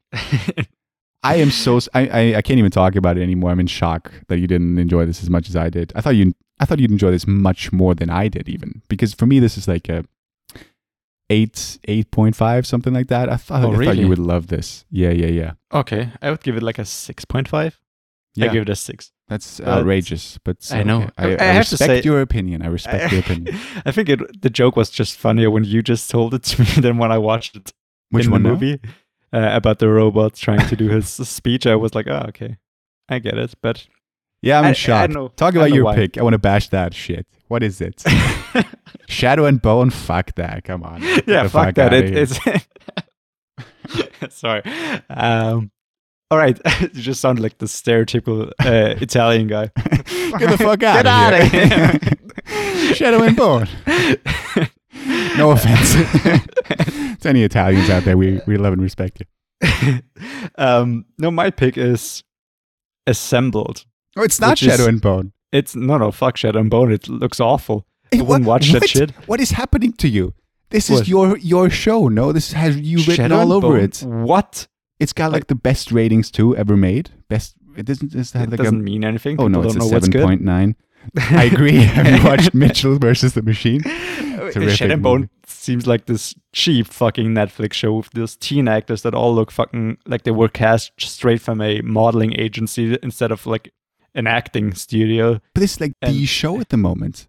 I 1.23 1.37
am 1.37 1.51
so 1.51 1.81
I 1.95 2.35
I 2.37 2.43
can't 2.43 2.59
even 2.59 2.71
talk 2.71 2.95
about 2.97 3.19
it 3.19 3.23
anymore. 3.23 3.51
I'm 3.51 3.61
in 3.61 3.67
shock 3.67 4.13
that 4.29 4.39
you 4.39 4.47
didn't 4.47 4.79
enjoy 4.79 5.05
this 5.07 5.23
as 5.23 5.29
much 5.31 5.49
as 5.49 5.57
I 5.57 5.69
did. 5.69 5.93
I 5.95 6.01
thought 6.01 6.15
you 6.17 6.35
I 6.61 6.65
thought 6.65 6.79
you'd 6.79 6.91
enjoy 6.93 7.11
this 7.11 7.27
much 7.27 7.73
more 7.73 7.95
than 7.95 8.09
I 8.11 8.29
did 8.29 8.49
even 8.49 8.83
because 8.89 9.15
for 9.15 9.27
me 9.27 9.41
this 9.41 9.57
is 9.59 9.67
like 9.69 9.89
a 9.89 10.05
eight 11.31 11.79
eight 11.87 12.11
point 12.11 12.37
five 12.37 12.67
something 12.67 12.93
like 12.93 13.09
that. 13.09 13.29
I 13.29 13.37
thought 13.37 13.65
Oh, 13.65 13.73
I 13.81 13.85
thought 13.85 13.97
you 13.99 14.09
would 14.09 14.19
love 14.19 14.47
this. 14.47 14.85
Yeah 14.91 15.11
yeah 15.11 15.27
yeah 15.27 15.53
okay, 15.73 16.11
I 16.23 16.31
would 16.31 16.43
give 16.43 16.57
it 16.57 16.63
like 16.63 16.79
a 16.79 16.83
6.5. 16.83 17.73
I 18.41 18.47
give 18.49 18.63
it 18.63 18.69
a 18.69 18.77
6. 18.77 19.11
That's 19.27 19.59
But- 19.59 19.69
outrageous, 19.69 20.39
but 20.45 20.57
I 20.73 20.85
know. 20.85 21.03
okay. 21.03 21.13
I, 21.19 21.25
I- 21.25 21.31
I, 21.31 21.51
I 21.51 21.53
have 21.53 21.67
to 21.69 21.73
respect 21.75 22.05
say- 22.05 22.09
your 22.09 22.21
opinion. 22.21 22.63
I 22.63 22.69
respect 22.69 23.11
your 23.13 23.21
opinion. 23.27 23.59
I 23.85 23.91
think 23.91 24.09
it, 24.09 24.43
the 24.43 24.49
joke 24.49 24.77
was 24.77 24.91
just 24.91 25.19
funnier 25.19 25.51
when 25.51 25.65
you 25.65 25.83
just 25.83 26.09
told 26.09 26.33
it 26.35 26.45
to 26.45 26.61
me 26.63 26.67
than 26.81 26.99
when 26.99 27.11
I 27.13 27.19
watched 27.19 27.57
it 27.57 27.73
Which 28.11 28.27
in 28.27 28.31
one 28.31 28.43
the 28.45 28.51
now? 28.51 28.79
Uh, 29.33 29.51
about 29.53 29.79
the 29.79 29.89
robot 29.89 30.35
trying 30.35 30.67
to 30.69 30.77
do 30.77 30.89
his 30.89 31.09
speech. 31.29 31.67
I 31.67 31.75
was 31.77 31.95
like, 31.95 32.07
oh, 32.09 32.25
okay, 32.29 32.57
I 33.09 33.19
get 33.19 33.37
it. 33.39 33.55
But 33.63 33.87
Yeah, 34.43 34.59
I'm 34.59 34.65
I- 34.67 34.69
in 34.87 34.93
I 34.93 35.07
know- 35.07 35.29
Talk 35.29 35.55
about 35.55 35.73
your 35.73 35.85
why. 35.85 35.95
pick. 35.97 36.19
I 36.19 36.23
want 36.23 36.35
to 36.35 36.39
bash 36.39 36.69
that 36.71 36.95
shit. 36.95 37.27
What 37.49 37.63
is 37.63 37.81
it? 37.81 38.05
Shadow 39.09 39.47
and 39.47 39.61
Bone? 39.63 39.91
Fuck 39.91 40.35
that. 40.35 40.65
Come 40.65 40.83
on. 40.83 41.03
Yeah, 41.27 41.45
the 41.45 41.49
fuck 41.49 41.75
that. 41.77 41.93
It, 41.95 42.15
it's 42.15 42.39
sorry. 44.37 44.63
Um, 45.09 45.71
all 46.31 46.37
right, 46.37 46.59
you 46.81 46.89
just 46.89 47.23
sound 47.23 47.41
like 47.41 47.57
the 47.57 47.65
stereotypical 47.67 48.53
uh, 48.61 48.97
Italian 49.01 49.47
guy. 49.47 49.71
Get 50.39 50.51
the 50.51 50.59
fuck 50.59 50.83
out 50.83 51.05
Get 51.05 51.07
of 51.07 51.13
outta 51.13 51.45
here. 51.47 52.95
Shadow 52.95 53.23
and 53.23 53.35
Bone. 53.37 53.67
No 55.39 55.53
offense 55.53 55.95
to 57.21 57.29
any 57.29 57.43
Italians 57.43 57.91
out 57.91 58.05
there. 58.05 58.17
We, 58.17 58.41
we 58.47 58.57
love 58.57 58.73
and 58.73 58.83
respect 58.83 59.21
you. 59.21 59.99
um, 60.59 61.05
no, 61.19 61.31
my 61.31 61.51
pick 61.51 61.77
is 61.77 62.23
assembled. 63.07 63.85
Oh, 64.17 64.23
it's 64.23 64.41
not 64.41 64.51
Which 64.53 64.63
is- 64.65 64.73
Shadow 64.73 64.89
and 64.89 65.01
Bone. 65.01 65.33
It's 65.51 65.75
no, 65.75 65.97
no, 65.97 66.11
fuck 66.13 66.37
Shadow 66.37 66.61
and 66.61 66.71
Bone. 66.71 66.93
It 66.93 67.09
looks 67.09 67.41
awful. 67.41 67.87
Hey, 68.11 68.19
I 68.19 68.23
wouldn't 68.23 68.47
what- 68.47 68.61
watch 68.61 68.73
that 68.73 68.83
what? 68.83 68.91
shit. 68.91 69.11
What 69.27 69.41
is 69.41 69.51
happening 69.53 69.93
to 69.95 70.09
you? 70.09 70.35
This 70.71 70.91
What? 70.91 71.03
is 71.03 71.09
your 71.09 71.39
your 71.39 71.71
show. 71.71 72.09
No, 72.09 72.31
this 72.33 72.53
has 72.53 72.77
you 72.79 72.99
written 72.99 73.15
Shadow 73.15 73.39
all 73.39 73.53
over 73.55 73.69
Bone? 73.69 73.81
it. 73.81 74.03
What? 74.03 74.69
It's 75.01 75.15
got 75.15 75.33
like 75.33 75.47
the 75.47 75.55
best 75.55 75.91
ratings 75.93 76.31
too 76.31 76.55
ever 76.57 76.77
made. 76.77 77.11
Best. 77.29 77.55
It 77.77 77.87
doesn't. 77.87 78.15
It's 78.15 78.35
It 78.35 78.51
like 78.51 78.59
doesn't 78.59 78.81
a, 78.81 78.83
mean 78.83 79.05
anything. 79.05 79.37
Oh 79.41 79.49
no, 79.49 79.63
it's 79.63 79.75
a 79.75 79.79
don't 79.79 79.89
know 79.89 79.95
what's 79.95 80.07
seven 80.07 80.23
point 80.27 80.43
nine. 80.43 80.77
I 81.17 81.45
agree. 81.45 81.77
Have 81.83 82.07
you 82.07 82.25
watched 82.29 82.55
Mitchell 82.55 82.99
versus 82.99 83.35
the 83.35 83.43
Machine? 83.43 83.83
Shadow 84.53 84.95
and 84.95 85.03
Bone 85.03 85.31
seems 85.47 85.87
like 85.87 86.07
this 86.07 86.35
cheap 86.53 86.87
fucking 86.87 87.29
Netflix 87.29 87.75
show 87.75 87.95
with 87.95 88.11
those 88.11 88.37
teen 88.37 88.69
actors 88.69 89.03
that 89.03 89.15
all 89.15 89.35
look 89.35 89.51
fucking 89.51 89.99
like 90.07 90.23
they 90.23 90.31
were 90.31 90.49
cast 90.49 90.93
straight 90.99 91.41
from 91.41 91.61
a 91.61 91.81
modeling 91.83 92.39
agency 92.39 92.97
instead 93.03 93.31
of 93.33 93.47
like 93.47 93.73
an 94.15 94.27
acting 94.27 94.75
studio. 94.75 95.41
But 95.55 95.63
it's 95.63 95.81
like 95.81 95.93
the 96.01 96.25
show 96.27 96.61
at 96.61 96.69
the 96.71 96.77
moment. 96.77 97.27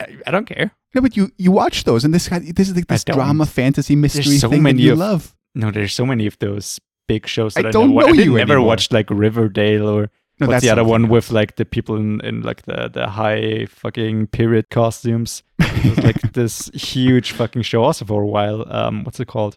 I, 0.00 0.16
I 0.26 0.30
don't 0.30 0.46
care. 0.46 0.72
No, 0.94 1.00
but 1.00 1.16
you 1.16 1.30
you 1.38 1.50
watch 1.52 1.84
those, 1.84 2.04
and 2.04 2.12
this 2.12 2.28
guy, 2.28 2.40
this 2.40 2.68
is 2.68 2.74
like 2.74 2.88
this 2.88 3.04
drama, 3.04 3.46
fantasy, 3.46 3.96
mystery 3.96 4.38
so 4.38 4.50
thing 4.50 4.62
many 4.62 4.78
that 4.78 4.82
you 4.86 4.92
of- 4.92 4.98
love. 4.98 5.36
No, 5.54 5.70
there's 5.70 5.92
so 5.92 6.06
many 6.06 6.26
of 6.26 6.38
those 6.38 6.78
big 7.08 7.26
shows 7.26 7.56
I 7.56 7.62
that 7.62 7.68
I, 7.68 7.70
don't 7.72 7.94
never, 7.94 8.06
know 8.06 8.14
I 8.14 8.24
you 8.24 8.36
never 8.36 8.52
anymore. 8.52 8.66
watched 8.68 8.92
like 8.92 9.10
Riverdale 9.10 9.88
or 9.88 10.10
No, 10.40 10.46
what's 10.46 10.54
that's 10.56 10.64
the 10.64 10.70
other 10.70 10.84
one 10.84 11.08
with 11.08 11.30
like 11.30 11.56
the 11.56 11.64
people 11.64 11.96
in, 11.96 12.20
in 12.22 12.40
like 12.42 12.62
the, 12.62 12.88
the 12.92 13.08
high 13.08 13.66
fucking 13.66 14.28
period 14.28 14.70
costumes. 14.70 15.42
It 15.58 15.96
was 15.96 16.04
like 16.04 16.20
this 16.32 16.70
huge 16.74 17.32
fucking 17.32 17.62
show 17.62 17.82
also 17.84 18.04
for 18.06 18.22
a 18.22 18.26
while. 18.26 18.64
Um, 18.72 19.04
what's 19.04 19.20
it 19.20 19.28
called? 19.28 19.56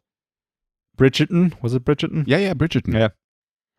Bridgerton? 0.98 1.54
Was 1.62 1.74
it 1.74 1.84
Bridgerton? 1.86 2.24
Yeah, 2.28 2.38
yeah, 2.38 2.54
Bridgerton. 2.54 2.94
Yeah. 2.94 3.10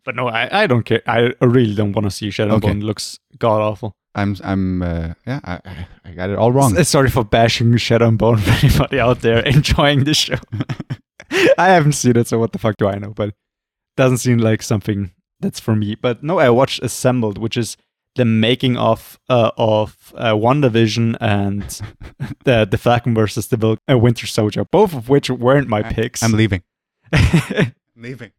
But 0.05 0.17
no, 0.17 0.29
I, 0.29 0.63
I 0.65 0.67
don't 0.67 0.83
care. 0.83 1.03
I 1.07 1.33
really 1.41 1.75
don't 1.75 1.93
want 1.93 2.05
to 2.05 2.11
see 2.11 2.31
Shadow 2.31 2.55
Okay. 2.57 2.69
Bone. 2.69 2.79
It 2.83 2.85
looks 2.85 3.19
god 3.39 3.61
awful. 3.63 3.95
I'm 4.15 4.37
I'm 4.45 4.83
uh, 4.83 5.15
yeah, 5.27 5.41
I, 5.45 5.61
I- 5.65 5.87
I 6.07 6.13
got 6.13 6.31
it 6.31 6.37
all 6.39 6.53
wrong. 6.53 6.77
S- 6.77 6.89
Sorry 6.91 7.09
for 7.11 7.25
bashing 7.25 7.77
Shadow 7.79 8.09
and 8.09 8.19
Bone 8.19 8.37
for 8.39 8.51
anybody 8.67 9.01
out 9.01 9.21
there 9.23 9.39
enjoying 9.47 10.05
this 10.05 10.19
show. 10.19 10.37
I 11.59 11.69
haven't 11.69 11.93
seen 11.93 12.17
it, 12.17 12.27
so 12.29 12.39
what 12.39 12.53
the 12.53 12.59
fuck 12.59 12.77
do 12.77 12.87
I 12.87 12.99
know? 12.99 13.11
But 13.11 13.35
doesn't 13.97 14.19
seem 14.19 14.39
like 14.39 14.61
something 14.63 15.13
that's 15.45 15.61
for 15.61 15.77
me. 15.77 15.95
But 15.95 16.23
no, 16.23 16.39
I 16.39 16.49
watched 16.51 16.83
Assembled, 16.83 17.39
which 17.39 17.57
is 17.57 17.77
the 18.17 18.25
making 18.25 18.77
of 18.77 19.19
uh, 19.29 19.51
of 19.57 20.13
uh, 20.17 20.33
WandaVision 20.33 21.17
and 21.21 21.63
the 22.45 22.67
the 22.69 22.79
Falcon 22.79 23.15
versus 23.15 23.49
the 23.49 23.57
Vil- 23.57 23.79
uh, 23.89 23.99
Winter 23.99 24.27
Soldier, 24.27 24.65
both 24.65 24.95
of 24.95 25.09
which 25.09 25.31
weren't 25.31 25.69
my 25.69 25.83
picks. 25.83 26.23
I'm 26.23 26.33
leaving. 26.33 26.63
leaving. 27.97 28.33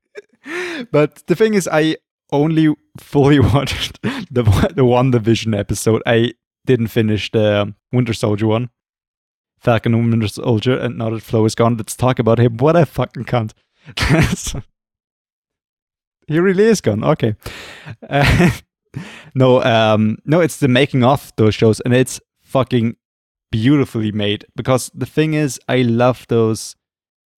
But 0.91 1.23
the 1.27 1.35
thing 1.35 1.53
is, 1.53 1.69
I 1.71 1.97
only 2.31 2.73
fully 2.99 3.39
watched 3.53 4.01
the 4.01 4.43
the 4.75 4.83
WandaVision 4.83 5.57
episode. 5.57 6.01
I 6.05 6.33
didn't 6.65 6.87
finish 6.87 7.31
the 7.31 7.73
Winter 7.91 8.13
Soldier 8.13 8.47
one. 8.47 8.69
Falcon 9.59 9.93
and 9.93 10.11
Winter 10.11 10.27
Soldier, 10.27 10.77
and 10.77 10.97
now 10.97 11.09
that 11.09 11.23
Flo 11.23 11.45
is 11.45 11.55
gone, 11.55 11.77
let's 11.77 11.95
talk 11.95 12.19
about 12.19 12.39
him. 12.39 12.57
What 12.57 12.75
a 12.75 12.85
fucking 12.85 13.25
cunt. 13.25 13.53
He 16.27 16.39
really 16.39 16.65
is 16.65 16.81
gone. 16.81 17.03
Okay. 17.03 17.35
Uh, 18.09 18.51
no, 19.35 19.63
um, 19.63 20.17
no, 20.25 20.41
it's 20.41 20.57
the 20.57 20.67
making 20.67 21.03
of 21.03 21.31
those 21.38 21.55
shows, 21.55 21.79
and 21.81 21.93
it's 21.93 22.19
fucking 22.41 22.95
beautifully 23.51 24.11
made. 24.11 24.45
Because 24.55 24.91
the 24.93 25.05
thing 25.05 25.33
is, 25.33 25.59
I 25.67 25.81
love 25.81 26.25
those 26.29 26.75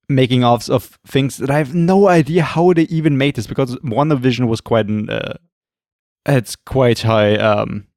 making 0.09 0.43
offs 0.43 0.69
of 0.69 0.97
things 1.05 1.37
that 1.37 1.49
I 1.49 1.57
have 1.57 1.75
no 1.75 2.07
idea 2.07 2.43
how 2.43 2.73
they 2.73 2.83
even 2.83 3.17
made 3.17 3.35
this. 3.35 3.47
Because 3.47 3.75
WandaVision 3.77 4.47
was 4.47 4.61
quite 4.61 4.87
an, 4.87 5.09
uh, 5.09 5.33
it's 6.25 6.55
quite 6.55 6.99
high, 6.99 7.35
um, 7.35 7.87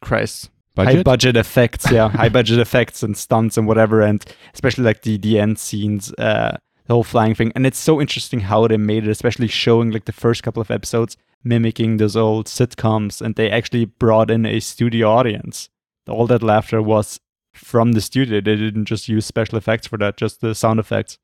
Christ, 0.00 0.50
high 0.76 0.84
Budget? 0.84 1.04
budget 1.04 1.36
effects, 1.36 1.90
yeah, 1.90 2.08
high 2.20 2.28
budget 2.28 2.58
effects 2.58 3.02
and 3.02 3.16
stunts 3.16 3.56
and 3.56 3.66
whatever, 3.66 4.00
and 4.00 4.24
especially 4.54 4.84
like 4.84 5.02
the 5.02 5.16
the 5.16 5.38
end 5.38 5.58
scenes, 5.58 6.12
uh, 6.14 6.56
the 6.92 6.96
whole 6.96 7.04
flying 7.04 7.34
thing, 7.34 7.52
and 7.54 7.66
it's 7.66 7.78
so 7.78 8.02
interesting 8.02 8.40
how 8.40 8.68
they 8.68 8.76
made 8.76 9.04
it, 9.04 9.10
especially 9.10 9.48
showing 9.48 9.90
like 9.90 10.04
the 10.04 10.12
first 10.12 10.42
couple 10.42 10.60
of 10.60 10.70
episodes 10.70 11.16
mimicking 11.42 11.96
those 11.96 12.16
old 12.16 12.46
sitcoms, 12.46 13.22
and 13.22 13.34
they 13.34 13.50
actually 13.50 13.86
brought 13.86 14.30
in 14.30 14.44
a 14.44 14.60
studio 14.60 15.08
audience. 15.08 15.70
All 16.06 16.26
that 16.26 16.42
laughter 16.42 16.82
was 16.82 17.18
from 17.54 17.92
the 17.92 18.02
studio. 18.02 18.42
They 18.42 18.56
didn't 18.56 18.84
just 18.84 19.08
use 19.08 19.24
special 19.24 19.56
effects 19.56 19.86
for 19.86 19.96
that, 19.98 20.18
just 20.18 20.42
the 20.42 20.54
sound 20.54 20.80
effects. 20.80 21.16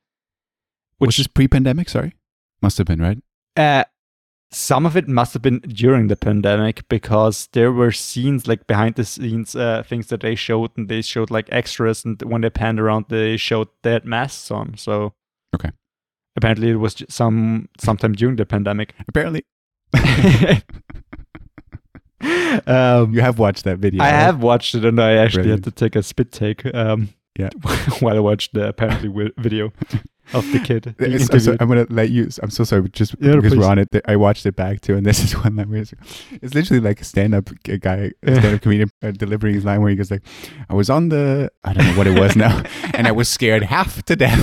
Which 0.97 1.19
is 1.19 1.27
pre-pandemic? 1.27 1.91
Sorry, 1.91 2.15
must 2.63 2.79
have 2.79 2.87
been 2.87 3.03
right. 3.03 3.19
Uh, 3.55 3.85
some 4.51 4.87
of 4.87 4.97
it 4.97 5.07
must 5.07 5.35
have 5.35 5.43
been 5.43 5.59
during 5.61 6.09
the 6.09 6.17
pandemic 6.17 6.89
because 6.89 7.51
there 7.53 7.73
were 7.73 7.93
scenes 7.93 8.49
like 8.49 8.67
behind 8.67 8.95
the 8.95 9.05
scenes 9.05 9.55
uh, 9.55 9.83
things 9.87 10.07
that 10.07 10.23
they 10.23 10.35
showed 10.35 10.71
and 10.79 10.89
they 10.89 11.03
showed 11.03 11.31
like 11.31 11.47
extras 11.53 12.07
and 12.07 12.23
when 12.23 12.41
they 12.41 12.49
panned 12.49 12.81
around 12.81 13.05
they 13.11 13.37
showed 13.37 13.69
dead 13.83 14.07
masks 14.07 14.51
on 14.51 14.75
so 14.79 15.13
Okay. 15.55 15.71
apparently 16.37 16.71
it 16.71 16.77
was 16.77 17.03
some 17.09 17.69
sometime 17.79 18.13
during 18.13 18.37
the 18.37 18.47
pandemic 18.47 18.95
Apparently, 19.09 19.45
um, 22.67 23.15
you 23.15 23.21
have 23.21 23.39
watched 23.39 23.65
that 23.65 23.79
video. 23.79 24.03
I 24.03 24.07
right? 24.07 24.21
have 24.21 24.43
watched 24.43 24.75
it 24.75 24.85
and 24.85 25.01
I 25.01 25.13
actually 25.15 25.45
Brilliant. 25.45 25.65
had 25.65 25.75
to 25.75 25.79
take 25.79 25.97
a 25.97 26.03
spit 26.03 26.33
take 26.33 26.67
um, 26.75 27.09
Yeah. 27.39 27.51
while 28.01 28.17
I 28.17 28.21
watched 28.21 28.53
the 28.53 28.69
apparently 28.69 29.09
video 29.39 29.73
of 30.35 30.45
the 30.53 30.59
kid 30.59 30.95
so- 31.41 31.57
I'm 31.61 31.69
gonna 31.69 31.87
let 31.89 32.11
you. 32.11 32.29
I'm 32.43 32.51
so 32.51 32.65
sorry, 32.65 32.87
just 32.91 33.15
Yeah, 33.21 33.37
because 33.37 33.53
please. 33.53 33.59
we're 33.61 33.67
on 33.67 33.79
it, 33.79 33.89
I 34.07 34.17
watched 34.17 34.45
it 34.45 34.57
back 34.57 34.81
too, 34.81 34.97
and 34.97 35.07
this 35.11 35.23
is 35.23 35.33
one 35.37 35.57
line 35.57 35.71
where 35.71 35.81
it's, 35.81 35.95
literally 36.55 36.81
like 36.81 37.01
a 37.01 37.05
stand-up 37.05 37.49
guy, 37.81 38.13
a 38.23 38.35
stand-up 38.35 38.61
comedian 38.63 38.91
uh, 39.03 39.13
delivering 39.13 39.55
his 39.55 39.65
line 39.65 39.81
where 39.81 39.91
he 39.91 39.97
goes 39.97 40.11
like, 40.11 40.23
"I 40.69 40.75
was 40.75 40.91
on 40.91 41.09
the, 41.11 41.51
I 41.65 41.73
don't 41.73 41.87
know 41.87 41.97
what 41.97 42.07
it 42.09 42.19
was 42.19 42.35
now, 42.37 42.63
and 42.93 43.07
I 43.07 43.13
was 43.13 43.29
scared 43.29 43.63
half 43.63 44.03
to 44.05 44.17
death." 44.17 44.39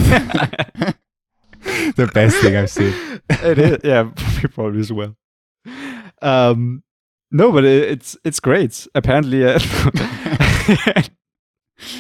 the 1.96 2.10
best 2.14 2.38
thing 2.38 2.56
I've 2.56 2.70
seen. 2.70 2.94
it 3.30 3.58
is, 3.60 3.78
yeah, 3.84 4.10
probably 4.54 4.80
as 4.80 4.92
well. 4.94 5.16
Um, 6.22 6.84
no, 7.32 7.52
but 7.52 7.66
it, 7.66 7.92
it's 7.92 8.18
it's 8.24 8.40
great. 8.40 8.88
Apparently, 8.96 9.44
uh, 9.46 9.60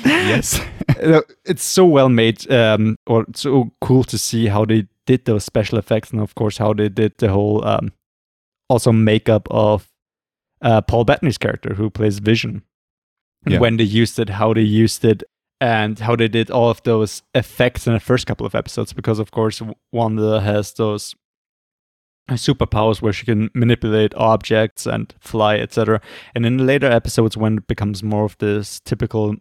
Yes. 0.04 0.60
it's 1.46 1.64
so 1.64 1.86
well 1.86 2.10
made, 2.10 2.50
um, 2.52 2.98
or 3.08 3.26
so 3.34 3.72
cool 3.82 4.04
to 4.06 4.18
see 4.18 4.48
how 4.48 4.66
they 4.66 4.88
did 5.06 5.26
those 5.26 5.46
special 5.46 5.78
effects, 5.78 6.12
and 6.12 6.22
of 6.22 6.36
course 6.36 6.58
how 6.58 6.74
they 6.74 6.90
did 6.90 7.18
the 7.18 7.30
whole 7.30 7.66
um, 7.66 7.92
also 8.70 8.92
makeup 8.92 9.48
of 9.52 9.92
uh, 10.62 10.82
Paul 10.82 11.06
Bettany's 11.06 11.38
character 11.38 11.76
who 11.76 11.90
plays 11.90 12.20
Vision. 12.20 12.64
Yeah. 13.48 13.60
When 13.60 13.78
they 13.78 13.84
used 13.84 14.18
it, 14.18 14.30
how 14.30 14.54
they 14.54 14.62
used 14.62 15.06
it, 15.06 15.24
and 15.62 16.00
how 16.00 16.16
they 16.16 16.28
did 16.28 16.50
all 16.50 16.70
of 16.70 16.82
those 16.84 17.22
effects 17.36 17.86
in 17.86 17.94
the 17.94 18.00
first 18.00 18.26
couple 18.26 18.46
of 18.46 18.56
episodes, 18.56 18.92
because 18.92 19.20
of 19.20 19.32
course 19.32 19.62
Wanda 19.92 20.42
has 20.42 20.74
those 20.74 21.16
superpowers 22.32 23.02
where 23.02 23.14
she 23.14 23.26
can 23.26 23.50
manipulate 23.54 24.14
objects 24.16 24.86
and 24.86 25.14
fly, 25.20 25.58
etc. 25.58 26.02
And 26.34 26.46
in 26.46 26.58
the 26.58 26.64
later 26.64 26.88
episodes, 26.88 27.38
when 27.38 27.60
it 27.60 27.68
becomes 27.68 28.04
more 28.04 28.26
of 28.26 28.38
this 28.40 28.80
typical 28.80 29.36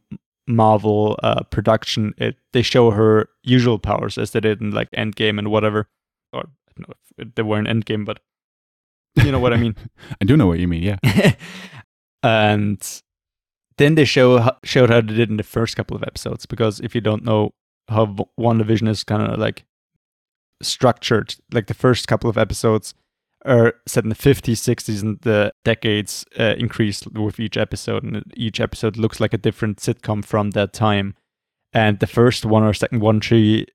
Marvel 0.47 1.19
uh, 1.23 1.43
production, 1.45 2.15
it 2.19 2.37
they 2.53 2.63
show 2.63 2.91
her 2.91 3.29
usual 3.43 3.79
powers 3.79 4.19
as 4.19 4.33
they 4.33 4.41
did 4.41 4.61
in 4.61 4.71
like 4.71 4.91
Endgame 4.91 5.39
and 5.39 5.51
whatever. 5.51 5.89
Or 6.33 6.41
I 6.41 6.73
don't 6.77 6.89
know 6.89 6.95
if 7.19 7.35
they 7.35 7.43
were 7.43 7.59
in 7.59 7.67
Endgame, 7.67 8.05
but 8.05 8.21
you 9.17 9.33
know 9.33 9.39
what 9.39 9.53
I 9.53 9.57
mean. 9.57 9.75
I 10.21 10.25
do 10.25 10.37
know 10.37 10.47
what 10.47 10.59
you 10.59 10.69
mean. 10.69 10.83
Yeah. 10.83 10.99
and 12.23 13.03
then 13.79 13.95
they 13.95 14.05
show 14.05 14.51
showed 14.65 14.91
how 14.91 15.01
they 15.01 15.15
did 15.15 15.31
in 15.31 15.37
the 15.37 15.43
first 15.43 15.77
couple 15.77 15.97
of 15.97 16.03
episodes 16.03 16.47
because 16.47 16.81
if 16.81 16.95
you 16.95 17.01
don't 17.01 17.25
know 17.25 17.55
how 17.89 18.07
V- 18.07 18.25
WandaVision 18.39 18.89
is 18.89 19.05
kind 19.05 19.23
of 19.23 19.39
like 19.39 19.65
structured, 20.63 21.35
like 21.53 21.67
the 21.67 21.75
first 21.75 22.09
couple 22.09 22.31
of 22.31 22.39
episodes 22.39 22.95
are 23.45 23.75
set 23.87 24.05
in 24.05 24.11
the 24.11 24.17
50s, 24.17 24.55
60s, 24.55 25.03
and 25.03 25.21
the 25.21 25.53
decades 25.65 26.25
uh, 26.39 26.55
increase 26.57 27.07
with 27.07 27.39
each 27.39 27.57
episode, 27.57 28.03
and 28.03 28.25
each 28.37 28.61
episode 28.61 28.97
looks 28.97 29.21
like 29.21 29.35
a 29.35 29.39
different 29.39 29.79
sitcom 29.79 30.25
from 30.25 30.51
that 30.53 30.73
time. 30.73 31.15
And 31.73 31.99
the 31.99 32.07
first 32.07 32.45
one 32.47 32.63
or 32.63 32.73
second 32.73 33.01
one, 33.01 33.21
she 33.21 33.67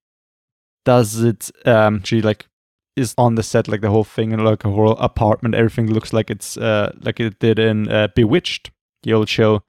does 0.86 1.21
it. 1.21 1.51
Um, 1.65 2.03
she 2.03 2.21
like 2.21 2.47
is 2.95 3.13
on 3.17 3.36
the 3.36 3.43
set 3.43 3.67
like 3.67 3.82
the 3.82 3.89
whole 3.89 4.03
thing 4.03 4.34
and 4.34 4.43
like 4.43 4.65
a 4.65 4.71
whole 4.71 4.91
apartment. 4.97 5.55
Everything 5.55 5.91
looks 5.91 6.13
like 6.13 6.29
it's 6.29 6.58
uh 6.58 6.91
like 7.01 7.19
it 7.19 7.39
did 7.39 7.60
in 7.60 7.89
uh, 7.89 8.08
Bewitched, 8.15 8.71
the 9.03 9.13
old 9.13 9.29
show, 9.29 9.62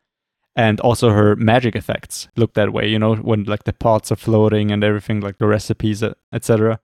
and 0.57 0.81
also 0.81 1.11
her 1.11 1.37
magic 1.37 1.77
effects 1.77 2.29
look 2.37 2.55
that 2.55 2.73
way. 2.73 2.89
You 2.89 2.99
know 2.99 3.17
when 3.17 3.45
like 3.45 3.65
the 3.65 3.73
pots 3.73 4.13
are 4.13 4.17
floating 4.17 4.71
and 4.71 4.83
everything, 4.85 5.21
like 5.21 5.39
the 5.39 5.47
recipes, 5.47 6.03
etc. 6.33 6.81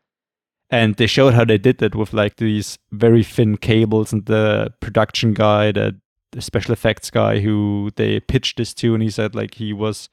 And 0.70 0.96
they 0.96 1.06
showed 1.06 1.34
how 1.34 1.44
they 1.44 1.58
did 1.58 1.80
it 1.82 1.94
with 1.94 2.12
like 2.12 2.36
these 2.36 2.78
very 2.90 3.22
thin 3.22 3.56
cables 3.56 4.12
and 4.12 4.26
the 4.26 4.72
production 4.80 5.32
guy, 5.32 5.70
the, 5.70 6.00
the 6.32 6.42
special 6.42 6.72
effects 6.72 7.10
guy 7.10 7.38
who 7.38 7.90
they 7.96 8.18
pitched 8.18 8.56
this 8.56 8.74
to, 8.74 8.94
and 8.94 9.02
he 9.02 9.10
said 9.10 9.34
like 9.34 9.54
he 9.54 9.72
was 9.72 10.08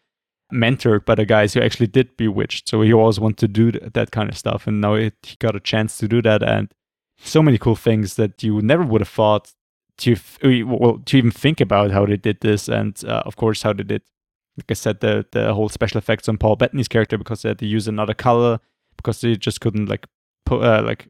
mentored 0.53 1.05
by 1.05 1.15
the 1.15 1.25
guys 1.25 1.53
who 1.53 1.61
actually 1.61 1.87
did 1.87 2.15
Bewitched. 2.15 2.69
So 2.69 2.81
he 2.81 2.93
always 2.93 3.19
wanted 3.19 3.39
to 3.39 3.47
do 3.47 3.71
th- 3.71 3.93
that 3.93 4.11
kind 4.11 4.29
of 4.29 4.37
stuff. 4.37 4.67
And 4.67 4.79
now 4.79 4.93
it, 4.93 5.15
he 5.23 5.35
got 5.39 5.55
a 5.55 5.59
chance 5.59 5.97
to 5.97 6.07
do 6.07 6.21
that. 6.21 6.43
And 6.43 6.71
so 7.17 7.41
many 7.41 7.57
cool 7.57 7.75
things 7.75 8.15
that 8.15 8.43
you 8.43 8.61
never 8.61 8.83
would 8.83 9.01
have 9.01 9.09
thought 9.09 9.53
to, 9.97 10.13
f- 10.13 10.37
well, 10.43 10.99
to 11.05 11.17
even 11.17 11.31
think 11.31 11.59
about 11.59 11.91
how 11.91 12.05
they 12.05 12.17
did 12.17 12.41
this. 12.41 12.67
And 12.67 13.01
uh, 13.05 13.23
of 13.25 13.35
course, 13.35 13.63
how 13.63 13.73
they 13.73 13.83
did, 13.83 14.03
like 14.57 14.69
I 14.69 14.73
said, 14.75 14.99
the, 14.99 15.25
the 15.31 15.53
whole 15.53 15.69
special 15.69 15.97
effects 15.97 16.29
on 16.29 16.37
Paul 16.37 16.55
Bettany's 16.55 16.87
character 16.87 17.17
because 17.17 17.41
they 17.41 17.49
had 17.49 17.59
to 17.59 17.65
use 17.65 17.87
another 17.87 18.13
color 18.13 18.59
because 18.97 19.21
they 19.21 19.35
just 19.35 19.61
couldn't 19.61 19.89
like 19.89 20.05
uh, 20.51 20.81
like, 20.83 21.07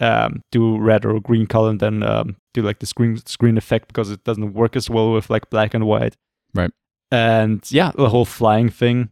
um, 0.00 0.42
do 0.50 0.78
red 0.78 1.04
or 1.04 1.20
green 1.20 1.46
color 1.46 1.70
and 1.70 1.80
then 1.80 2.02
um, 2.02 2.36
do 2.54 2.62
like 2.62 2.78
the 2.78 2.86
screen 2.86 3.16
screen 3.26 3.58
effect 3.58 3.88
because 3.88 4.10
it 4.10 4.24
doesn't 4.24 4.54
work 4.54 4.76
as 4.76 4.88
well 4.88 5.12
with 5.12 5.28
like 5.30 5.50
black 5.50 5.74
and 5.74 5.86
white. 5.86 6.16
Right. 6.54 6.72
and 7.12 7.62
yeah 7.70 7.92
the 7.94 8.08
whole 8.08 8.24
flying 8.24 8.70
thing 8.70 9.10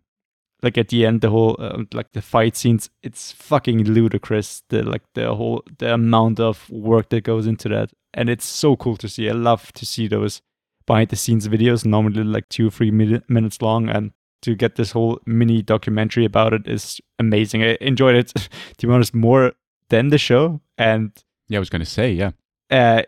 like 0.63 0.77
at 0.77 0.89
the 0.89 1.07
end 1.07 1.21
the 1.21 1.31
whole 1.31 1.57
uh, 1.59 1.85
like 1.93 2.13
the 2.13 2.23
fight 2.23 2.57
scenes 2.57 2.91
it's 3.03 3.33
fucking 3.33 3.85
ludicrous 3.85 4.63
the 4.71 4.83
like 4.83 5.03
the 5.15 5.35
whole 5.35 5.63
the 5.79 5.95
amount 5.95 6.41
of 6.41 6.69
work 6.71 7.11
that 7.11 7.23
goes 7.23 7.47
into 7.47 7.69
that. 7.69 7.91
And 8.15 8.29
it's 8.31 8.47
so 8.47 8.75
cool 8.75 8.97
to 8.97 9.09
see. 9.09 9.29
I 9.29 9.33
love 9.33 9.73
to 9.75 9.87
see 9.87 10.09
those 10.09 10.41
behind 10.87 11.11
the 11.11 11.17
scenes 11.17 11.47
videos 11.47 11.85
normally 11.85 12.25
like 12.25 12.49
two 12.49 12.69
or 12.69 12.71
three 12.71 12.91
min- 12.91 13.23
minutes 13.29 13.61
long 13.61 13.89
and 13.89 14.13
to 14.43 14.55
get 14.55 14.77
this 14.77 14.93
whole 14.93 15.19
mini 15.27 15.63
documentary 15.63 16.25
about 16.25 16.53
it 16.53 16.67
is 16.67 17.01
amazing 17.19 17.63
i 17.63 17.77
enjoyed 17.81 18.15
it 18.17 18.33
to 18.79 18.87
be 18.87 18.93
honest 18.93 19.15
more 19.15 19.53
than 19.91 20.09
the 20.11 20.19
show 20.19 20.61
and 20.77 21.11
Yeah, 21.49 21.59
I 21.59 21.61
was 21.61 21.71
gonna 21.71 21.85
say. 21.85 22.13
Yeah. 22.13 22.31
uh 22.71 23.03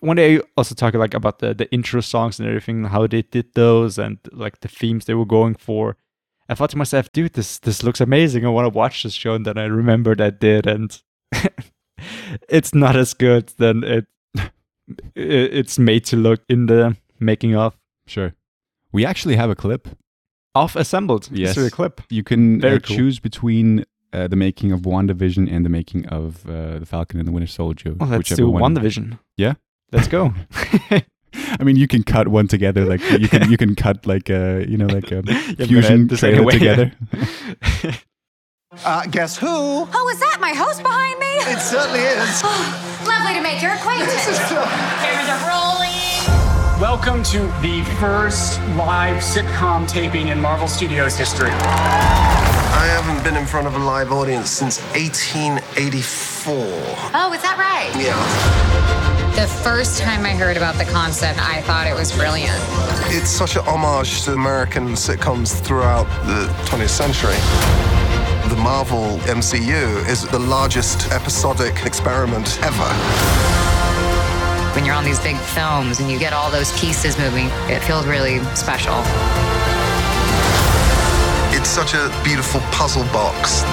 when 0.00 0.16
they 0.16 0.40
also 0.56 0.74
talk 0.74 0.94
like 0.94 1.14
about 1.14 1.38
the 1.38 1.54
the 1.54 1.70
intro 1.72 2.00
songs 2.00 2.40
and 2.40 2.48
everything 2.48 2.84
how 2.84 3.06
they 3.06 3.22
did 3.22 3.46
those 3.54 3.98
and 3.98 4.18
like 4.32 4.60
the 4.60 4.68
themes 4.68 5.04
they 5.04 5.14
were 5.14 5.26
going 5.38 5.54
for 5.54 5.96
i 6.48 6.54
thought 6.54 6.70
to 6.70 6.78
myself 6.78 7.12
dude 7.12 7.34
this 7.34 7.58
this 7.60 7.82
looks 7.84 8.00
amazing 8.00 8.44
i 8.44 8.48
want 8.48 8.64
to 8.72 8.78
watch 8.78 9.02
this 9.02 9.12
show 9.14 9.34
and 9.34 9.44
then 9.46 9.58
i 9.58 9.64
remembered 9.64 10.20
i 10.20 10.30
did 10.30 10.66
and 10.66 11.02
it's 12.48 12.74
not 12.74 12.96
as 12.96 13.14
good 13.14 13.48
than 13.58 13.84
it- 13.84 14.06
it's 15.14 15.78
made 15.78 16.04
to 16.06 16.16
look 16.16 16.40
in 16.48 16.66
the 16.66 16.96
making 17.20 17.54
of 17.54 17.76
Sure. 18.06 18.34
We 18.90 19.06
actually 19.06 19.36
have 19.36 19.48
a 19.48 19.54
clip. 19.54 19.88
Off 20.54 20.76
assembled 20.76 21.28
Yes. 21.32 21.54
History 21.54 21.70
clip 21.70 22.00
You 22.10 22.22
can 22.22 22.60
Very 22.60 22.76
uh, 22.76 22.80
cool. 22.80 22.96
choose 22.96 23.18
between 23.20 23.84
uh, 24.12 24.28
the 24.28 24.36
making 24.36 24.72
of 24.72 24.80
WandaVision 24.82 25.50
and 25.50 25.64
the 25.64 25.70
making 25.70 26.06
of 26.08 26.44
uh, 26.46 26.78
the 26.80 26.86
Falcon 26.86 27.18
and 27.18 27.26
the 27.26 27.32
Winter 27.32 27.46
Soldier. 27.46 27.94
well 27.98 28.08
let's 28.10 28.18
whichever 28.30 28.42
do 28.42 28.50
one. 28.50 28.74
WandaVision 28.76 29.18
Yeah? 29.36 29.54
let's 29.92 30.08
go. 30.08 30.34
I 31.34 31.64
mean, 31.64 31.76
you 31.76 31.88
can 31.88 32.02
cut 32.02 32.28
one 32.28 32.46
together. 32.46 32.84
Like 32.84 33.00
you 33.10 33.26
can 33.28 33.50
you 33.50 33.56
can 33.56 33.74
cut 33.74 34.06
like 34.06 34.28
a 34.28 34.66
you 34.68 34.76
know 34.76 34.86
like 34.86 35.10
a 35.12 35.22
Yeah, 35.24 35.66
fusion 35.66 36.06
but, 36.06 36.08
uh, 36.08 36.10
this 36.12 36.20
trailer 36.20 36.36
anyway, 36.36 36.52
together. 36.52 36.92
Uh, 38.86 39.04
guess 39.06 39.36
who? 39.36 39.46
Oh, 39.46 40.08
is 40.12 40.18
that 40.20 40.38
my 40.40 40.52
host 40.54 40.82
behind 40.82 41.18
me? 41.20 41.26
It 41.52 41.60
certainly 41.60 42.00
is. 42.00 42.42
Lovely 43.06 43.34
to 43.34 43.42
make 43.42 43.60
your 43.60 43.72
acquaintance. 43.72 44.24
Cameras 44.24 45.28
are 45.28 45.44
rolling. 45.44 46.21
Welcome 46.82 47.22
to 47.26 47.38
the 47.62 47.84
first 48.00 48.60
live 48.74 49.22
sitcom 49.22 49.86
taping 49.88 50.28
in 50.28 50.40
Marvel 50.40 50.66
Studios 50.66 51.16
history. 51.16 51.50
I 51.52 52.86
haven't 52.88 53.22
been 53.22 53.36
in 53.40 53.46
front 53.46 53.68
of 53.68 53.76
a 53.76 53.78
live 53.78 54.10
audience 54.10 54.50
since 54.50 54.80
1884. 54.96 56.56
Oh, 57.14 57.32
is 57.32 57.40
that 57.42 57.56
right? 57.56 57.94
Yeah. 58.02 58.18
The 59.36 59.46
first 59.62 60.00
time 60.02 60.26
I 60.26 60.30
heard 60.30 60.56
about 60.56 60.74
the 60.74 60.84
concept, 60.86 61.38
I 61.40 61.60
thought 61.60 61.86
it 61.86 61.94
was 61.94 62.10
brilliant. 62.10 62.58
It's 63.14 63.30
such 63.30 63.54
an 63.54 63.62
homage 63.64 64.24
to 64.24 64.32
American 64.32 64.94
sitcoms 64.94 65.60
throughout 65.60 66.08
the 66.26 66.48
20th 66.66 66.88
century. 66.88 67.38
The 68.48 68.60
Marvel 68.60 69.18
MCU 69.30 70.04
is 70.08 70.26
the 70.26 70.40
largest 70.40 71.12
episodic 71.12 71.86
experiment 71.86 72.58
ever. 72.60 73.51
When 74.74 74.86
you're 74.86 74.94
on 74.94 75.04
these 75.04 75.20
big 75.20 75.36
films 75.36 76.00
and 76.00 76.10
you 76.10 76.18
get 76.18 76.32
all 76.32 76.50
those 76.50 76.72
pieces 76.80 77.18
moving, 77.18 77.48
it 77.68 77.80
feels 77.80 78.06
really 78.06 78.38
special. 78.54 78.94
It's 81.54 81.68
such 81.68 81.92
a 81.92 82.10
beautiful 82.24 82.60
puzzle 82.72 83.04
box. 83.12 83.64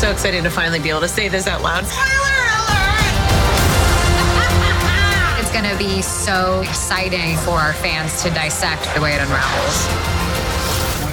So 0.00 0.10
excited 0.10 0.42
to 0.42 0.50
finally 0.50 0.80
be 0.80 0.90
able 0.90 1.02
to 1.02 1.08
say 1.08 1.28
this 1.28 1.46
out 1.46 1.62
loud. 1.62 1.84
It's 5.38 5.52
going 5.52 5.70
to 5.70 5.78
be 5.78 6.02
so 6.02 6.62
exciting 6.62 7.36
for 7.38 7.52
our 7.52 7.72
fans 7.74 8.20
to 8.24 8.30
dissect 8.30 8.92
the 8.94 9.00
way 9.00 9.12
it 9.14 9.20
unravels. 9.20 9.86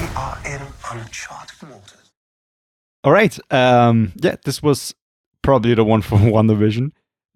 We 0.01 0.07
are 0.15 0.37
in 0.45 0.61
uncharted 0.91 1.61
waters. 1.69 2.11
All 3.03 3.11
right. 3.11 3.37
Um, 3.51 4.13
yeah, 4.15 4.37
this 4.43 4.63
was 4.63 4.95
probably 5.43 5.75
the 5.75 5.83
one 5.83 6.01
from 6.01 6.19
WandaVision 6.21 6.91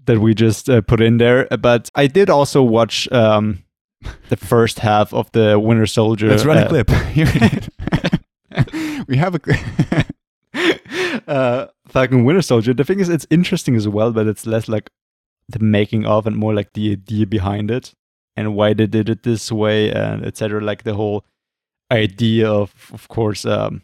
that 0.05 0.19
we 0.19 0.33
just 0.33 0.69
uh, 0.69 0.81
put 0.81 1.01
in 1.01 1.17
there. 1.17 1.47
But 1.47 1.89
I 1.95 2.07
did 2.07 2.29
also 2.29 2.63
watch 2.63 3.11
um, 3.11 3.63
the 4.29 4.37
first 4.37 4.79
half 4.79 5.13
of 5.13 5.31
the 5.31 5.59
Winter 5.59 5.85
Soldier. 5.85 6.29
Let's 6.29 6.45
run 6.45 6.57
uh, 6.57 6.65
a 6.65 6.69
clip. 6.69 6.89
It 7.15 7.69
is. 8.71 9.05
we 9.07 9.17
have 9.17 9.35
a 9.35 9.39
clip. 9.39 9.59
uh, 11.27 11.67
Falcon 11.87 12.23
Winter 12.25 12.41
Soldier. 12.41 12.73
The 12.73 12.83
thing 12.83 12.99
is, 12.99 13.09
it's 13.09 13.27
interesting 13.29 13.75
as 13.75 13.87
well, 13.87 14.11
but 14.11 14.27
it's 14.27 14.45
less 14.45 14.67
like 14.67 14.89
the 15.49 15.59
making 15.59 16.05
of 16.05 16.25
and 16.25 16.35
more 16.35 16.53
like 16.53 16.73
the 16.73 16.91
idea 16.93 17.27
behind 17.27 17.69
it 17.69 17.93
and 18.35 18.55
why 18.55 18.73
they 18.73 18.87
did 18.87 19.09
it 19.09 19.23
this 19.23 19.51
way 19.51 19.91
and 19.91 20.25
etc. 20.25 20.61
Like 20.61 20.83
the 20.83 20.93
whole 20.93 21.25
idea 21.91 22.49
of, 22.49 22.73
of 22.93 23.07
course, 23.07 23.45
um, 23.45 23.81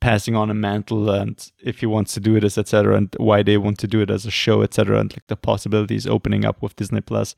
passing 0.00 0.34
on 0.34 0.50
a 0.50 0.54
mantle 0.54 1.10
and 1.10 1.50
if 1.62 1.80
he 1.80 1.86
wants 1.86 2.14
to 2.14 2.20
do 2.20 2.36
it 2.36 2.44
as 2.44 2.56
etc. 2.56 2.96
and 2.96 3.14
why 3.18 3.42
they 3.42 3.58
want 3.58 3.78
to 3.78 3.86
do 3.86 4.00
it 4.00 4.10
as 4.10 4.24
a 4.24 4.30
show 4.30 4.62
etc. 4.62 4.98
and 4.98 5.12
like 5.12 5.26
the 5.26 5.36
possibilities 5.36 6.06
opening 6.06 6.44
up 6.44 6.62
with 6.62 6.76
Disney 6.76 7.00
Plus. 7.00 7.36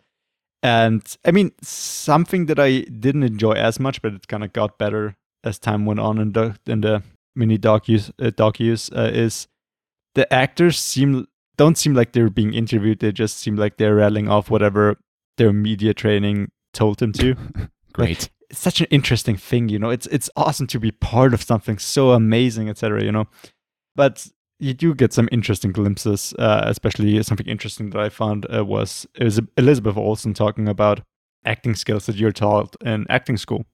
And 0.62 1.02
I 1.24 1.32
mean, 1.32 1.50
something 1.60 2.46
that 2.46 2.60
I 2.60 2.80
didn't 2.80 3.24
enjoy 3.24 3.52
as 3.52 3.80
much, 3.80 4.00
but 4.00 4.14
it 4.14 4.28
kind 4.28 4.44
of 4.44 4.52
got 4.52 4.78
better 4.78 5.16
as 5.42 5.58
time 5.58 5.86
went 5.86 5.98
on 5.98 6.18
in 6.18 6.32
the 6.32 6.56
in 6.66 6.82
the 6.82 7.02
mini 7.34 7.58
docus 7.58 8.10
uh, 8.20 8.30
docus 8.30 8.94
uh, 8.96 9.10
is 9.12 9.48
the 10.14 10.32
actors 10.32 10.78
seem 10.78 11.26
don't 11.56 11.76
seem 11.76 11.94
like 11.94 12.12
they're 12.12 12.30
being 12.30 12.54
interviewed. 12.54 13.00
They 13.00 13.12
just 13.12 13.38
seem 13.38 13.56
like 13.56 13.76
they're 13.76 13.96
rattling 13.96 14.28
off 14.28 14.50
whatever 14.50 14.98
their 15.36 15.52
media 15.52 15.94
training 15.94 16.52
told 16.72 16.98
them 16.98 17.12
to. 17.14 17.34
Great. 17.92 18.30
It's 18.52 18.60
such 18.60 18.82
an 18.82 18.86
interesting 18.90 19.36
thing, 19.36 19.70
you 19.70 19.78
know. 19.78 19.88
It's 19.88 20.06
it's 20.08 20.28
awesome 20.36 20.66
to 20.68 20.78
be 20.78 20.90
part 20.90 21.32
of 21.32 21.42
something 21.42 21.78
so 21.78 22.12
amazing, 22.12 22.68
etc. 22.68 23.02
You 23.02 23.10
know, 23.10 23.26
but 23.96 24.28
you 24.58 24.74
do 24.74 24.94
get 24.94 25.12
some 25.12 25.28
interesting 25.32 25.72
glimpses. 25.72 26.34
Uh, 26.38 26.62
especially 26.66 27.20
something 27.22 27.46
interesting 27.46 27.90
that 27.90 28.00
I 28.00 28.10
found 28.10 28.46
uh, 28.54 28.64
was 28.64 29.06
it 29.14 29.24
was 29.24 29.40
Elizabeth 29.56 29.96
Olsen 29.96 30.34
talking 30.34 30.68
about 30.68 31.00
acting 31.44 31.74
skills 31.74 32.06
that 32.06 32.16
you're 32.16 32.30
taught 32.30 32.76
in 32.82 33.06
acting 33.08 33.38
school, 33.38 33.64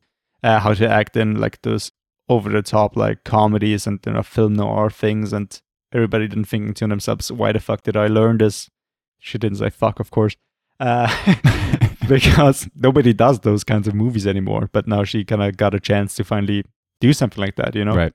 uh, 0.44 0.60
how 0.60 0.74
to 0.74 0.88
act 0.88 1.16
in 1.16 1.40
like 1.40 1.60
those 1.62 1.90
over 2.28 2.48
the 2.48 2.62
top 2.62 2.96
like 2.96 3.24
comedies 3.24 3.86
and 3.86 3.98
you 4.06 4.12
know 4.12 4.22
film 4.22 4.54
noir 4.54 4.90
things, 4.90 5.32
and 5.32 5.60
everybody 5.92 6.28
then 6.28 6.44
thinking 6.44 6.74
to 6.74 6.86
themselves, 6.86 7.32
why 7.32 7.50
the 7.50 7.58
fuck 7.58 7.82
did 7.82 7.96
I 7.96 8.06
learn 8.06 8.38
this? 8.38 8.70
She 9.18 9.38
didn't 9.38 9.58
say 9.58 9.70
fuck, 9.70 9.98
of 9.98 10.12
course. 10.12 10.36
Because 12.14 12.68
nobody 12.74 13.12
does 13.12 13.40
those 13.40 13.64
kinds 13.64 13.86
of 13.88 13.94
movies 13.94 14.26
anymore. 14.26 14.70
But 14.72 14.86
now 14.86 15.04
she 15.04 15.24
kind 15.24 15.42
of 15.42 15.56
got 15.56 15.74
a 15.74 15.80
chance 15.80 16.14
to 16.16 16.24
finally 16.24 16.64
do 17.00 17.12
something 17.12 17.40
like 17.40 17.56
that, 17.56 17.74
you 17.74 17.84
know? 17.84 17.94
Right. 17.94 18.12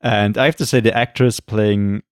And 0.00 0.38
I 0.38 0.44
have 0.44 0.56
to 0.56 0.66
say, 0.66 0.80
the 0.80 0.96
actress 0.96 1.40
playing, 1.40 2.02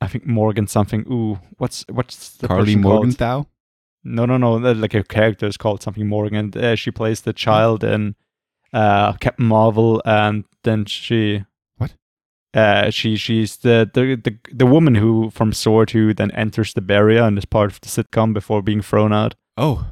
I 0.00 0.06
think 0.06 0.26
Morgan 0.26 0.66
something. 0.66 1.04
Ooh, 1.10 1.40
what's 1.58 1.84
what's 1.90 2.36
the 2.36 2.48
Karli? 2.48 2.76
Morgenthau. 2.76 3.46
No, 4.04 4.26
no, 4.26 4.36
no. 4.36 4.54
Like 4.56 4.92
her 4.92 5.02
character 5.02 5.46
is 5.46 5.56
called 5.56 5.82
something 5.82 6.06
Morgan. 6.06 6.52
Uh, 6.54 6.74
she 6.74 6.90
plays 6.90 7.22
the 7.22 7.32
child 7.32 7.82
in 7.82 8.14
uh, 8.72 9.14
Captain 9.14 9.46
Marvel, 9.46 10.02
and 10.04 10.44
then 10.62 10.84
she 10.84 11.44
What? 11.78 11.94
Uh, 12.52 12.90
she 12.90 13.16
she's 13.16 13.56
the, 13.58 13.90
the 13.94 14.16
the 14.16 14.38
the 14.52 14.66
woman 14.66 14.96
who 14.96 15.30
from 15.30 15.52
Sword 15.52 15.90
who 15.90 16.12
then 16.12 16.30
enters 16.32 16.74
the 16.74 16.82
barrier 16.82 17.22
and 17.22 17.38
is 17.38 17.46
part 17.46 17.72
of 17.72 17.80
the 17.80 17.88
sitcom 17.88 18.34
before 18.34 18.62
being 18.62 18.82
thrown 18.82 19.12
out. 19.12 19.34
Oh, 19.56 19.86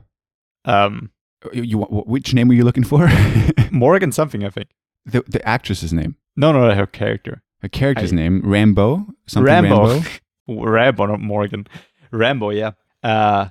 Um, 0.65 1.11
you, 1.53 1.63
you 1.63 1.79
which 1.81 2.35
name 2.35 2.49
were 2.49 2.55
you 2.55 2.65
looking 2.65 2.85
for? 2.85 3.09
Morgan 3.71 4.13
something 4.13 4.45
I 4.45 4.51
think. 4.51 4.69
the 5.07 5.23
the 5.29 5.47
actress's 5.49 5.93
name. 5.93 6.17
No, 6.37 6.53
no, 6.53 6.75
her 6.75 6.87
character. 6.87 7.43
Her 7.61 7.69
character's 7.69 8.13
I- 8.13 8.17
name 8.17 8.43
Rambo. 8.45 9.07
Something 9.27 9.47
Rambo. 9.53 9.89
Rambo. 9.89 10.09
Rambo, 10.71 11.07
not 11.07 11.21
Morgan. 11.21 11.67
Rambo, 12.11 12.51
yeah. 12.51 12.73
Uh, 13.03 13.49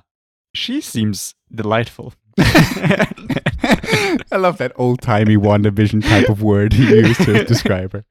she 0.54 0.80
seems 0.80 1.34
delightful. 1.54 2.12
I 2.38 4.36
love 4.36 4.58
that 4.58 4.72
old 4.76 5.00
timey 5.00 5.36
WandaVision 5.36 6.02
type 6.08 6.28
of 6.28 6.42
word 6.42 6.72
he 6.72 6.84
used 6.88 7.22
to 7.22 7.44
describe 7.44 7.92
her. 7.92 8.04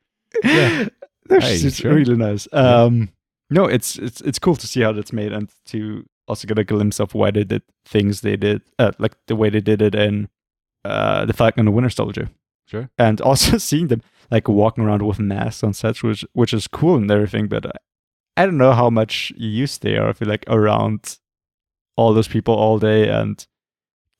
Yeah, 0.43 0.87
Hey, 1.29 1.55
it's 1.55 1.77
sure. 1.77 1.93
really 1.93 2.15
nice. 2.15 2.47
Um, 2.51 3.09
no, 3.49 3.65
it's 3.65 3.97
it's 3.97 4.21
it's 4.21 4.39
cool 4.39 4.55
to 4.55 4.67
see 4.67 4.81
how 4.81 4.91
that's 4.91 5.13
made 5.13 5.31
and 5.31 5.49
to 5.67 6.05
also 6.31 6.47
get 6.47 6.57
a 6.59 6.63
glimpse 6.63 6.99
of 6.99 7.13
why 7.13 7.29
they 7.31 7.43
did 7.43 7.61
things 7.85 8.21
they 8.21 8.37
did, 8.37 8.61
uh, 8.79 8.91
like 8.99 9.15
the 9.27 9.35
way 9.35 9.49
they 9.51 9.61
did 9.61 9.81
it 9.81 9.93
in 9.95 10.29
uh, 10.85 11.25
the 11.25 11.33
Falcon 11.33 11.59
and 11.61 11.67
the 11.67 11.71
Winter 11.71 11.89
Soldier. 11.91 12.29
Sure. 12.67 12.89
and 12.97 13.19
also 13.29 13.57
seeing 13.57 13.87
them 13.89 14.01
like 14.31 14.47
walking 14.47 14.83
around 14.85 15.01
with 15.05 15.19
masks 15.19 15.63
on 15.63 15.73
sets, 15.73 16.01
which 16.03 16.23
which 16.33 16.53
is 16.53 16.67
cool 16.67 16.95
and 16.95 17.11
everything. 17.11 17.47
But 17.49 17.65
I, 17.65 17.71
I 18.37 18.45
don't 18.45 18.57
know 18.57 18.71
how 18.73 18.89
much 18.89 19.31
used 19.35 19.81
they 19.81 19.97
are. 19.97 20.09
I 20.09 20.13
feel 20.13 20.29
like 20.29 20.45
around 20.47 21.19
all 21.97 22.13
those 22.13 22.29
people 22.29 22.55
all 22.55 22.79
day 22.79 23.09
and 23.09 23.45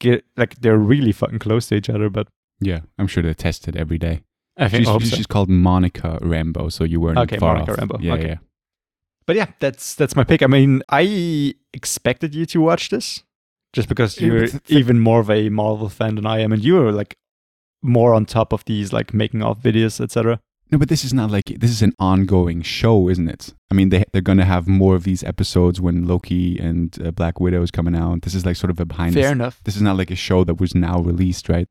get 0.02 0.26
like 0.36 0.56
they're 0.62 0.78
really 0.78 1.14
fucking 1.14 1.40
close 1.40 1.68
to 1.70 1.76
each 1.76 1.90
other. 1.90 2.10
But 2.10 2.28
Yeah, 2.60 2.82
I'm 3.00 3.08
sure 3.08 3.24
they 3.24 3.34
test 3.34 3.68
it 3.70 3.76
every 3.78 3.98
day. 3.98 4.22
I 4.58 4.68
think 4.68 4.82
she's, 4.82 4.90
I 4.90 4.92
hope 4.92 5.04
so. 5.04 5.24
called 5.30 5.50
Monica 5.50 6.20
Rambo, 6.22 6.70
so 6.70 6.84
you 6.84 7.00
weren't 7.00 7.18
Okay, 7.20 7.38
far 7.38 7.54
Monica 7.54 7.72
off. 7.72 7.78
Rambo. 7.78 7.98
Yeah, 8.02 8.14
Okay. 8.16 8.28
yeah. 8.28 8.38
But 9.26 9.36
yeah, 9.38 9.48
that's 9.60 9.96
that's 9.96 10.16
my 10.16 10.26
pick. 10.26 10.42
I 10.44 10.48
mean, 10.48 10.82
I 10.90 11.54
expected 11.74 12.36
you 12.36 12.46
to 12.48 12.62
watch 12.62 12.90
this 12.90 13.24
just 13.74 13.88
because 13.90 14.20
you're 14.20 14.42
but 14.42 14.52
the- 14.52 14.62
the- 14.66 14.78
even 14.78 15.00
more 15.00 15.20
of 15.20 15.30
a 15.30 15.50
Marvel 15.50 15.90
fan 15.90 16.16
than 16.16 16.26
I 16.26 16.40
am, 16.40 16.52
and 16.52 16.64
you 16.64 16.78
are 16.82 16.92
like 16.92 17.16
more 17.82 18.14
on 18.14 18.26
top 18.26 18.54
of 18.54 18.64
these 18.66 18.94
like 18.94 19.14
making 19.14 19.42
of 19.42 19.60
videos, 19.60 20.00
etc. 20.00 20.40
No, 20.72 20.78
but 20.78 20.88
this 20.88 21.04
is 21.04 21.14
not 21.14 21.30
like 21.32 21.46
this 21.60 21.72
is 21.72 21.82
an 21.82 21.94
ongoing 22.00 22.62
show, 22.62 23.10
isn't 23.10 23.28
it? 23.28 23.54
I 23.70 23.74
mean, 23.74 23.90
they 23.90 24.06
they're 24.14 24.22
gonna 24.22 24.46
have 24.46 24.68
more 24.68 24.96
of 24.96 25.04
these 25.04 25.24
episodes 25.24 25.82
when 25.82 26.08
Loki 26.08 26.58
and 26.60 26.98
uh, 27.06 27.12
Black 27.12 27.40
Widow 27.42 27.62
is 27.62 27.72
coming 27.72 27.96
out. 27.96 28.22
This 28.22 28.36
is 28.36 28.46
like 28.46 28.56
sort 28.56 28.72
of 28.72 28.80
a 28.80 28.86
behind. 28.86 29.14
Fair 29.14 29.26
the, 29.26 29.32
enough. 29.32 29.62
This 29.66 29.76
is 29.76 29.82
not 29.82 29.98
like 29.98 30.12
a 30.12 30.16
show 30.16 30.44
that 30.46 30.60
was 30.62 30.74
now 30.74 31.00
released, 31.02 31.50
right? 31.50 31.68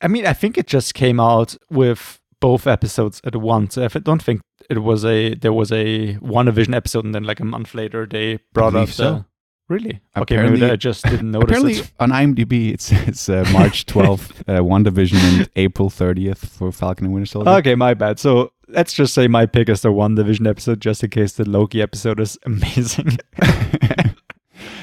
I 0.00 0.08
mean, 0.08 0.26
I 0.26 0.32
think 0.32 0.56
it 0.58 0.66
just 0.66 0.94
came 0.94 1.20
out 1.20 1.56
with 1.70 2.18
both 2.40 2.66
episodes 2.66 3.20
at 3.24 3.36
once. 3.36 3.78
I 3.78 3.86
don't 3.88 4.22
think 4.22 4.40
it 4.68 4.78
was 4.78 5.04
a 5.04 5.34
there 5.34 5.52
was 5.52 5.70
a 5.72 6.14
WandaVision 6.16 6.74
episode, 6.74 7.04
and 7.04 7.14
then 7.14 7.24
like 7.24 7.40
a 7.40 7.44
month 7.44 7.74
later 7.74 8.06
they 8.06 8.38
brought 8.52 8.68
up 8.68 8.72
believe 8.72 8.88
the. 8.88 8.92
so. 8.94 9.24
Really? 9.68 10.00
Okay, 10.16 10.36
maybe 10.36 10.64
I 10.64 10.74
just 10.74 11.04
didn't 11.04 11.30
notice 11.30 11.44
Apparently, 11.44 11.74
it. 11.74 11.92
on 12.00 12.10
IMDb, 12.10 12.72
it 12.74 12.80
says 12.80 13.28
uh, 13.28 13.48
March 13.52 13.86
12th, 13.92 14.40
uh, 14.48 14.60
WandaVision, 14.62 15.38
and 15.38 15.50
April 15.54 15.88
30th 15.88 16.38
for 16.38 16.72
Falcon 16.72 17.06
and 17.06 17.14
Winter 17.14 17.26
Soldier. 17.26 17.50
Okay, 17.50 17.76
my 17.76 17.94
bad. 17.94 18.18
So 18.18 18.50
let's 18.66 18.92
just 18.92 19.14
say 19.14 19.28
my 19.28 19.46
pick 19.46 19.68
is 19.68 19.82
the 19.82 19.90
WandaVision 19.90 20.48
episode, 20.48 20.80
just 20.80 21.04
in 21.04 21.10
case 21.10 21.34
the 21.34 21.48
Loki 21.48 21.80
episode 21.80 22.18
is 22.18 22.36
amazing. 22.44 23.18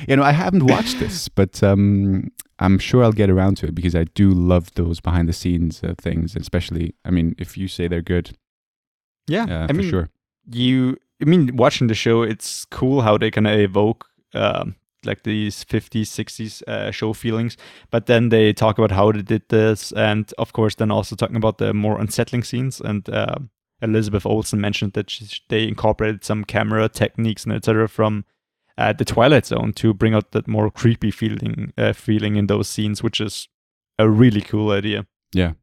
you 0.08 0.16
know, 0.16 0.24
I 0.24 0.32
haven't 0.32 0.66
watched 0.66 1.00
this, 1.00 1.28
but 1.30 1.62
um, 1.64 2.32
I'm 2.60 2.80
sure 2.80 3.04
I'll 3.04 3.12
get 3.12 3.30
around 3.30 3.58
to 3.58 3.68
it 3.68 3.76
because 3.76 3.96
I 3.96 4.06
do 4.06 4.32
love 4.32 4.74
those 4.76 5.00
behind 5.00 5.28
the 5.30 5.34
scenes 5.34 5.84
uh, 5.84 5.94
things, 5.98 6.36
especially. 6.36 6.96
I 7.06 7.12
mean, 7.12 7.36
if 7.38 7.58
you 7.58 7.68
say 7.68 7.88
they're 7.88 8.02
good, 8.02 8.38
yeah, 9.28 9.44
uh, 9.44 9.64
I 9.66 9.68
for 9.68 9.74
mean, 9.74 9.90
sure. 9.90 10.10
you. 10.52 10.98
I 11.22 11.26
mean, 11.26 11.56
watching 11.56 11.88
the 11.88 11.96
show, 11.96 12.22
it's 12.22 12.66
cool 12.66 13.02
how 13.02 13.18
they 13.18 13.32
kind 13.32 13.48
of 13.48 13.60
evoke 13.60 14.06
um, 14.36 14.76
like 15.04 15.24
these 15.24 15.64
50s, 15.64 16.04
60s 16.04 16.62
uh, 16.68 16.92
show 16.92 17.14
feelings. 17.14 17.58
But 17.90 18.06
then 18.06 18.30
they 18.30 18.54
talk 18.54 18.78
about 18.78 18.92
how 18.92 19.12
they 19.12 19.24
did 19.24 19.50
this, 19.50 19.92
and 19.94 20.32
of 20.38 20.54
course, 20.54 20.76
then 20.76 20.92
also 20.92 21.16
talking 21.16 21.36
about 21.36 21.58
the 21.58 21.74
more 21.74 22.00
unsettling 22.00 22.44
scenes. 22.44 22.80
And 22.82 23.10
uh, 23.10 23.38
Elizabeth 23.82 24.26
Olsen 24.26 24.62
mentioned 24.62 24.94
that 24.94 25.10
she, 25.10 25.26
they 25.50 25.68
incorporated 25.68 26.24
some 26.24 26.44
camera 26.44 26.90
techniques 26.90 27.44
and 27.44 27.54
etc. 27.54 27.88
from 27.88 28.26
uh, 28.78 28.94
the 28.94 29.06
Twilight 29.06 29.46
Zone 29.46 29.74
to 29.74 29.94
bring 29.94 30.14
out 30.14 30.32
that 30.32 30.48
more 30.48 30.70
creepy 30.72 31.12
feeling 31.12 31.74
uh, 31.78 31.94
feeling 31.94 32.36
in 32.36 32.48
those 32.48 32.68
scenes, 32.68 33.02
which 33.04 33.20
is 33.22 33.48
a 34.00 34.08
really 34.10 34.42
cool 34.42 34.72
idea. 34.72 35.06
Yeah. 35.34 35.54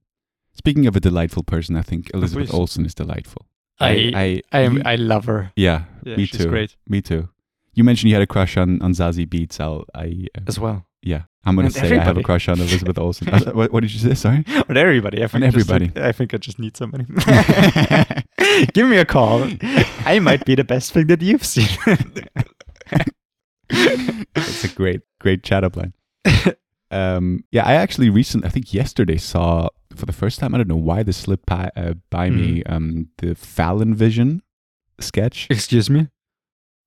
Speaking 0.53 0.87
of 0.87 0.95
a 0.97 1.01
delightful 1.01 1.43
person, 1.43 1.77
I 1.77 1.83
think 1.83 2.11
Elizabeth 2.15 2.49
please. 2.51 2.55
Olsen 2.59 2.87
is 2.87 2.95
delightful. 2.95 3.47
I 3.81 4.13
I 4.15 4.43
I, 4.59 4.63
you- 4.69 4.83
I 4.85 4.95
love 4.97 5.25
her. 5.27 5.53
yeah, 5.57 5.85
Yeah, 6.05 6.17
me 6.17 6.27
she's 6.27 6.39
too. 6.41 6.49
great. 6.49 6.77
Me 6.89 7.01
too. 7.03 7.29
You 7.75 7.83
mentioned 7.85 8.11
you 8.11 8.15
had 8.15 8.23
a 8.23 8.27
crush 8.27 8.57
on 8.57 8.81
on 8.83 8.93
Zazie 8.93 9.27
Beetz. 9.27 9.59
I'll 9.61 9.85
I 9.95 10.27
uh, 10.39 10.41
as 10.47 10.61
well. 10.61 10.87
Yeah, 11.03 11.23
I'm 11.45 11.57
gonna 11.57 11.67
And 11.67 11.75
say 11.75 11.99
I 11.99 12.03
have 12.05 12.17
a 12.17 12.23
crush 12.23 12.49
on 12.49 12.59
Elizabeth 12.61 12.99
Olsen. 12.99 13.29
Uh, 13.35 13.51
what, 13.53 13.73
what 13.73 13.81
did 13.83 13.93
you 13.93 13.99
say? 14.01 14.15
Sorry. 14.15 14.45
On 14.71 14.77
everybody. 14.77 15.21
I 15.21 15.25
On 15.25 15.29
think 15.29 15.53
just, 15.55 15.69
like, 15.69 15.83
everybody. 15.83 16.09
I 16.09 16.13
think 16.13 16.33
I 16.33 16.39
just 16.39 16.59
need 16.59 16.77
somebody. 16.79 17.05
Give 18.73 18.89
me 18.89 18.97
a 18.99 19.05
call. 19.05 19.47
I 20.07 20.19
might 20.21 20.45
be 20.47 20.55
the 20.55 20.65
best 20.65 20.93
thing 20.93 21.09
that 21.09 21.21
you've 21.21 21.45
seen. 21.45 21.69
It's 23.71 24.65
a 24.65 24.69
great, 24.69 25.01
great 25.21 25.43
chat 25.43 25.65
up 25.65 25.77
line. 25.77 25.95
um, 26.91 27.45
yeah, 27.51 27.65
I 27.67 27.75
actually 27.75 28.11
recently, 28.11 28.47
I 28.47 28.51
think 28.51 28.75
yesterday, 28.75 29.17
saw 29.17 29.69
for 29.95 30.07
the 30.07 30.13
first 30.13 30.39
time. 30.39 30.55
I 30.55 30.59
don't 30.59 30.69
know 30.69 30.77
why 30.77 31.03
this 31.03 31.17
slipped 31.17 31.47
by, 31.47 31.71
uh, 31.77 31.95
by 32.11 32.31
me. 32.31 32.63
Mm-hmm. 32.63 32.73
Um, 32.73 33.09
the 33.19 33.35
Fallon 33.35 33.95
Vision 33.95 34.43
sketch. 35.01 35.47
Excuse 35.51 35.89
me. 35.89 36.09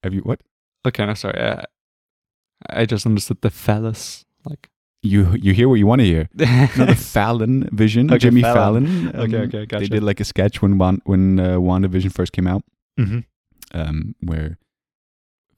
Have 0.04 0.14
you 0.14 0.22
what? 0.22 0.42
Okay, 0.86 1.06
no, 1.06 1.14
sorry. 1.14 1.40
Uh, 1.40 1.64
I 2.70 2.86
just 2.86 3.06
understood 3.06 3.42
the 3.42 3.50
phallus. 3.50 4.24
Like 4.46 4.70
You 5.04 5.36
you 5.42 5.54
hear 5.54 5.68
what 5.68 5.76
you 5.76 5.88
want 5.88 6.00
to 6.02 6.06
hear? 6.06 6.30
no, 6.36 6.86
the 6.86 6.96
Fallon 6.96 7.70
Vision. 7.72 8.10
Okay, 8.12 8.20
Jimmy 8.20 8.42
Fallon. 8.42 8.86
Fallon. 8.86 9.16
um, 9.16 9.22
Okay, 9.22 9.38
okay, 9.38 9.66
gotcha. 9.66 9.82
They 9.84 9.88
did 9.90 10.04
like 10.04 10.20
a 10.20 10.26
sketch 10.26 10.62
when 10.62 10.78
Wan- 10.78 11.02
when 11.06 11.40
uh, 11.40 11.58
WandaVision 11.58 12.12
first 12.14 12.32
came 12.34 12.48
out. 12.48 12.64
Mhm. 13.00 13.26
um, 13.74 14.16
where 14.22 14.58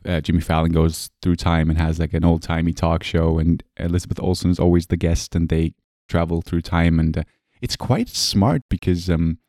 uh, 0.06 0.22
Jimmy 0.22 0.41
Fallon 0.41 0.72
goes 0.72 1.10
through 1.22 1.36
time 1.36 1.70
and 1.70 1.78
has 1.78 2.00
like 2.00 2.14
an 2.14 2.24
old 2.24 2.41
timey 2.41 2.74
talk 2.74 3.04
show, 3.04 3.38
and 3.39 3.64
Elizabeth 3.78 4.20
Olsen 4.20 4.52
is 4.52 4.60
always 4.60 4.88
the 4.88 4.97
guest, 4.97 5.36
and 5.36 5.50
they 5.50 5.74
travel 6.08 6.41
through 6.41 6.62
time, 6.62 7.00
and 7.00 7.18
uh, 7.18 7.24
it's 7.62 7.76
quite 7.76 8.10
smart 8.10 8.62
because 8.70 9.10
um, 9.10 9.39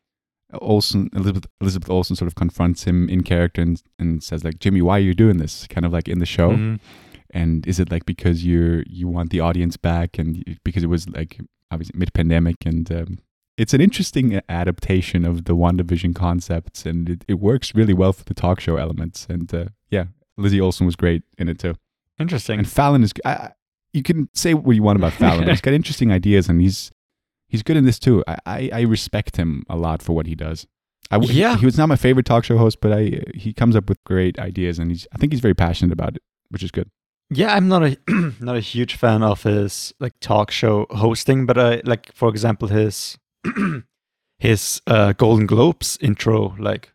Olsen 0.53 1.09
Elizabeth 1.15 1.47
Elizabeth 1.61 1.91
Olsen 1.91 2.17
sort 2.17 2.27
of 2.27 2.35
confronts 2.35 2.85
him 2.85 3.09
in 3.09 3.23
character 3.23 3.63
and, 3.63 3.83
and 3.99 4.23
says 4.23 4.45
like 4.45 4.59
Jimmy, 4.59 4.83
why 4.83 4.97
are 4.97 5.03
you 5.03 5.15
doing 5.15 5.39
this? 5.39 5.67
Kind 5.69 5.87
of 5.87 5.93
like 5.93 6.09
in 6.09 6.19
the 6.19 6.27
show. 6.27 6.51
Mhm. 6.51 6.81
And 7.33 7.65
is 7.67 7.79
it 7.79 7.93
like 7.93 8.05
because 8.07 8.45
you're 8.45 8.83
you 8.89 9.07
want 9.07 9.31
the 9.31 9.41
audience 9.41 9.77
back, 9.77 10.19
and 10.19 10.59
because 10.65 10.83
it 10.83 10.89
was 10.89 11.09
like 11.09 11.41
obviously 11.71 11.97
mid 11.97 12.13
pandemic, 12.13 12.57
and 12.67 12.91
um, 12.91 13.19
it's 13.57 13.73
an 13.73 13.81
interesting 13.81 14.41
adaptation 14.49 15.25
of 15.25 15.45
the 15.45 15.55
WandaVision 15.55 16.15
concepts, 16.15 16.85
and 16.85 17.09
it, 17.09 17.25
it 17.29 17.35
works 17.35 17.73
really 17.73 17.95
well 17.95 18.13
for 18.13 18.25
the 18.25 18.35
talk 18.35 18.59
show 18.59 18.77
elements. 18.77 19.29
And 19.31 19.55
uh, 19.55 19.67
yeah, 19.91 20.07
Lizzie 20.41 20.61
Olsen 20.61 20.87
was 20.87 20.97
great 20.97 21.23
in 21.39 21.49
it 21.49 21.59
too. 21.59 21.75
Interesting. 22.19 22.59
And 22.59 22.69
Fallon 22.69 23.03
is. 23.03 23.13
I, 23.25 23.51
you 23.93 24.03
can 24.03 24.29
say 24.35 24.55
what 24.55 24.77
you 24.77 24.83
want 24.83 24.97
about 24.99 25.13
Fallon. 25.13 25.49
he's 25.49 25.61
got 25.67 25.75
interesting 25.75 26.13
ideas, 26.13 26.49
and 26.49 26.61
he's 26.61 26.91
he's 27.49 27.63
good 27.63 27.77
in 27.77 27.85
this 27.85 27.99
too. 27.99 28.23
I, 28.29 28.37
I, 28.47 28.71
I 28.73 28.81
respect 28.83 29.37
him 29.37 29.65
a 29.69 29.77
lot 29.77 30.03
for 30.03 30.13
what 30.15 30.27
he 30.27 30.35
does. 30.35 30.67
I, 31.11 31.17
Yeah. 31.19 31.57
he 31.57 31.65
was 31.65 31.77
not 31.77 31.89
my 31.89 31.97
favorite 31.97 32.27
talk 32.27 32.45
show 32.45 32.57
host, 32.59 32.81
but 32.81 32.93
I 32.93 33.23
he 33.35 33.53
comes 33.53 33.75
up 33.77 33.89
with 33.89 34.03
great 34.05 34.39
ideas, 34.39 34.79
and 34.79 34.91
he's 34.91 35.07
I 35.15 35.19
think 35.19 35.33
he's 35.33 35.41
very 35.41 35.55
passionate 35.55 35.93
about 35.93 36.17
it, 36.17 36.23
which 36.51 36.63
is 36.63 36.71
good. 36.71 36.89
Yeah, 37.31 37.55
I'm 37.55 37.69
not 37.69 37.83
a 37.83 37.97
not 38.41 38.57
a 38.57 38.61
huge 38.61 38.95
fan 38.97 39.23
of 39.23 39.43
his 39.43 39.93
like 39.99 40.13
talk 40.21 40.51
show 40.51 40.87
hosting, 40.91 41.47
but 41.47 41.59
I 41.59 41.81
like 41.85 42.13
for 42.13 42.29
example 42.29 42.69
his 42.69 43.19
his 44.39 44.81
uh, 44.87 45.13
Golden 45.13 45.47
Globes 45.47 45.99
intro 46.01 46.55
like 46.59 46.93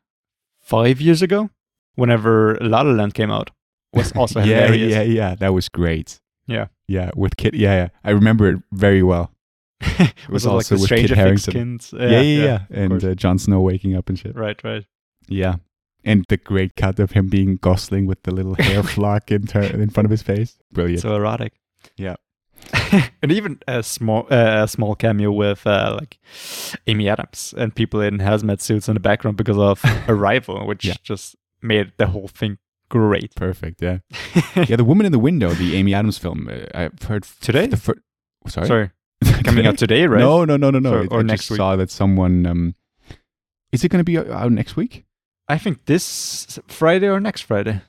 five 0.62 1.00
years 1.02 1.22
ago, 1.22 1.50
whenever 1.96 2.58
La 2.62 2.82
La 2.82 2.92
Land 2.92 3.14
came 3.14 3.32
out, 3.32 3.52
was 3.94 4.12
also 4.16 4.40
yeah, 4.40 4.66
hilarious. 4.68 4.92
yeah, 4.94 5.02
yeah. 5.02 5.36
That 5.36 5.54
was 5.54 5.70
great. 5.70 6.20
Yeah. 6.48 6.68
yeah. 6.88 7.10
With 7.16 7.38
Kit, 7.38 7.54
yeah, 7.56 7.76
yeah. 7.76 7.88
I 8.04 8.12
remember 8.12 8.50
it 8.50 8.60
very 8.72 9.02
well. 9.04 9.32
It 10.00 10.30
Was 10.30 10.46
it 10.46 10.50
like 10.52 10.66
the 10.68 10.78
Stranger 10.78 11.16
Things 11.16 11.44
skins? 11.44 11.94
Yeah, 11.98 12.08
Yeah, 12.10 12.22
yeah, 12.22 12.44
yeah. 12.44 12.60
And 12.84 13.04
uh, 13.04 13.16
Jon 13.16 13.38
Snow 13.40 13.62
waking 13.62 13.96
up 13.96 14.10
and 14.10 14.18
shit. 14.18 14.36
Right, 14.36 14.62
right. 14.64 14.86
Yeah, 15.28 15.56
and 16.04 16.24
the 16.30 16.38
great 16.38 16.76
cut 16.76 17.00
of 17.00 17.12
him 17.12 17.28
being 17.30 17.58
Gosling 17.58 18.06
with 18.06 18.22
the 18.24 18.32
little 18.32 18.56
hair 18.56 18.84
flock 18.96 19.32
in 19.32 19.48
tur- 19.48 19.62
in 19.64 19.90
front 19.90 20.06
of 20.06 20.12
his 20.12 20.22
face. 20.22 20.58
Brilliant. 20.72 21.02
So 21.02 21.16
erotic. 21.16 21.54
yeah. 21.98 22.16
and 23.22 23.32
even 23.32 23.60
a 23.68 23.84
small 23.84 24.26
uh, 24.32 24.64
a 24.64 24.68
small 24.68 24.96
cameo 24.96 25.32
with 25.32 25.66
uh, 25.68 25.98
like 26.00 26.18
Amy 26.88 27.10
Adams 27.10 27.54
and 27.58 27.76
people 27.76 28.02
in 28.02 28.18
hazmat 28.20 28.62
suits 28.62 28.88
in 28.88 28.94
the 28.94 29.00
background 29.00 29.38
because 29.38 29.58
of 29.58 29.84
Arrival, 30.08 30.66
which 30.66 30.86
Yeah. 30.86 30.96
just 31.04 31.36
made 31.66 31.92
the 31.98 32.08
whole 32.08 32.28
thing 32.28 32.58
great. 32.90 33.34
Perfect. 33.36 33.82
Yeah. 33.82 34.00
yeah. 34.56 34.76
The 34.76 34.84
Woman 34.84 35.06
in 35.06 35.12
the 35.12 35.20
Window, 35.20 35.50
the 35.50 35.76
Amy 35.76 35.94
Adams 35.94 36.18
film. 36.18 36.48
Uh, 36.52 36.66
I've 36.74 37.02
heard 37.04 37.24
f- 37.26 37.38
Today? 37.42 37.68
The 37.68 37.78
fir- 37.78 38.02
sorry. 38.48 38.68
Sorry. 38.68 38.90
Coming 39.44 39.66
out 39.66 39.78
today, 39.78 40.06
right? 40.08 40.20
No, 40.20 40.46
no, 40.46 40.58
no, 40.58 40.70
no, 40.72 40.80
no. 40.80 40.92
So- 40.92 41.04
I- 41.04 41.16
or 41.16 41.20
I 41.20 41.24
next 41.24 41.42
just 41.42 41.52
week. 41.52 41.58
saw 41.58 41.76
that 41.76 41.90
someone. 41.92 42.46
Um, 42.46 42.76
is 43.72 43.84
it 43.84 43.90
going 43.90 44.00
to 44.00 44.04
be 44.06 44.18
out 44.18 44.30
out 44.30 44.52
next 44.52 44.76
week? 44.76 45.06
I 45.48 45.58
think 45.58 45.86
this 45.86 46.60
Friday 46.68 47.08
or 47.08 47.20
next 47.20 47.42
Friday. 47.42 47.82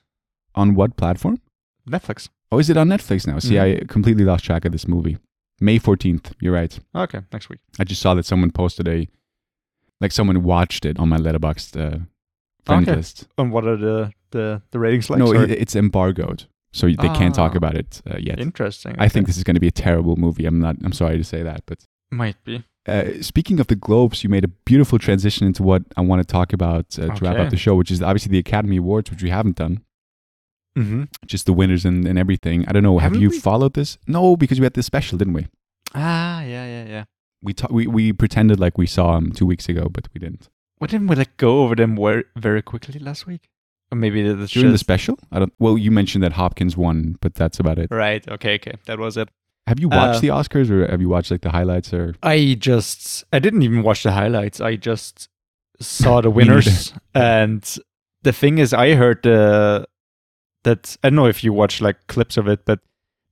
On 0.55 0.74
what 0.74 0.97
platform? 0.97 1.41
Netflix. 1.89 2.29
Oh, 2.51 2.59
is 2.59 2.70
it 2.70 2.77
on 2.77 2.89
Netflix 2.89 3.27
now? 3.27 3.39
See, 3.39 3.55
Mhm. 3.55 3.83
I 3.83 3.85
completely 3.87 4.24
lost 4.24 4.45
track 4.45 4.64
of 4.64 4.72
this 4.72 4.89
movie. 4.89 5.18
May 5.61 5.79
14th. 5.79 6.33
You're 6.41 6.53
right. 6.55 6.79
Okay, 6.95 7.20
next 7.33 7.49
week. 7.49 7.61
I 7.79 7.85
just 7.85 8.01
saw 8.03 8.14
that 8.14 8.27
someone 8.27 8.51
posted 8.51 8.89
a, 8.89 9.07
like 10.01 10.12
someone 10.12 10.43
watched 10.43 10.85
it 10.85 10.99
on 10.99 11.09
my 11.09 11.16
letterboxd 11.18 11.77
uh, 11.81 11.99
friend 12.67 12.87
Okay. 12.89 12.97
list. 12.97 13.27
And 13.39 13.51
what 13.53 13.64
are 13.67 13.77
the 13.77 14.12
the, 14.33 14.61
the 14.73 14.79
ratings 14.79 15.09
like? 15.11 15.19
no, 15.19 15.33
it, 15.33 15.51
it's 15.51 15.75
embargoed, 15.77 16.45
so 16.73 16.87
they 16.87 17.09
can't 17.21 17.35
talk 17.35 17.53
Ah. 17.55 17.57
about 17.59 17.75
it 17.77 18.03
uh, 18.11 18.19
yet. 18.19 18.39
Interesting. 18.41 18.95
I 18.99 19.09
think 19.09 19.27
this 19.27 19.37
is 19.39 19.45
going 19.45 19.55
to 19.55 19.61
be 19.61 19.69
a 19.69 19.79
terrible 19.87 20.17
movie. 20.17 20.45
I'm 20.47 20.59
not. 20.61 20.77
I'm 20.85 20.93
sorry 20.93 21.17
to 21.17 21.25
say 21.25 21.43
that, 21.43 21.61
but 21.67 21.79
might 22.11 22.37
be. 22.45 22.64
uh, 22.89 23.05
speaking 23.21 23.61
of 23.61 23.67
the 23.69 23.77
Globes, 23.77 24.23
you 24.23 24.31
made 24.31 24.45
a 24.45 24.53
beautiful 24.71 24.99
transition 24.99 25.47
into 25.47 25.62
what 25.62 25.83
I 25.97 26.01
want 26.03 26.21
to 26.21 26.27
talk 26.27 26.53
about 26.53 26.99
uh, 26.99 27.14
to 27.14 27.25
wrap 27.25 27.39
up 27.39 27.51
the 27.51 27.57
show, 27.57 27.75
which 27.75 27.91
is 27.91 28.01
obviously 28.03 28.31
the 28.31 28.39
Academy 28.39 28.77
Awards, 28.79 29.11
which 29.11 29.23
we 29.23 29.31
haven't 29.31 29.57
done. 29.57 29.81
Mm-hmm. 30.79 31.05
Just 31.27 31.47
the 31.47 31.53
winners 31.55 31.85
and, 31.87 32.07
and 32.07 32.19
everything. 32.19 32.64
I 32.69 32.73
don't 32.73 32.83
know. 32.83 32.99
have 32.99 33.12
Haven't 33.12 33.23
you 33.23 33.31
we? 33.31 33.39
followed 33.41 33.73
this? 33.75 33.97
No, 34.07 34.37
because 34.37 34.61
we 34.61 34.64
had 34.64 34.75
this 34.75 34.87
special, 34.87 35.17
didn't 35.19 35.33
we? 35.35 35.47
Ah, 35.95 36.43
yeah, 36.43 36.67
yeah, 36.67 36.85
yeah. 36.87 37.05
We 37.43 37.55
ta- 37.55 37.69
we 37.71 37.87
we 37.87 38.12
pretended 38.12 38.61
like 38.61 38.77
we 38.77 38.87
saw 38.87 39.17
him 39.17 39.33
two 39.33 39.47
weeks 39.47 39.69
ago, 39.69 39.89
but 39.91 40.09
we 40.12 40.19
didn't. 40.19 40.49
What 40.79 40.91
didn't 40.91 41.07
we 41.09 41.16
like 41.16 41.37
go 41.37 41.62
over 41.62 41.74
them 41.74 41.97
very, 41.97 42.24
very 42.37 42.62
quickly 42.62 42.99
last 43.01 43.27
week? 43.27 43.49
Or 43.91 43.97
maybe 43.97 44.31
that's 44.33 44.53
During 44.53 44.72
the 44.72 44.79
special, 44.79 45.18
I 45.31 45.39
don't. 45.39 45.53
Well, 45.59 45.79
you 45.79 45.91
mentioned 45.91 46.24
that 46.24 46.33
Hopkins 46.33 46.77
won, 46.77 47.16
but 47.20 47.35
that's 47.35 47.61
about 47.61 47.79
it. 47.79 47.89
Right. 47.91 48.27
Okay. 48.29 48.55
Okay. 48.57 48.74
That 48.87 48.99
was 48.99 49.16
it. 49.16 49.29
Have 49.68 49.81
you 49.81 49.89
watched 49.89 50.18
Uh, 50.18 50.20
the 50.20 50.29
Oscars, 50.29 50.70
or 50.70 50.87
have 50.91 51.01
you 51.01 51.09
watched 51.09 51.31
like 51.31 51.41
the 51.43 51.51
highlights, 51.51 51.93
or 51.93 52.14
I 52.22 52.57
just 52.59 53.24
I 53.33 53.39
didn't 53.39 53.62
even 53.62 53.83
watch 53.83 54.03
the 54.03 54.12
highlights. 54.12 54.61
I 54.61 54.77
just 54.77 55.29
saw 55.81 56.20
the 56.20 56.31
winners. 56.39 56.93
and 57.14 57.64
the 58.22 58.33
thing 58.33 58.59
is 58.59 58.74
I 58.74 58.95
heard 58.95 59.27
uh, 59.27 59.87
that 60.64 60.97
I 61.03 61.09
don't 61.11 61.16
know 61.16 61.27
if 61.27 61.43
you 61.45 61.53
watched 61.53 61.81
like 61.81 62.07
clips 62.09 62.37
of 62.37 62.49
it, 62.49 62.64
but 62.64 62.81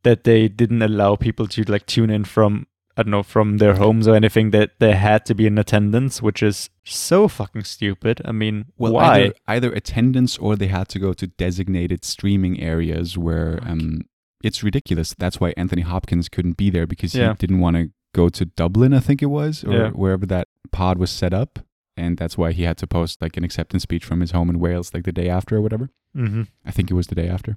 that 0.05 0.25
they 0.25 0.49
didn't 0.49 0.83
allow 0.83 1.17
people 1.17 1.47
to 1.49 1.63
like 1.65 1.87
tune 1.87 2.11
in 2.11 2.25
from 2.25 2.67
I 2.97 3.03
don't 3.03 3.11
know 3.11 3.23
from 3.25 3.59
their 3.59 3.75
homes 3.75 4.07
or 4.07 4.15
anything. 4.15 4.51
That 4.53 4.73
they 4.79 4.93
had 4.95 5.27
to 5.27 5.35
be 5.35 5.47
in 5.47 5.59
attendance, 5.59 6.23
which 6.23 6.43
is 6.43 6.71
so 6.85 7.27
fucking 7.29 7.65
stupid. 7.65 8.23
I 8.25 8.33
mean, 8.33 8.67
well, 8.77 8.93
why? 8.93 9.15
either 9.17 9.35
either 9.49 9.73
attendance 9.73 10.39
or 10.39 10.55
they 10.57 10.69
had 10.69 10.89
to 10.91 10.99
go 10.99 11.13
to 11.13 11.27
designated 11.27 12.05
streaming 12.05 12.61
areas 12.61 13.19
where 13.19 13.59
um 13.67 14.03
it's 14.43 14.63
ridiculous. 14.63 15.15
That's 15.19 15.41
why 15.41 15.55
Anthony 15.57 15.83
Hopkins 15.83 16.29
couldn't 16.29 16.57
be 16.57 16.71
there 16.71 16.87
because 16.87 17.15
Yeah. 17.15 17.31
he 17.33 17.37
didn't 17.39 17.61
want 17.61 17.77
to 17.77 17.91
go 18.15 18.29
to 18.29 18.45
Dublin, 18.45 18.93
I 18.95 19.01
think 19.01 19.23
it 19.23 19.27
was, 19.27 19.65
or 19.65 19.73
Yeah. 19.73 19.91
wherever 19.91 20.27
that 20.27 20.47
pod 20.71 20.99
was 20.99 21.11
set 21.11 21.33
up, 21.35 21.59
and 21.97 22.17
that's 22.17 22.37
why 22.39 22.53
he 22.53 22.63
had 22.63 22.77
to 22.79 22.87
post 22.87 23.21
like 23.23 23.37
an 23.37 23.43
acceptance 23.45 23.83
speech 23.83 24.05
from 24.05 24.21
his 24.21 24.31
home 24.33 24.51
in 24.51 24.59
Wales, 24.61 24.93
like 24.95 25.05
the 25.05 25.13
day 25.13 25.29
after 25.29 25.57
or 25.57 25.61
whatever. 25.63 25.91
mm-hmm. 26.17 26.43
I 26.65 26.71
think 26.71 26.91
it 26.91 26.95
was 26.95 27.09
the 27.09 27.15
day 27.17 27.29
after. 27.29 27.57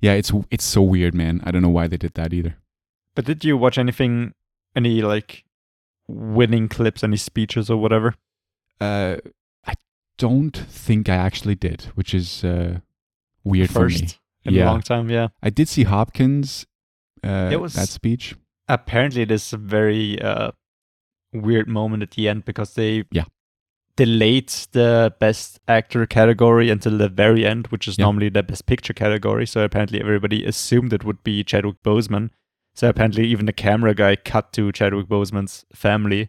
Yeah, 0.00 0.14
it's 0.14 0.32
it's 0.50 0.64
so 0.64 0.82
weird, 0.82 1.14
man. 1.14 1.40
I 1.44 1.50
don't 1.52 1.62
know 1.62 1.68
why 1.78 1.86
they 1.88 1.96
did 1.96 2.14
that 2.14 2.32
either. 2.32 2.56
But 3.14 3.24
did 3.26 3.44
you 3.44 3.56
watch 3.56 3.78
anything? 3.78 4.32
Any 4.74 5.02
like 5.02 5.44
winning 6.06 6.68
clips? 6.68 7.02
Any 7.04 7.16
speeches 7.16 7.70
or 7.70 7.76
whatever? 7.76 8.14
Uh, 8.80 9.16
I 9.66 9.74
don't 10.18 10.56
think 10.56 11.08
I 11.08 11.16
actually 11.16 11.54
did, 11.56 11.82
which 11.94 12.14
is 12.14 12.44
uh, 12.44 12.80
weird 13.44 13.70
for 13.70 13.86
me. 13.88 13.92
First 13.98 14.18
in 14.44 14.56
a 14.58 14.64
long 14.64 14.80
time. 14.82 15.10
Yeah. 15.10 15.28
I 15.42 15.50
did 15.50 15.68
see 15.68 15.82
Hopkins. 15.84 16.66
Uh, 17.24 17.50
It 17.52 17.60
was- 17.60 17.74
that 17.74 17.88
speech. 17.88 18.34
apparently 18.68 19.22
it 19.22 19.30
is 19.30 19.52
a 19.52 19.56
very 19.56 20.20
uh, 20.22 20.50
weird 21.32 21.68
moment 21.68 22.02
at 22.02 22.10
the 22.12 22.28
end 22.28 22.44
because 22.44 22.74
they 22.74 23.04
Yeah. 23.10 23.24
delayed 23.96 24.48
the 24.72 25.12
best 25.18 25.58
actor 25.66 26.06
category 26.06 26.70
until 26.70 26.96
the 26.98 27.08
very 27.08 27.44
end, 27.44 27.66
which 27.68 27.88
is 27.88 27.98
Yeah. 27.98 28.04
normally 28.04 28.28
the 28.28 28.42
best 28.42 28.66
picture 28.66 28.94
category. 28.94 29.46
So 29.46 29.64
apparently 29.64 30.00
everybody 30.00 30.44
assumed 30.44 30.92
it 30.92 31.02
would 31.04 31.22
be 31.24 31.42
Chadwick 31.42 31.82
Boseman. 31.82 32.30
So 32.78 32.88
apparently 32.88 33.26
even 33.26 33.46
the 33.46 33.52
camera 33.52 33.92
guy 33.92 34.14
cut 34.14 34.52
to 34.52 34.70
Chadwick 34.70 35.08
Boseman's 35.08 35.64
family 35.74 36.28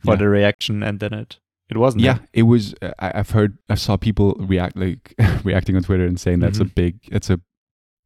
for 0.00 0.14
Yeah. 0.14 0.16
the 0.22 0.28
reaction, 0.28 0.82
and 0.82 0.98
then 0.98 1.12
it 1.14 1.38
it 1.70 1.76
wasn't. 1.76 2.02
yeah, 2.02 2.14
him. 2.14 2.26
it 2.32 2.42
was. 2.42 2.74
Uh, 2.82 2.90
I've 2.98 3.30
heard. 3.30 3.58
I 3.68 3.76
saw 3.76 3.96
people 3.96 4.34
react 4.40 4.76
like 4.76 5.14
reacting 5.44 5.76
on 5.76 5.82
Twitter 5.84 6.04
and 6.04 6.18
saying 6.18 6.40
that's 6.40 6.58
a 6.58 6.64
Mhm. 6.64 6.74
big. 6.74 6.94
It's 7.12 7.30
a 7.30 7.38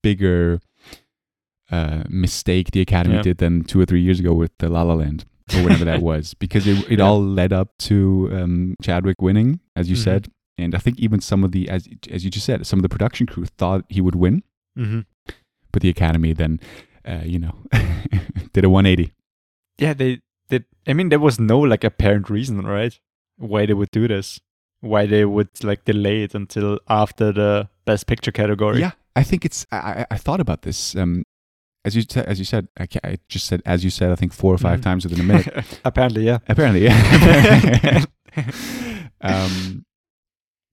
bigger 0.02 0.60
uh, 1.70 2.02
mistake 2.10 2.72
the 2.72 2.82
Academy 2.82 3.14
Yeah. 3.16 3.22
did 3.22 3.38
than 3.38 3.64
two 3.64 3.80
or 3.80 3.86
three 3.86 4.02
years 4.02 4.20
ago 4.20 4.34
with 4.34 4.50
the 4.58 4.68
La 4.68 4.82
La 4.82 4.92
Land 4.94 5.24
or 5.54 5.62
whatever 5.62 5.86
that 5.86 6.02
was, 6.10 6.34
because 6.34 6.66
it 6.66 6.76
it 6.90 6.98
Yeah. 6.98 7.04
all 7.06 7.22
led 7.24 7.52
up 7.54 7.78
to 7.88 8.28
um, 8.32 8.76
Chadwick 8.82 9.22
winning, 9.22 9.60
as 9.74 9.88
you 9.88 9.96
Mhm. 9.96 10.04
said, 10.04 10.28
and 10.58 10.74
I 10.74 10.78
think 10.78 10.98
even 11.00 11.20
some 11.20 11.42
of 11.42 11.52
the 11.52 11.70
as 11.70 11.88
as 12.10 12.22
you 12.24 12.30
just 12.30 12.44
said, 12.44 12.66
some 12.66 12.78
of 12.80 12.82
the 12.82 12.90
production 12.90 13.26
crew 13.26 13.46
thought 13.46 13.86
he 13.88 14.02
would 14.02 14.14
win, 14.14 14.42
Mhm. 14.78 15.06
but 15.72 15.80
the 15.80 15.88
Academy 15.88 16.34
then, 16.34 16.60
uh, 17.06 17.22
you 17.24 17.38
know, 17.38 17.54
did 18.52 18.64
a 18.64 18.70
180. 18.70 19.12
yeah. 19.78 19.94
They 19.94 20.20
did. 20.48 20.64
I 20.86 20.92
mean, 20.92 21.08
there 21.08 21.18
was 21.20 21.38
no 21.38 21.58
like 21.60 21.84
apparent 21.84 22.28
reason, 22.30 22.66
right? 22.66 22.98
Why 23.36 23.66
they 23.66 23.74
would 23.74 23.90
do 23.90 24.06
this? 24.08 24.40
Why 24.80 25.06
they 25.06 25.24
would 25.24 25.48
like 25.62 25.84
delay 25.84 26.22
it 26.24 26.34
until 26.34 26.78
after 26.88 27.32
the 27.32 27.68
best 27.84 28.06
picture 28.06 28.32
category? 28.32 28.80
Yeah, 28.80 28.92
I 29.16 29.22
think 29.22 29.44
it's. 29.44 29.66
I, 29.72 30.06
I, 30.10 30.16
thought 30.18 30.40
about 30.40 30.62
this. 30.62 30.96
Um, 30.96 31.24
as 31.84 31.94
you 31.96 32.02
said, 32.08 32.26
as 32.26 32.38
you 32.38 32.44
said, 32.44 32.68
I, 32.78 32.86
I 33.04 33.18
just 33.28 33.46
said 33.46 33.62
as 33.64 33.84
you 33.84 33.90
said. 33.90 34.10
I 34.12 34.16
think 34.16 34.32
four 34.32 34.52
or 34.54 34.58
5 34.58 34.80
Mhm. 34.80 34.82
times 34.82 35.04
within 35.04 35.20
a 35.20 35.24
minute. 35.24 35.48
Apparently, 35.84 36.24
yeah. 36.24 36.38
Apparently, 36.48 36.84
yeah. 36.84 38.04
um, 39.20 39.84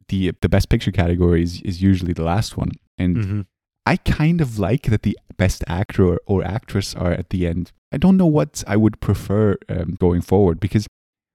the 0.07 0.31
the 0.41 0.49
best 0.49 0.69
picture 0.69 0.91
category 0.91 1.43
is, 1.43 1.61
is 1.61 1.81
usually 1.81 2.13
the 2.13 2.23
last 2.23 2.57
one, 2.57 2.71
and 2.97 3.15
Mhm. 3.17 3.45
I 3.85 3.97
kind 3.97 4.41
of 4.41 4.59
like 4.59 4.83
that 4.83 5.03
the 5.03 5.17
best 5.37 5.63
actor 5.67 6.05
or, 6.05 6.19
or 6.25 6.43
actress 6.43 6.95
are 6.95 7.11
at 7.11 7.29
the 7.29 7.47
end. 7.47 7.71
I 7.91 7.97
don't 7.97 8.17
know 8.17 8.27
what 8.27 8.63
I 8.67 8.77
would 8.77 8.99
prefer 8.99 9.57
um, 9.67 9.95
going 9.99 10.21
forward 10.21 10.59
because 10.59 10.87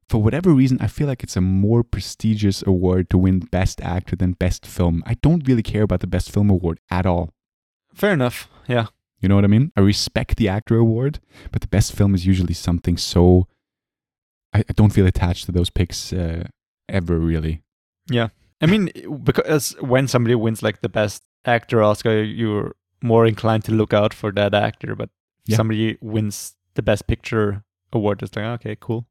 for 0.08 0.22
whatever 0.22 0.52
reason, 0.52 0.78
I 0.80 0.86
feel 0.86 1.08
like 1.08 1.22
it's 1.22 1.36
a 1.36 1.40
more 1.40 1.82
prestigious 1.82 2.62
award 2.66 3.10
to 3.10 3.18
win 3.18 3.40
best 3.40 3.80
actor 3.80 4.14
than 4.14 4.32
best 4.32 4.66
film. 4.66 5.02
I 5.06 5.14
don't 5.14 5.46
really 5.48 5.62
care 5.62 5.82
about 5.82 6.00
the 6.00 6.06
best 6.06 6.30
film 6.30 6.50
award 6.50 6.78
at 6.90 7.06
all. 7.06 7.30
Fair 7.94 8.12
enough. 8.12 8.48
Yeah. 8.68 8.86
You 9.20 9.28
know 9.28 9.36
what 9.36 9.44
I 9.44 9.48
mean? 9.48 9.72
I 9.76 9.80
respect 9.80 10.36
the 10.36 10.48
actor 10.48 10.76
award, 10.76 11.20
but 11.50 11.62
the 11.62 11.68
best 11.68 11.92
film 11.92 12.14
is 12.14 12.26
usually 12.26 12.54
something 12.54 12.96
so. 12.96 13.48
I, 14.52 14.60
I 14.60 14.72
don't 14.74 14.92
feel 14.92 15.06
attached 15.06 15.46
to 15.46 15.52
those 15.52 15.70
picks 15.70 16.12
uh, 16.12 16.44
ever 16.88 17.18
really. 17.18 17.62
Yeah. 18.08 18.28
I 18.60 18.66
mean, 18.66 18.90
because 19.22 19.74
when 19.80 20.08
somebody 20.08 20.34
wins 20.34 20.62
like 20.62 20.80
the 20.80 20.88
best 20.88 21.22
actor 21.44 21.82
Oscar, 21.82 22.22
you're 22.22 22.74
more 23.02 23.26
inclined 23.26 23.64
to 23.64 23.72
look 23.72 23.92
out 23.92 24.14
for 24.14 24.32
that 24.32 24.54
actor. 24.54 24.94
But 24.94 25.10
Yeah. 25.46 25.56
somebody 25.56 25.98
wins 26.00 26.54
the 26.74 26.82
best 26.82 27.06
picture 27.06 27.62
award, 27.92 28.22
it's 28.22 28.34
like, 28.36 28.46
okay, 28.60 28.76
cool. 28.80 29.06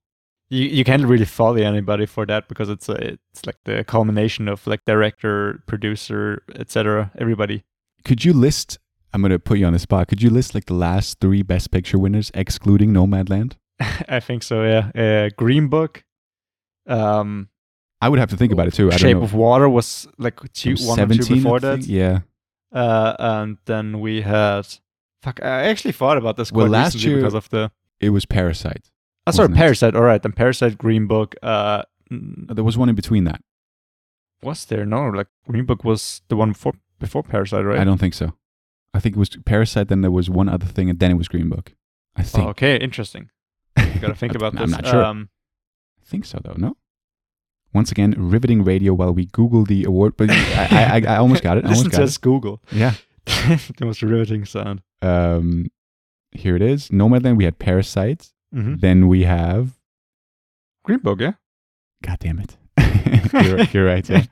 You 0.50 0.66
you 0.66 0.84
can't 0.84 1.06
really 1.06 1.26
follow 1.26 1.56
anybody 1.58 2.06
for 2.06 2.26
that 2.26 2.48
because 2.48 2.70
it's 2.70 2.90
a, 2.90 2.96
it's 3.32 3.46
like 3.46 3.58
the 3.66 3.84
culmination 3.84 4.48
of 4.48 4.66
like 4.68 4.82
director, 4.86 5.64
producer, 5.68 6.42
etc. 6.56 7.12
Everybody. 7.18 7.64
Could 8.04 8.26
you 8.26 8.34
list? 8.34 8.78
I'm 9.14 9.22
gonna 9.22 9.40
put 9.40 9.58
you 9.60 9.66
on 9.68 9.74
the 9.74 9.80
spot. 9.80 10.08
Could 10.10 10.22
you 10.22 10.30
list 10.30 10.54
like 10.54 10.66
the 10.66 10.74
last 10.74 11.20
three 11.20 11.44
best 11.44 11.72
picture 11.72 11.98
winners, 12.00 12.30
excluding 12.34 12.92
Nomadland? 12.94 13.54
I 14.10 14.20
think 14.20 14.44
so. 14.44 14.64
Yeah. 14.64 14.92
Uh, 14.96 15.30
Green 15.38 15.68
Book. 15.70 16.04
Um, 16.88 17.50
I 18.06 18.10
would 18.10 18.20
have 18.20 18.30
to 18.30 18.38
think 18.38 18.52
about 18.54 18.68
it 18.68 18.74
too. 18.74 18.92
I 18.92 18.98
Shape 18.98 19.12
don't 19.14 19.20
know. 19.20 19.24
of 19.26 19.34
Water 19.34 19.68
was 19.70 20.08
like 20.18 20.38
two, 20.54 20.76
one 20.82 21.00
or 21.00 21.08
two 21.08 21.36
before 21.36 21.60
that. 21.62 21.80
Yeah. 21.86 22.20
Uh, 22.72 23.16
and 23.20 23.58
then 23.66 24.00
we 24.00 24.22
had. 24.22 24.66
Fuck, 25.22 25.40
I 25.42 25.64
actually 25.72 25.94
thought 25.94 26.18
about 26.18 26.36
this 26.38 26.52
Well, 26.52 26.68
last 26.68 26.96
year 27.04 27.18
because 27.18 27.34
of 27.34 27.50
the. 27.50 27.72
it 28.00 28.10
was 28.10 28.26
Parasite. 28.26 28.92
Oh, 29.26 29.32
sorry, 29.32 29.46
wasn't 29.48 29.56
it? 29.58 29.60
Parasite. 29.60 29.96
All 29.96 30.02
right, 30.04 30.22
then 30.22 30.34
Parasite, 30.34 30.78
Green 30.78 31.08
Book. 31.08 31.36
Uh, 31.42 31.84
There 32.10 32.64
was 32.66 32.78
one 32.78 32.90
in 32.90 32.96
between 32.96 33.24
that. 33.24 33.42
was 34.42 34.66
there 34.66 34.86
no 34.86 35.08
like 35.10 35.28
Green 35.50 35.66
Book 35.66 35.84
was 35.84 36.22
the 36.28 36.36
one 36.36 36.52
before 36.52 36.74
before 37.00 37.24
Parasite, 37.24 37.64
right? 37.66 37.80
I 37.80 37.84
don't 37.86 38.00
think 38.00 38.14
so. 38.14 38.34
I 38.94 39.00
think 39.00 39.16
it 39.16 39.20
was 39.20 39.30
Parasite. 39.46 39.88
Then 39.88 40.02
there 40.02 40.12
was 40.12 40.30
one 40.30 40.50
other 40.50 40.66
thing, 40.68 40.90
and 40.90 41.00
then 41.00 41.12
it 41.12 41.18
was 41.18 41.28
Green 41.30 41.50
Book. 41.50 41.74
I 42.18 42.22
Oh, 42.22 42.26
think. 42.26 42.48
okay, 42.50 42.76
interesting. 42.78 43.30
You 43.78 44.00
gotta 44.02 44.16
think 44.22 44.34
I- 44.34 44.38
about 44.38 44.54
I'm 44.60 44.70
this. 44.70 44.72
not 44.72 44.86
sure. 44.88 45.04
Um, 45.04 45.30
I 46.02 46.06
think 46.06 46.26
so 46.26 46.40
though. 46.44 46.56
No. 46.58 46.76
Once 47.74 47.92
again, 47.92 48.14
riveting 48.18 48.64
radio 48.64 48.94
while 48.94 49.12
we 49.14 49.26
Google 49.28 49.64
the 49.66 49.84
award, 49.84 50.16
but 50.16 50.30
I, 50.30 51.02
I, 51.06 51.14
I 51.14 51.18
almost 51.18 51.42
got 51.42 51.58
it. 51.58 51.66
I 51.66 51.70
Listen 51.74 51.90
to 51.92 52.04
us 52.04 52.18
Google. 52.18 52.62
Yeah. 52.72 52.94
the 53.26 53.86
most 53.86 54.02
riveting 54.04 54.46
sound. 54.46 54.82
Um, 55.02 55.68
here 56.32 56.56
it 56.56 56.62
is. 56.62 56.90
Nomadland. 56.90 57.38
We 57.38 57.46
had 57.46 57.58
Parasite. 57.60 58.32
Mhm. 58.54 58.80
Then 58.82 59.08
we 59.08 59.24
have. 59.24 59.72
Green 60.86 61.00
Book, 61.00 61.22
yeah. 61.22 61.34
God 62.04 62.20
damn 62.20 62.40
it. 62.40 62.58
you're, 63.46 63.62
you're 63.72 63.86
right. 63.86 64.08
Yeah. 64.08 64.26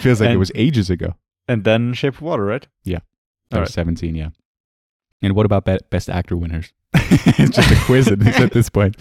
Feels 0.00 0.20
like 0.20 0.30
it 0.30 0.36
was 0.36 0.52
ages 0.54 0.88
ago. 0.88 1.14
And 1.48 1.64
then 1.64 1.92
Shape 1.94 2.14
of 2.14 2.22
Water, 2.22 2.44
right? 2.44 2.66
Yeah. 2.84 3.00
That 3.50 3.56
All 3.56 3.60
was 3.62 3.70
right. 3.70 3.74
17, 3.74 4.14
yeah. 4.14 4.28
And 5.20 5.34
what 5.34 5.44
about 5.46 5.64
be- 5.64 5.78
best 5.90 6.08
actor 6.08 6.36
winners? 6.36 6.72
it's 6.94 7.56
just 7.56 7.70
a 7.70 7.84
quiz 7.84 8.08
at 8.08 8.20
this, 8.20 8.38
at 8.38 8.52
this 8.52 8.68
point. 8.70 8.96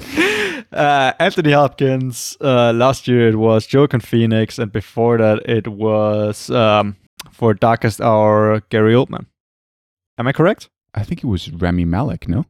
Uh, 0.72 1.13
Anthony 1.20 1.51
Hopkins. 1.51 2.38
Uh, 2.41 2.74
last 2.74 3.07
year 3.07 3.30
it 3.30 3.36
was 3.36 3.72
Joaquin 3.74 3.99
Phoenix, 4.01 4.59
and 4.59 4.72
before 4.72 5.18
that 5.18 5.47
it 5.47 5.68
was 5.68 6.49
um, 6.49 6.95
for 7.32 7.53
Darkest 7.53 8.01
Hour 8.01 8.61
Gary 8.70 8.93
Oldman. 8.93 9.26
Am 10.18 10.28
I 10.28 10.32
correct? 10.32 10.70
I 10.93 11.03
think 11.03 11.24
it 11.24 11.28
was 11.28 11.51
Rami 11.51 11.86
Malek, 11.86 12.28
no? 12.28 12.45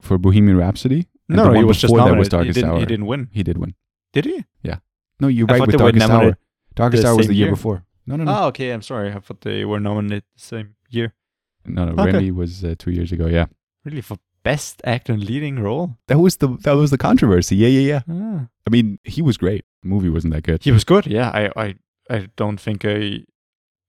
For 0.00 0.18
Bohemian 0.18 0.56
Rhapsody? 0.58 1.08
And 1.28 1.36
No, 1.38 1.52
he 1.52 1.64
was 1.64 1.78
just 1.78 1.92
before 1.92 2.08
that 2.08 2.18
was 2.18 2.30
nominated. 2.30 2.32
He 2.32 2.36
Darkest 2.36 2.54
didn't- 2.54 2.70
Hour. 2.70 2.78
he 2.80 2.86
didn't 2.86 3.06
win. 3.06 3.28
He 3.32 3.42
did 3.42 3.58
win. 3.58 3.74
Did 4.12 4.24
he? 4.26 4.44
Yeah. 4.62 4.78
No, 5.18 5.28
you're 5.28 5.46
right 5.46 5.66
with 5.66 5.76
Darkest 5.76 6.10
Hour. 6.10 6.36
Darkest 6.74 7.04
Hour 7.04 7.16
was 7.16 7.26
the 7.28 7.34
year 7.34 7.46
year. 7.46 7.54
before. 7.54 7.84
No, 8.06 8.16
no, 8.16 8.24
no. 8.24 8.36
Oh, 8.38 8.46
okay. 8.48 8.70
I'm 8.70 8.82
sorry. 8.82 9.10
I 9.12 9.18
thought 9.20 9.40
they 9.40 9.64
were 9.64 9.80
nominated 9.80 10.24
the 10.36 10.42
same 10.42 10.74
year. 10.90 11.14
No, 11.64 11.86
no. 11.86 11.92
Okay. 12.02 12.12
Rami 12.12 12.30
was 12.32 12.62
uh, 12.64 12.74
two 12.78 12.90
years 12.90 13.12
ago, 13.12 13.26
yeah. 13.26 13.46
Really, 13.84 14.02
for 14.02 14.18
best 14.44 14.80
actor 14.84 15.12
in 15.12 15.20
leading 15.20 15.58
role? 15.58 15.96
That 16.06 16.18
was 16.18 16.36
the 16.36 16.48
that 16.62 16.72
was 16.72 16.90
the 16.90 16.98
controversy. 16.98 17.56
Yeah, 17.56 17.68
yeah, 17.68 17.80
yeah. 17.80 18.00
Ah. 18.08 18.46
I 18.66 18.70
mean, 18.70 18.98
he 19.04 19.22
was 19.22 19.36
great. 19.36 19.64
The 19.82 19.88
movie 19.88 20.08
wasn't 20.08 20.34
that 20.34 20.44
good. 20.44 20.62
He 20.62 20.70
was 20.70 20.84
good. 20.84 21.06
Yeah, 21.06 21.30
I, 21.30 21.50
I, 21.56 21.74
I 22.08 22.28
don't 22.36 22.60
think 22.60 22.84
I, 22.84 23.24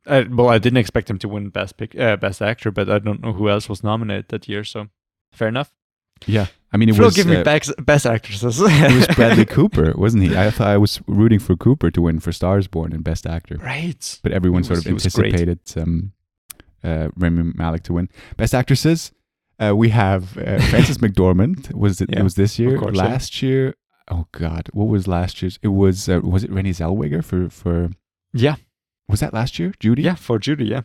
I. 0.07 0.23
Well, 0.23 0.49
I 0.49 0.57
didn't 0.57 0.77
expect 0.77 1.09
him 1.09 1.19
to 1.19 1.29
win 1.29 1.49
best 1.49 1.77
pick, 1.77 1.97
uh, 1.97 2.17
best 2.17 2.41
actor, 2.41 2.71
but 2.71 2.89
I 2.89 2.99
don't 2.99 3.21
know 3.21 3.33
who 3.33 3.49
else 3.49 3.69
was 3.69 3.83
nominated 3.83 4.29
that 4.29 4.49
year. 4.49 4.63
So, 4.63 4.87
fair 5.31 5.47
enough. 5.47 5.71
Yeah. 6.25 6.47
I 6.71 6.77
mean, 6.77 6.89
it 6.89 6.95
Flo, 6.95 7.05
was 7.05 7.15
give 7.15 7.27
me 7.27 7.37
uh, 7.37 7.43
best, 7.43 7.73
best 7.85 8.05
actresses. 8.05 8.59
it 8.59 8.95
was 8.95 9.07
Bradley 9.15 9.45
Cooper, 9.45 9.93
wasn't 9.95 10.23
he? 10.23 10.35
I 10.35 10.51
thought 10.51 10.67
I 10.67 10.77
was 10.77 10.99
rooting 11.07 11.39
for 11.39 11.55
Cooper 11.55 11.89
to 11.91 12.01
win 12.01 12.19
for 12.19 12.33
Stars 12.33 12.67
Born 12.67 12.91
and 12.91 13.01
Best 13.03 13.25
Actor. 13.25 13.57
Right. 13.61 14.19
But 14.23 14.33
everyone 14.33 14.63
sort 14.65 14.79
of 14.79 14.85
he 14.85 14.93
was 14.93 15.05
great. 15.07 15.33
anticipated 15.33 15.81
um, 15.81 16.11
uh, 16.83 17.09
Rami 17.15 17.53
Malek 17.55 17.83
to 17.83 17.93
win. 17.93 18.09
Best 18.35 18.53
Actresses, 18.53 19.11
uh, 19.59 19.75
we 19.75 19.89
have 19.89 20.37
uh, 20.37 20.59
Frances 20.69 20.97
McDormand. 20.99 21.73
Was 21.73 22.01
it? 22.01 22.09
Yeah, 22.11 22.19
it 22.19 22.23
was 22.23 22.35
this 22.35 22.59
year. 22.59 22.77
course, 22.77 22.95
yeah. 22.95 23.03
last 23.03 23.41
year. 23.41 23.75
Oh 24.09 24.27
God, 24.31 24.69
what 24.73 24.87
was 24.87 25.07
last 25.07 25.41
year's? 25.41 25.57
It 25.61 25.69
was. 25.69 26.07
Uh, 26.09 26.21
was 26.23 26.43
it 26.43 26.51
Renée 26.51 26.69
Zellweger 26.75 27.23
for 27.23 27.49
for? 27.49 27.89
Yeah. 28.33 28.55
Was 29.07 29.19
that 29.19 29.33
last 29.33 29.59
year? 29.59 29.73
Judy. 29.79 30.01
Yeah, 30.03 30.15
for 30.15 30.39
Judy. 30.39 30.65
Yeah. 30.65 30.81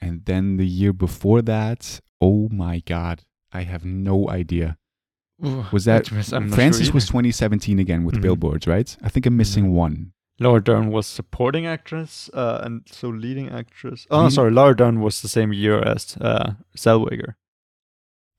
And 0.00 0.24
then 0.24 0.56
the 0.56 0.66
year 0.66 0.92
before 0.94 1.42
that, 1.42 2.00
oh 2.20 2.48
my 2.50 2.80
God, 2.86 3.24
I 3.52 3.62
have 3.62 3.84
no 3.84 4.30
idea. 4.30 4.78
Ooh, 5.44 5.66
Was 5.72 5.84
that 5.84 6.06
Frances 6.08 6.86
sure 6.86 6.94
was 6.94 7.06
2017 7.06 7.78
again 7.78 8.04
with 8.04 8.16
Mhm. 8.16 8.22
Billboards, 8.22 8.66
right? 8.66 8.96
I 9.02 9.08
think 9.08 9.26
I'm 9.26 9.36
missing 9.36 9.72
one. 9.72 10.12
Laura 10.38 10.62
Dern 10.62 10.90
was 10.90 11.06
supporting 11.06 11.66
actress, 11.66 12.30
uh, 12.32 12.60
and 12.62 12.82
so 12.90 13.08
leading 13.08 13.50
actress. 13.50 14.06
Oh, 14.10 14.30
sorry, 14.30 14.50
Laura 14.50 14.74
Dern 14.74 15.00
was 15.00 15.20
the 15.20 15.28
same 15.28 15.52
year 15.52 15.78
as 15.82 16.16
uh, 16.20 16.52
Zellweger. 16.76 17.34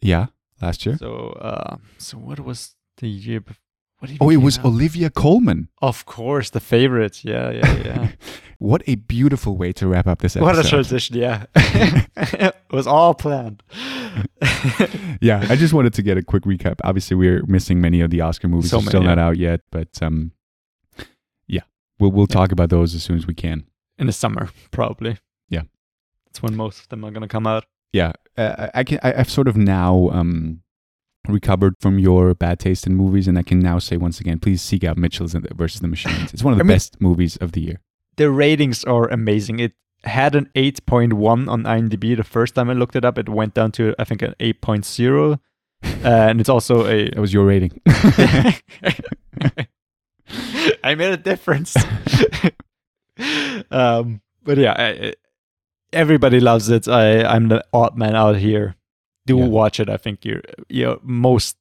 Yeah, 0.01 0.27
last 0.61 0.85
year. 0.85 0.97
So, 0.97 1.29
uh, 1.39 1.77
so 1.97 2.17
what 2.17 2.39
was 2.39 2.75
the 2.97 3.07
year? 3.07 3.41
Before? 3.41 3.57
Oh, 4.19 4.31
it 4.31 4.37
was 4.37 4.57
out? 4.57 4.65
Olivia 4.65 5.11
Colman. 5.11 5.69
Of 5.79 6.05
course, 6.05 6.49
the 6.49 6.59
favorite. 6.59 7.23
Yeah, 7.23 7.51
yeah, 7.51 7.75
yeah. 7.75 8.11
What 8.57 8.83
a 8.85 8.93
beautiful 8.93 9.57
way 9.57 9.73
to 9.73 9.87
wrap 9.87 10.05
up 10.05 10.19
this 10.19 10.35
episode. 10.35 10.45
what 10.45 10.63
a 10.63 10.69
transition! 10.69 11.17
Yeah, 11.17 11.45
it 11.55 12.55
was 12.69 12.85
all 12.85 13.15
planned. 13.15 13.63
yeah, 15.19 15.43
I 15.49 15.55
just 15.55 15.73
wanted 15.73 15.95
to 15.95 16.03
get 16.03 16.17
a 16.17 16.21
quick 16.21 16.43
recap. 16.43 16.75
Obviously, 16.83 17.15
we're 17.17 17.43
missing 17.47 17.81
many 17.81 18.01
of 18.01 18.11
the 18.11 18.21
Oscar 18.21 18.47
movies. 18.47 18.69
So 18.69 18.77
They're 18.77 18.89
still 18.89 19.01
many, 19.01 19.15
not 19.15 19.19
out 19.19 19.37
yet, 19.37 19.61
but 19.71 19.89
um, 20.03 20.33
yeah, 21.47 21.61
we'll 21.99 22.11
we'll 22.11 22.27
talk 22.27 22.51
about 22.51 22.69
those 22.69 22.93
as 22.93 23.01
soon 23.01 23.17
as 23.17 23.25
we 23.25 23.33
can. 23.33 23.65
In 23.97 24.05
the 24.05 24.13
summer, 24.13 24.49
probably. 24.69 25.17
Yeah. 25.49 25.63
That's 26.27 26.43
when 26.43 26.55
most 26.55 26.81
of 26.81 26.89
them 26.89 27.03
are 27.03 27.09
gonna 27.09 27.27
come 27.27 27.47
out. 27.47 27.65
Yeah, 27.93 28.11
uh, 28.37 28.67
I 28.73 28.79
I 28.79 28.83
can. 28.83 28.99
I, 29.03 29.13
I've 29.13 29.29
sort 29.29 29.47
of 29.47 29.55
now 29.57 30.09
um 30.11 30.61
recovered 31.27 31.75
from 31.79 31.99
your 31.99 32.33
bad 32.33 32.59
taste 32.59 32.87
in 32.87 32.95
movies, 32.95 33.27
and 33.27 33.37
I 33.37 33.43
can 33.43 33.59
now 33.59 33.79
say 33.79 33.97
once 33.97 34.19
again, 34.19 34.39
please 34.39 34.61
seek 34.61 34.83
out 34.83 34.97
Mitchells 34.97 35.35
versus 35.55 35.81
the 35.81 35.87
Machines. 35.87 36.33
It's 36.33 36.43
one 36.43 36.53
of 36.53 36.57
the 36.57 36.63
I 36.63 36.67
mean- 36.67 36.75
best 36.75 36.99
movies 37.01 37.37
of 37.37 37.51
the 37.51 37.61
year. 37.61 37.79
The 38.17 38.29
ratings 38.31 38.83
are 38.83 39.07
amazing. 39.07 39.59
It 39.59 39.73
had 40.03 40.35
an 40.35 40.49
8.1 40.55 41.47
on 41.47 41.63
IMDb 41.63 42.17
the 42.17 42.23
first 42.23 42.55
time 42.55 42.69
I 42.69 42.73
looked 42.73 42.95
it 42.95 43.05
up. 43.05 43.17
It 43.17 43.29
went 43.29 43.53
down 43.53 43.71
to 43.73 43.93
I 43.99 44.03
think 44.03 44.21
an 44.21 44.35
8.0. 44.39 45.33
Uh, 45.33 45.37
and 46.03 46.39
it's 46.39 46.49
also 46.49 46.85
a 46.87 47.09
That 47.09 47.19
was 47.21 47.33
your 47.33 47.45
rating. 47.45 47.79
I 50.83 50.95
made 50.95 51.11
a 51.13 51.17
difference. 51.17 51.75
um, 53.71 54.21
but 54.43 54.57
yeah, 54.57 54.73
I- 54.77 55.13
everybody 55.93 56.39
loves 56.39 56.69
it. 56.69 56.87
I 56.87 57.23
I'm 57.23 57.47
the 57.49 57.63
odd 57.73 57.97
man 57.97 58.15
out 58.15 58.37
here. 58.37 58.75
Do 59.25 59.37
Yeah. 59.37 59.45
watch 59.47 59.79
it. 59.79 59.89
I 59.89 59.97
think 59.97 60.25
you're 60.25 60.41
you're 60.69 60.97
most 61.03 61.57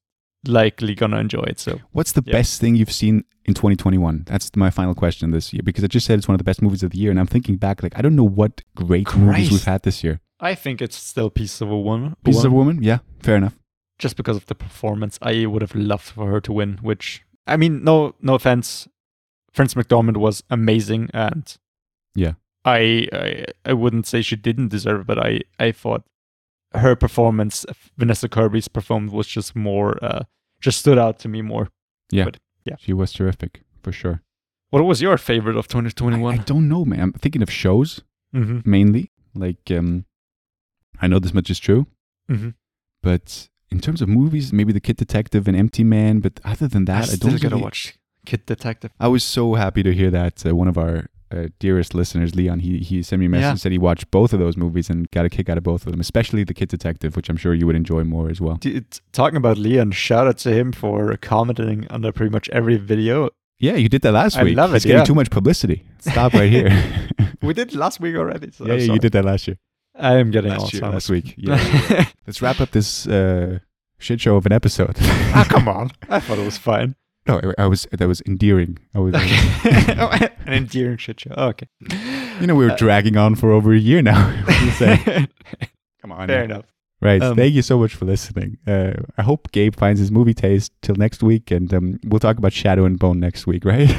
likely 0.47 0.95
gonna 0.95 1.19
enjoy 1.19 1.43
it. 1.49 1.59
So 1.61 1.81
What's 1.93 2.13
the 2.13 2.23
Yeah. 2.27 2.33
best 2.33 2.61
thing 2.61 2.75
you've 2.77 2.93
seen 2.93 3.25
in 3.45 3.55
2021? 3.55 4.25
That's 4.27 4.55
my 4.57 4.71
final 4.71 4.95
question 4.95 5.31
this 5.33 5.53
year 5.53 5.63
because 5.63 5.85
I 5.85 5.87
just 5.87 6.07
said 6.07 6.19
it's 6.19 6.29
one 6.29 6.35
of 6.35 6.39
the 6.39 6.45
best 6.45 6.63
movies 6.63 6.83
of 6.83 6.91
the 6.93 6.99
year, 6.99 7.11
and 7.11 7.21
I'm 7.21 7.27
thinking 7.27 7.57
back, 7.57 7.83
like 7.83 7.97
I 7.99 8.03
don't 8.03 8.17
know 8.17 8.25
what 8.29 8.63
great 8.75 9.15
movies 9.17 9.51
we've 9.51 9.65
had 9.65 9.83
this 9.83 10.03
year. 10.05 10.21
I 10.41 10.55
think 10.55 10.81
it's 10.81 10.97
still 10.97 11.29
Piece 11.29 11.61
of 11.61 11.71
a 11.71 11.79
Woman. 11.79 12.17
Pieces 12.25 12.45
of 12.45 12.53
a 12.53 12.55
Woman. 12.55 12.77
Woman, 12.77 12.83
yeah, 12.85 12.99
fair 13.21 13.37
enough. 13.37 13.57
just 13.99 14.17
because 14.17 14.39
of 14.39 14.47
the 14.47 14.55
performance. 14.55 15.19
I 15.21 15.45
would 15.45 15.61
have 15.61 15.75
loved 15.75 16.05
for 16.05 16.31
her 16.31 16.41
to 16.41 16.53
win. 16.55 16.79
Which 16.81 17.23
I 17.47 17.59
mean, 17.59 17.85
no 17.85 18.15
no 18.23 18.35
offense, 18.35 18.89
Frances 19.53 19.75
McDormand 19.75 20.17
was 20.17 20.43
amazing, 20.49 21.11
and 21.13 21.45
Yeah. 22.15 22.33
I, 22.65 23.09
I 23.13 23.45
I 23.65 23.73
wouldn't 23.73 24.07
say 24.07 24.23
she 24.23 24.37
didn't 24.37 24.69
deserve, 24.69 25.01
it, 25.03 25.07
but 25.07 25.19
I 25.19 25.41
I 25.59 25.73
thought 25.73 26.05
her 26.75 26.95
performance, 26.95 27.67
Vanessa 27.97 28.29
Kirby's 28.29 28.69
performance, 28.69 29.13
was 29.13 29.27
just 29.27 29.57
more 29.57 30.03
uh 30.05 30.25
just 30.61 30.79
stood 30.79 30.99
out 30.99 31.19
to 31.21 31.29
me 31.29 31.43
more. 31.43 31.69
Yeah, 32.13 32.25
But, 32.25 32.39
yeah. 32.65 32.77
she 32.79 32.93
was 32.93 33.13
terrific 33.13 33.63
for 33.83 33.93
sure. 33.93 34.23
What 34.71 34.85
was 34.85 35.01
your 35.01 35.17
favorite 35.19 35.57
of 35.57 35.67
I, 35.73 36.35
I 36.35 36.37
don't 36.45 36.69
know, 36.69 36.85
man. 36.85 37.01
I'm 37.01 37.13
thinking 37.13 37.43
of 37.43 37.51
shows 37.51 38.03
mm-hmm. 38.35 38.61
mainly. 38.71 39.11
Like, 39.35 39.71
um, 39.71 40.05
I 41.01 41.07
know 41.07 41.19
this 41.19 41.33
much 41.35 41.51
is 41.51 41.59
true, 41.59 41.87
Mhm. 42.29 42.55
but 43.03 43.49
in 43.71 43.81
terms 43.81 44.03
of 44.03 44.09
movies, 44.09 44.53
maybe 44.53 44.73
The 44.73 44.81
Kid 44.81 44.97
Detective 44.97 45.49
and 45.49 45.57
Empty 45.57 45.85
Man. 45.85 46.21
But 46.21 46.41
other 46.45 46.69
than 46.69 46.85
that, 46.87 47.05
I, 47.05 47.07
still 47.07 47.31
don't 47.31 47.41
gotta 47.41 47.55
really- 47.55 47.63
watch 47.63 47.95
Kid 48.27 48.45
Detective. 48.47 48.91
I 49.01 49.09
was 49.09 49.25
so 49.25 49.55
happy 49.55 49.83
to 49.83 49.93
hear 49.95 50.11
that 50.11 50.45
uh, 50.45 50.55
one 50.55 50.69
of 50.69 50.77
our 50.77 51.07
uh, 51.33 51.47
dearest 51.59 51.95
listeners, 51.95 52.35
Leon, 52.35 52.61
he 52.61 52.79
he 52.79 53.03
sent 53.03 53.21
me 53.21 53.27
a 53.27 53.29
message 53.29 53.43
Yeah. 53.43 53.51
and 53.51 53.61
said 53.61 53.73
he 53.73 53.79
watched 53.79 54.11
both 54.11 54.33
of 54.33 54.41
those 54.41 54.57
movies 54.57 54.91
and 54.91 55.11
got 55.11 55.25
a 55.25 55.29
kick 55.31 55.49
out 55.49 55.57
of 55.59 55.63
both 55.65 55.87
of 55.87 55.93
them, 55.93 56.01
especially 56.01 56.43
The 56.45 56.55
Kid 56.55 56.69
Detective, 56.69 57.15
which 57.17 57.29
I'm 57.29 57.37
sure 57.37 57.55
you 57.55 57.67
would 57.67 57.77
enjoy 57.77 58.03
more 58.05 58.29
as 58.31 58.41
well. 58.41 58.57
Dude, 58.57 58.87
talking 59.13 59.37
about 59.37 59.57
Leon, 59.59 59.93
shout 59.93 60.27
out 60.27 60.39
to 60.39 60.53
him 60.53 60.73
for 60.73 61.17
commenting 61.19 61.87
under 61.91 62.11
pretty 62.13 62.31
much 62.33 62.49
every 62.51 62.77
video. 62.77 63.31
Yeah, 63.59 63.75
you 63.77 63.89
did 63.89 64.03
that 64.03 64.13
last 64.13 64.37
I 64.39 64.45
week. 64.45 64.57
love 64.57 64.73
He's 64.73 64.85
it, 64.85 64.89
getting 64.89 65.01
yeah. 65.01 65.05
too 65.05 65.15
much 65.15 65.31
publicity. 65.31 65.85
Stop 66.01 66.33
right 66.35 66.51
here. 66.51 66.71
We 67.43 67.55
did 67.55 67.75
last 67.75 68.01
week 68.01 68.17
already. 68.17 68.51
So 68.51 68.67
yeah, 68.67 68.75
yeah, 68.75 68.93
you 68.93 68.99
did 68.99 69.13
that 69.13 69.25
last 69.25 69.49
year. 69.49 69.57
I 69.99 70.17
am 70.19 70.31
getting 70.31 70.51
Last, 70.51 70.75
year, 70.75 70.83
last 70.83 71.09
week. 71.09 71.35
Yeah. 71.39 71.57
Let's 72.27 72.43
wrap 72.43 72.61
up 72.61 72.71
this 72.71 73.07
uh, 73.07 73.61
shit 73.99 74.21
show 74.21 74.37
of 74.37 74.45
an 74.45 74.53
episode. 74.53 74.97
ah, 75.01 75.47
come 75.49 75.67
on. 75.67 75.91
I 76.11 76.21
thought 76.21 76.39
it 76.39 76.45
was 76.45 76.59
fine. 76.59 76.97
No, 77.27 77.41
I, 77.59 77.63
I 77.65 77.67
was 77.67 77.87
that 77.93 78.07
was 78.09 78.21
endearing. 78.27 78.79
I 78.95 78.99
was, 78.99 79.15
An 80.47 80.53
endearing 80.53 80.97
shit 80.97 81.21
show. 81.21 81.35
Oh, 81.37 81.49
okay. 81.49 81.69
you 82.41 82.47
know, 82.47 82.55
we 82.55 82.67
were 82.67 82.77
dragging 82.77 83.17
on 83.17 83.35
for 83.35 83.53
over 83.53 83.73
a 83.73 83.79
year 83.79 84.03
now. 84.03 84.29
you 84.65 84.71
say? 84.73 84.97
Come 86.03 86.13
on. 86.13 86.29
Fair 86.29 86.47
now. 86.47 86.55
enough. 86.57 86.65
Right. 87.03 87.23
Um, 87.23 87.35
Thank 87.35 87.55
you 87.55 87.63
so 87.63 87.79
much 87.79 87.95
for 87.95 88.05
listening. 88.05 88.59
Uh, 88.67 88.93
I 89.17 89.23
hope 89.23 89.53
Gabe 89.53 89.75
finds 89.75 90.01
his 90.01 90.11
movie 90.13 90.35
taste 90.35 90.71
till 90.83 90.97
next 90.97 91.23
week, 91.23 91.51
and 91.51 91.73
um, 91.73 91.99
we'll 92.05 92.21
talk 92.21 92.37
about 92.37 92.53
Shadow 92.53 92.85
and 92.85 92.99
Bone 92.99 93.19
next 93.19 93.47
week, 93.47 93.65
right? 93.65 93.91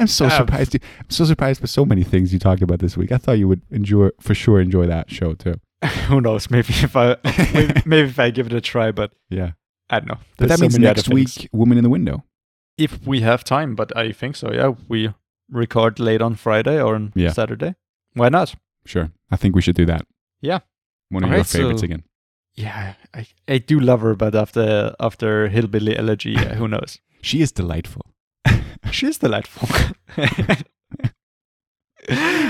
I'm 0.00 0.08
so 0.08 0.24
Um, 0.24 0.30
surprised. 0.32 0.74
You, 0.74 0.80
I'm 0.98 1.10
so 1.10 1.24
surprised 1.26 1.60
by 1.60 1.66
so 1.66 1.84
many 1.84 2.02
things 2.02 2.32
you 2.32 2.40
talked 2.40 2.62
about 2.62 2.80
this 2.80 2.96
week. 2.96 3.12
I 3.12 3.18
thought 3.18 3.38
you 3.38 3.46
would 3.46 3.62
enjoy, 3.70 4.10
for 4.20 4.34
sure, 4.34 4.60
enjoy 4.60 4.86
that 4.86 5.12
show 5.12 5.34
too. 5.34 5.54
Who 6.08 6.20
knows? 6.20 6.50
Maybe 6.50 6.68
if 6.70 6.96
I 6.96 7.16
maybe, 7.52 7.82
maybe 7.84 8.08
if 8.08 8.18
I 8.18 8.30
give 8.30 8.46
it 8.46 8.52
a 8.52 8.60
try, 8.60 8.90
but 8.90 9.12
Yeah. 9.30 9.52
I 9.90 10.00
don't 10.00 10.08
know. 10.08 10.18
But 10.38 10.48
There's 10.48 10.50
that 10.50 10.58
so 10.58 10.62
means 10.62 10.78
next 10.78 11.08
week, 11.10 11.48
Woman 11.52 11.78
in 11.78 11.84
the 11.84 11.90
Window. 11.90 12.24
If 12.78 13.06
we 13.06 13.20
have 13.20 13.44
time. 13.44 13.74
But 13.74 13.96
I 13.96 14.12
think 14.12 14.36
so. 14.36 14.52
Yeah, 14.52 14.74
we 14.88 15.12
record 15.50 15.98
late 16.00 16.22
on 16.22 16.34
Friday 16.34 16.80
or 16.82 16.94
on 16.94 17.12
Yeah. 17.14 17.32
Saturday. 17.32 17.74
Why 18.14 18.28
not? 18.28 18.54
Sure. 18.86 19.10
I 19.30 19.36
think 19.36 19.54
we 19.56 19.62
should 19.62 19.76
do 19.76 19.86
that. 19.86 20.06
Yeah. 20.40 20.60
One 21.10 21.22
of 21.24 21.28
All 21.30 21.34
your 21.36 21.38
right, 21.42 21.46
favorites 21.46 21.80
so- 21.80 21.84
again. 21.86 22.04
Yeah, 22.56 22.94
I, 23.12 23.26
I 23.48 23.58
do 23.58 23.80
love 23.80 24.00
her, 24.02 24.14
but 24.14 24.34
after 24.36 24.94
after 25.00 25.48
Hillbilly 25.48 25.96
Elegy, 25.98 26.30
yeah, 26.30 26.54
who 26.54 26.68
knows? 26.68 27.00
She 27.20 27.40
is 27.42 27.50
delightful. 27.52 28.02
she 28.92 29.06
is 29.08 29.18
delightful. 29.18 29.68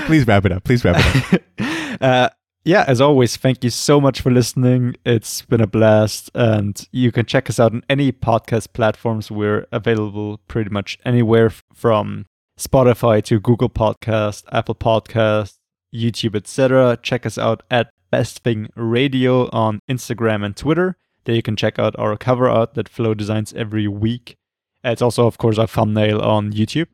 Please 0.05 0.27
wrap 0.27 0.45
it 0.45 0.51
up. 0.51 0.63
Please 0.63 0.83
wrap 0.85 0.97
it 0.99 1.41
up. 1.59 2.01
uh, 2.01 2.29
yeah, 2.65 2.83
as 2.87 2.99
always, 2.99 3.37
thank 3.37 3.63
you 3.63 3.69
so 3.69 4.01
much 4.01 4.21
for 4.21 4.31
listening. 4.31 4.95
It's 5.05 5.43
been 5.43 5.61
a 5.61 5.67
blast. 5.67 6.31
And 6.33 6.85
you 6.91 7.11
can 7.11 7.27
check 7.27 7.47
us 7.47 7.59
out 7.59 7.73
on 7.73 7.83
any 7.87 8.11
podcast 8.11 8.73
platforms. 8.73 9.29
We're 9.29 9.67
available 9.71 10.39
pretty 10.47 10.71
much 10.71 10.97
anywhere 11.05 11.51
from 11.73 12.25
Spotify 12.59 13.23
to 13.25 13.39
Google 13.39 13.69
Podcast, 13.69 14.45
Apple 14.51 14.73
Podcast, 14.73 15.59
YouTube, 15.93 16.35
etc. 16.35 16.97
Check 17.01 17.27
us 17.27 17.37
out 17.37 17.61
at 17.69 17.91
Best 18.09 18.39
Thing 18.39 18.69
Radio 18.75 19.47
on 19.51 19.79
Instagram 19.89 20.43
and 20.43 20.57
Twitter. 20.57 20.97
There 21.25 21.35
you 21.35 21.43
can 21.43 21.55
check 21.55 21.77
out 21.77 21.97
our 21.99 22.17
cover 22.17 22.49
art 22.49 22.73
that 22.73 22.89
Flow 22.89 23.13
designs 23.13 23.53
every 23.53 23.87
week. 23.87 24.37
It's 24.83 25.03
also, 25.03 25.27
of 25.27 25.37
course, 25.37 25.59
our 25.59 25.67
thumbnail 25.67 26.19
on 26.19 26.51
YouTube. 26.51 26.87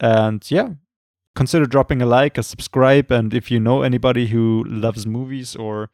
And 0.00 0.44
yeah, 0.50 0.70
consider 1.34 1.66
dropping 1.66 2.02
a 2.02 2.06
like, 2.06 2.38
a 2.38 2.42
subscribe, 2.42 3.10
and 3.10 3.34
if 3.34 3.50
you 3.50 3.60
know 3.60 3.82
anybody 3.82 4.28
who 4.28 4.64
loves 4.66 5.06
movies 5.06 5.56
or 5.56 5.90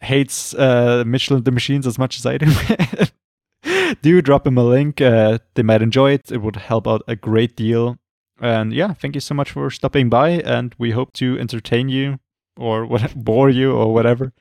hates 0.00 0.54
uh, 0.54 1.04
Mitchell 1.06 1.36
and 1.36 1.44
the 1.44 1.50
Machines 1.50 1.86
as 1.86 1.98
much 1.98 2.18
as 2.18 2.26
I 2.26 2.38
do, 2.38 3.94
do 4.02 4.22
drop 4.22 4.44
them 4.44 4.58
a 4.58 4.64
link. 4.64 5.00
Uh, 5.00 5.38
they 5.54 5.62
might 5.62 5.82
enjoy 5.82 6.12
it. 6.12 6.32
It 6.32 6.38
would 6.38 6.56
help 6.56 6.88
out 6.88 7.02
a 7.06 7.16
great 7.16 7.56
deal. 7.56 7.98
And 8.40 8.72
yeah, 8.72 8.94
thank 8.94 9.14
you 9.14 9.20
so 9.20 9.34
much 9.34 9.50
for 9.50 9.70
stopping 9.70 10.08
by, 10.08 10.30
and 10.30 10.74
we 10.78 10.92
hope 10.92 11.12
to 11.14 11.38
entertain 11.38 11.88
you 11.90 12.18
or 12.56 12.86
what, 12.86 13.14
bore 13.24 13.50
you 13.50 13.72
or 13.72 13.92
whatever 13.92 14.32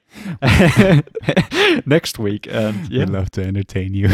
next 1.85 2.17
week. 2.17 2.47
And 2.49 2.89
yeah, 2.89 2.99
We'd 2.99 3.09
love 3.09 3.29
to 3.31 3.43
entertain 3.43 3.93
you. 3.93 4.07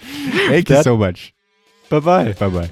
Thank 0.00 0.70
you 0.70 0.82
so 0.82 0.96
much. 0.96 1.34
bye 1.90 2.00
bye. 2.00 2.32
Bye 2.32 2.48
bye. 2.48 2.70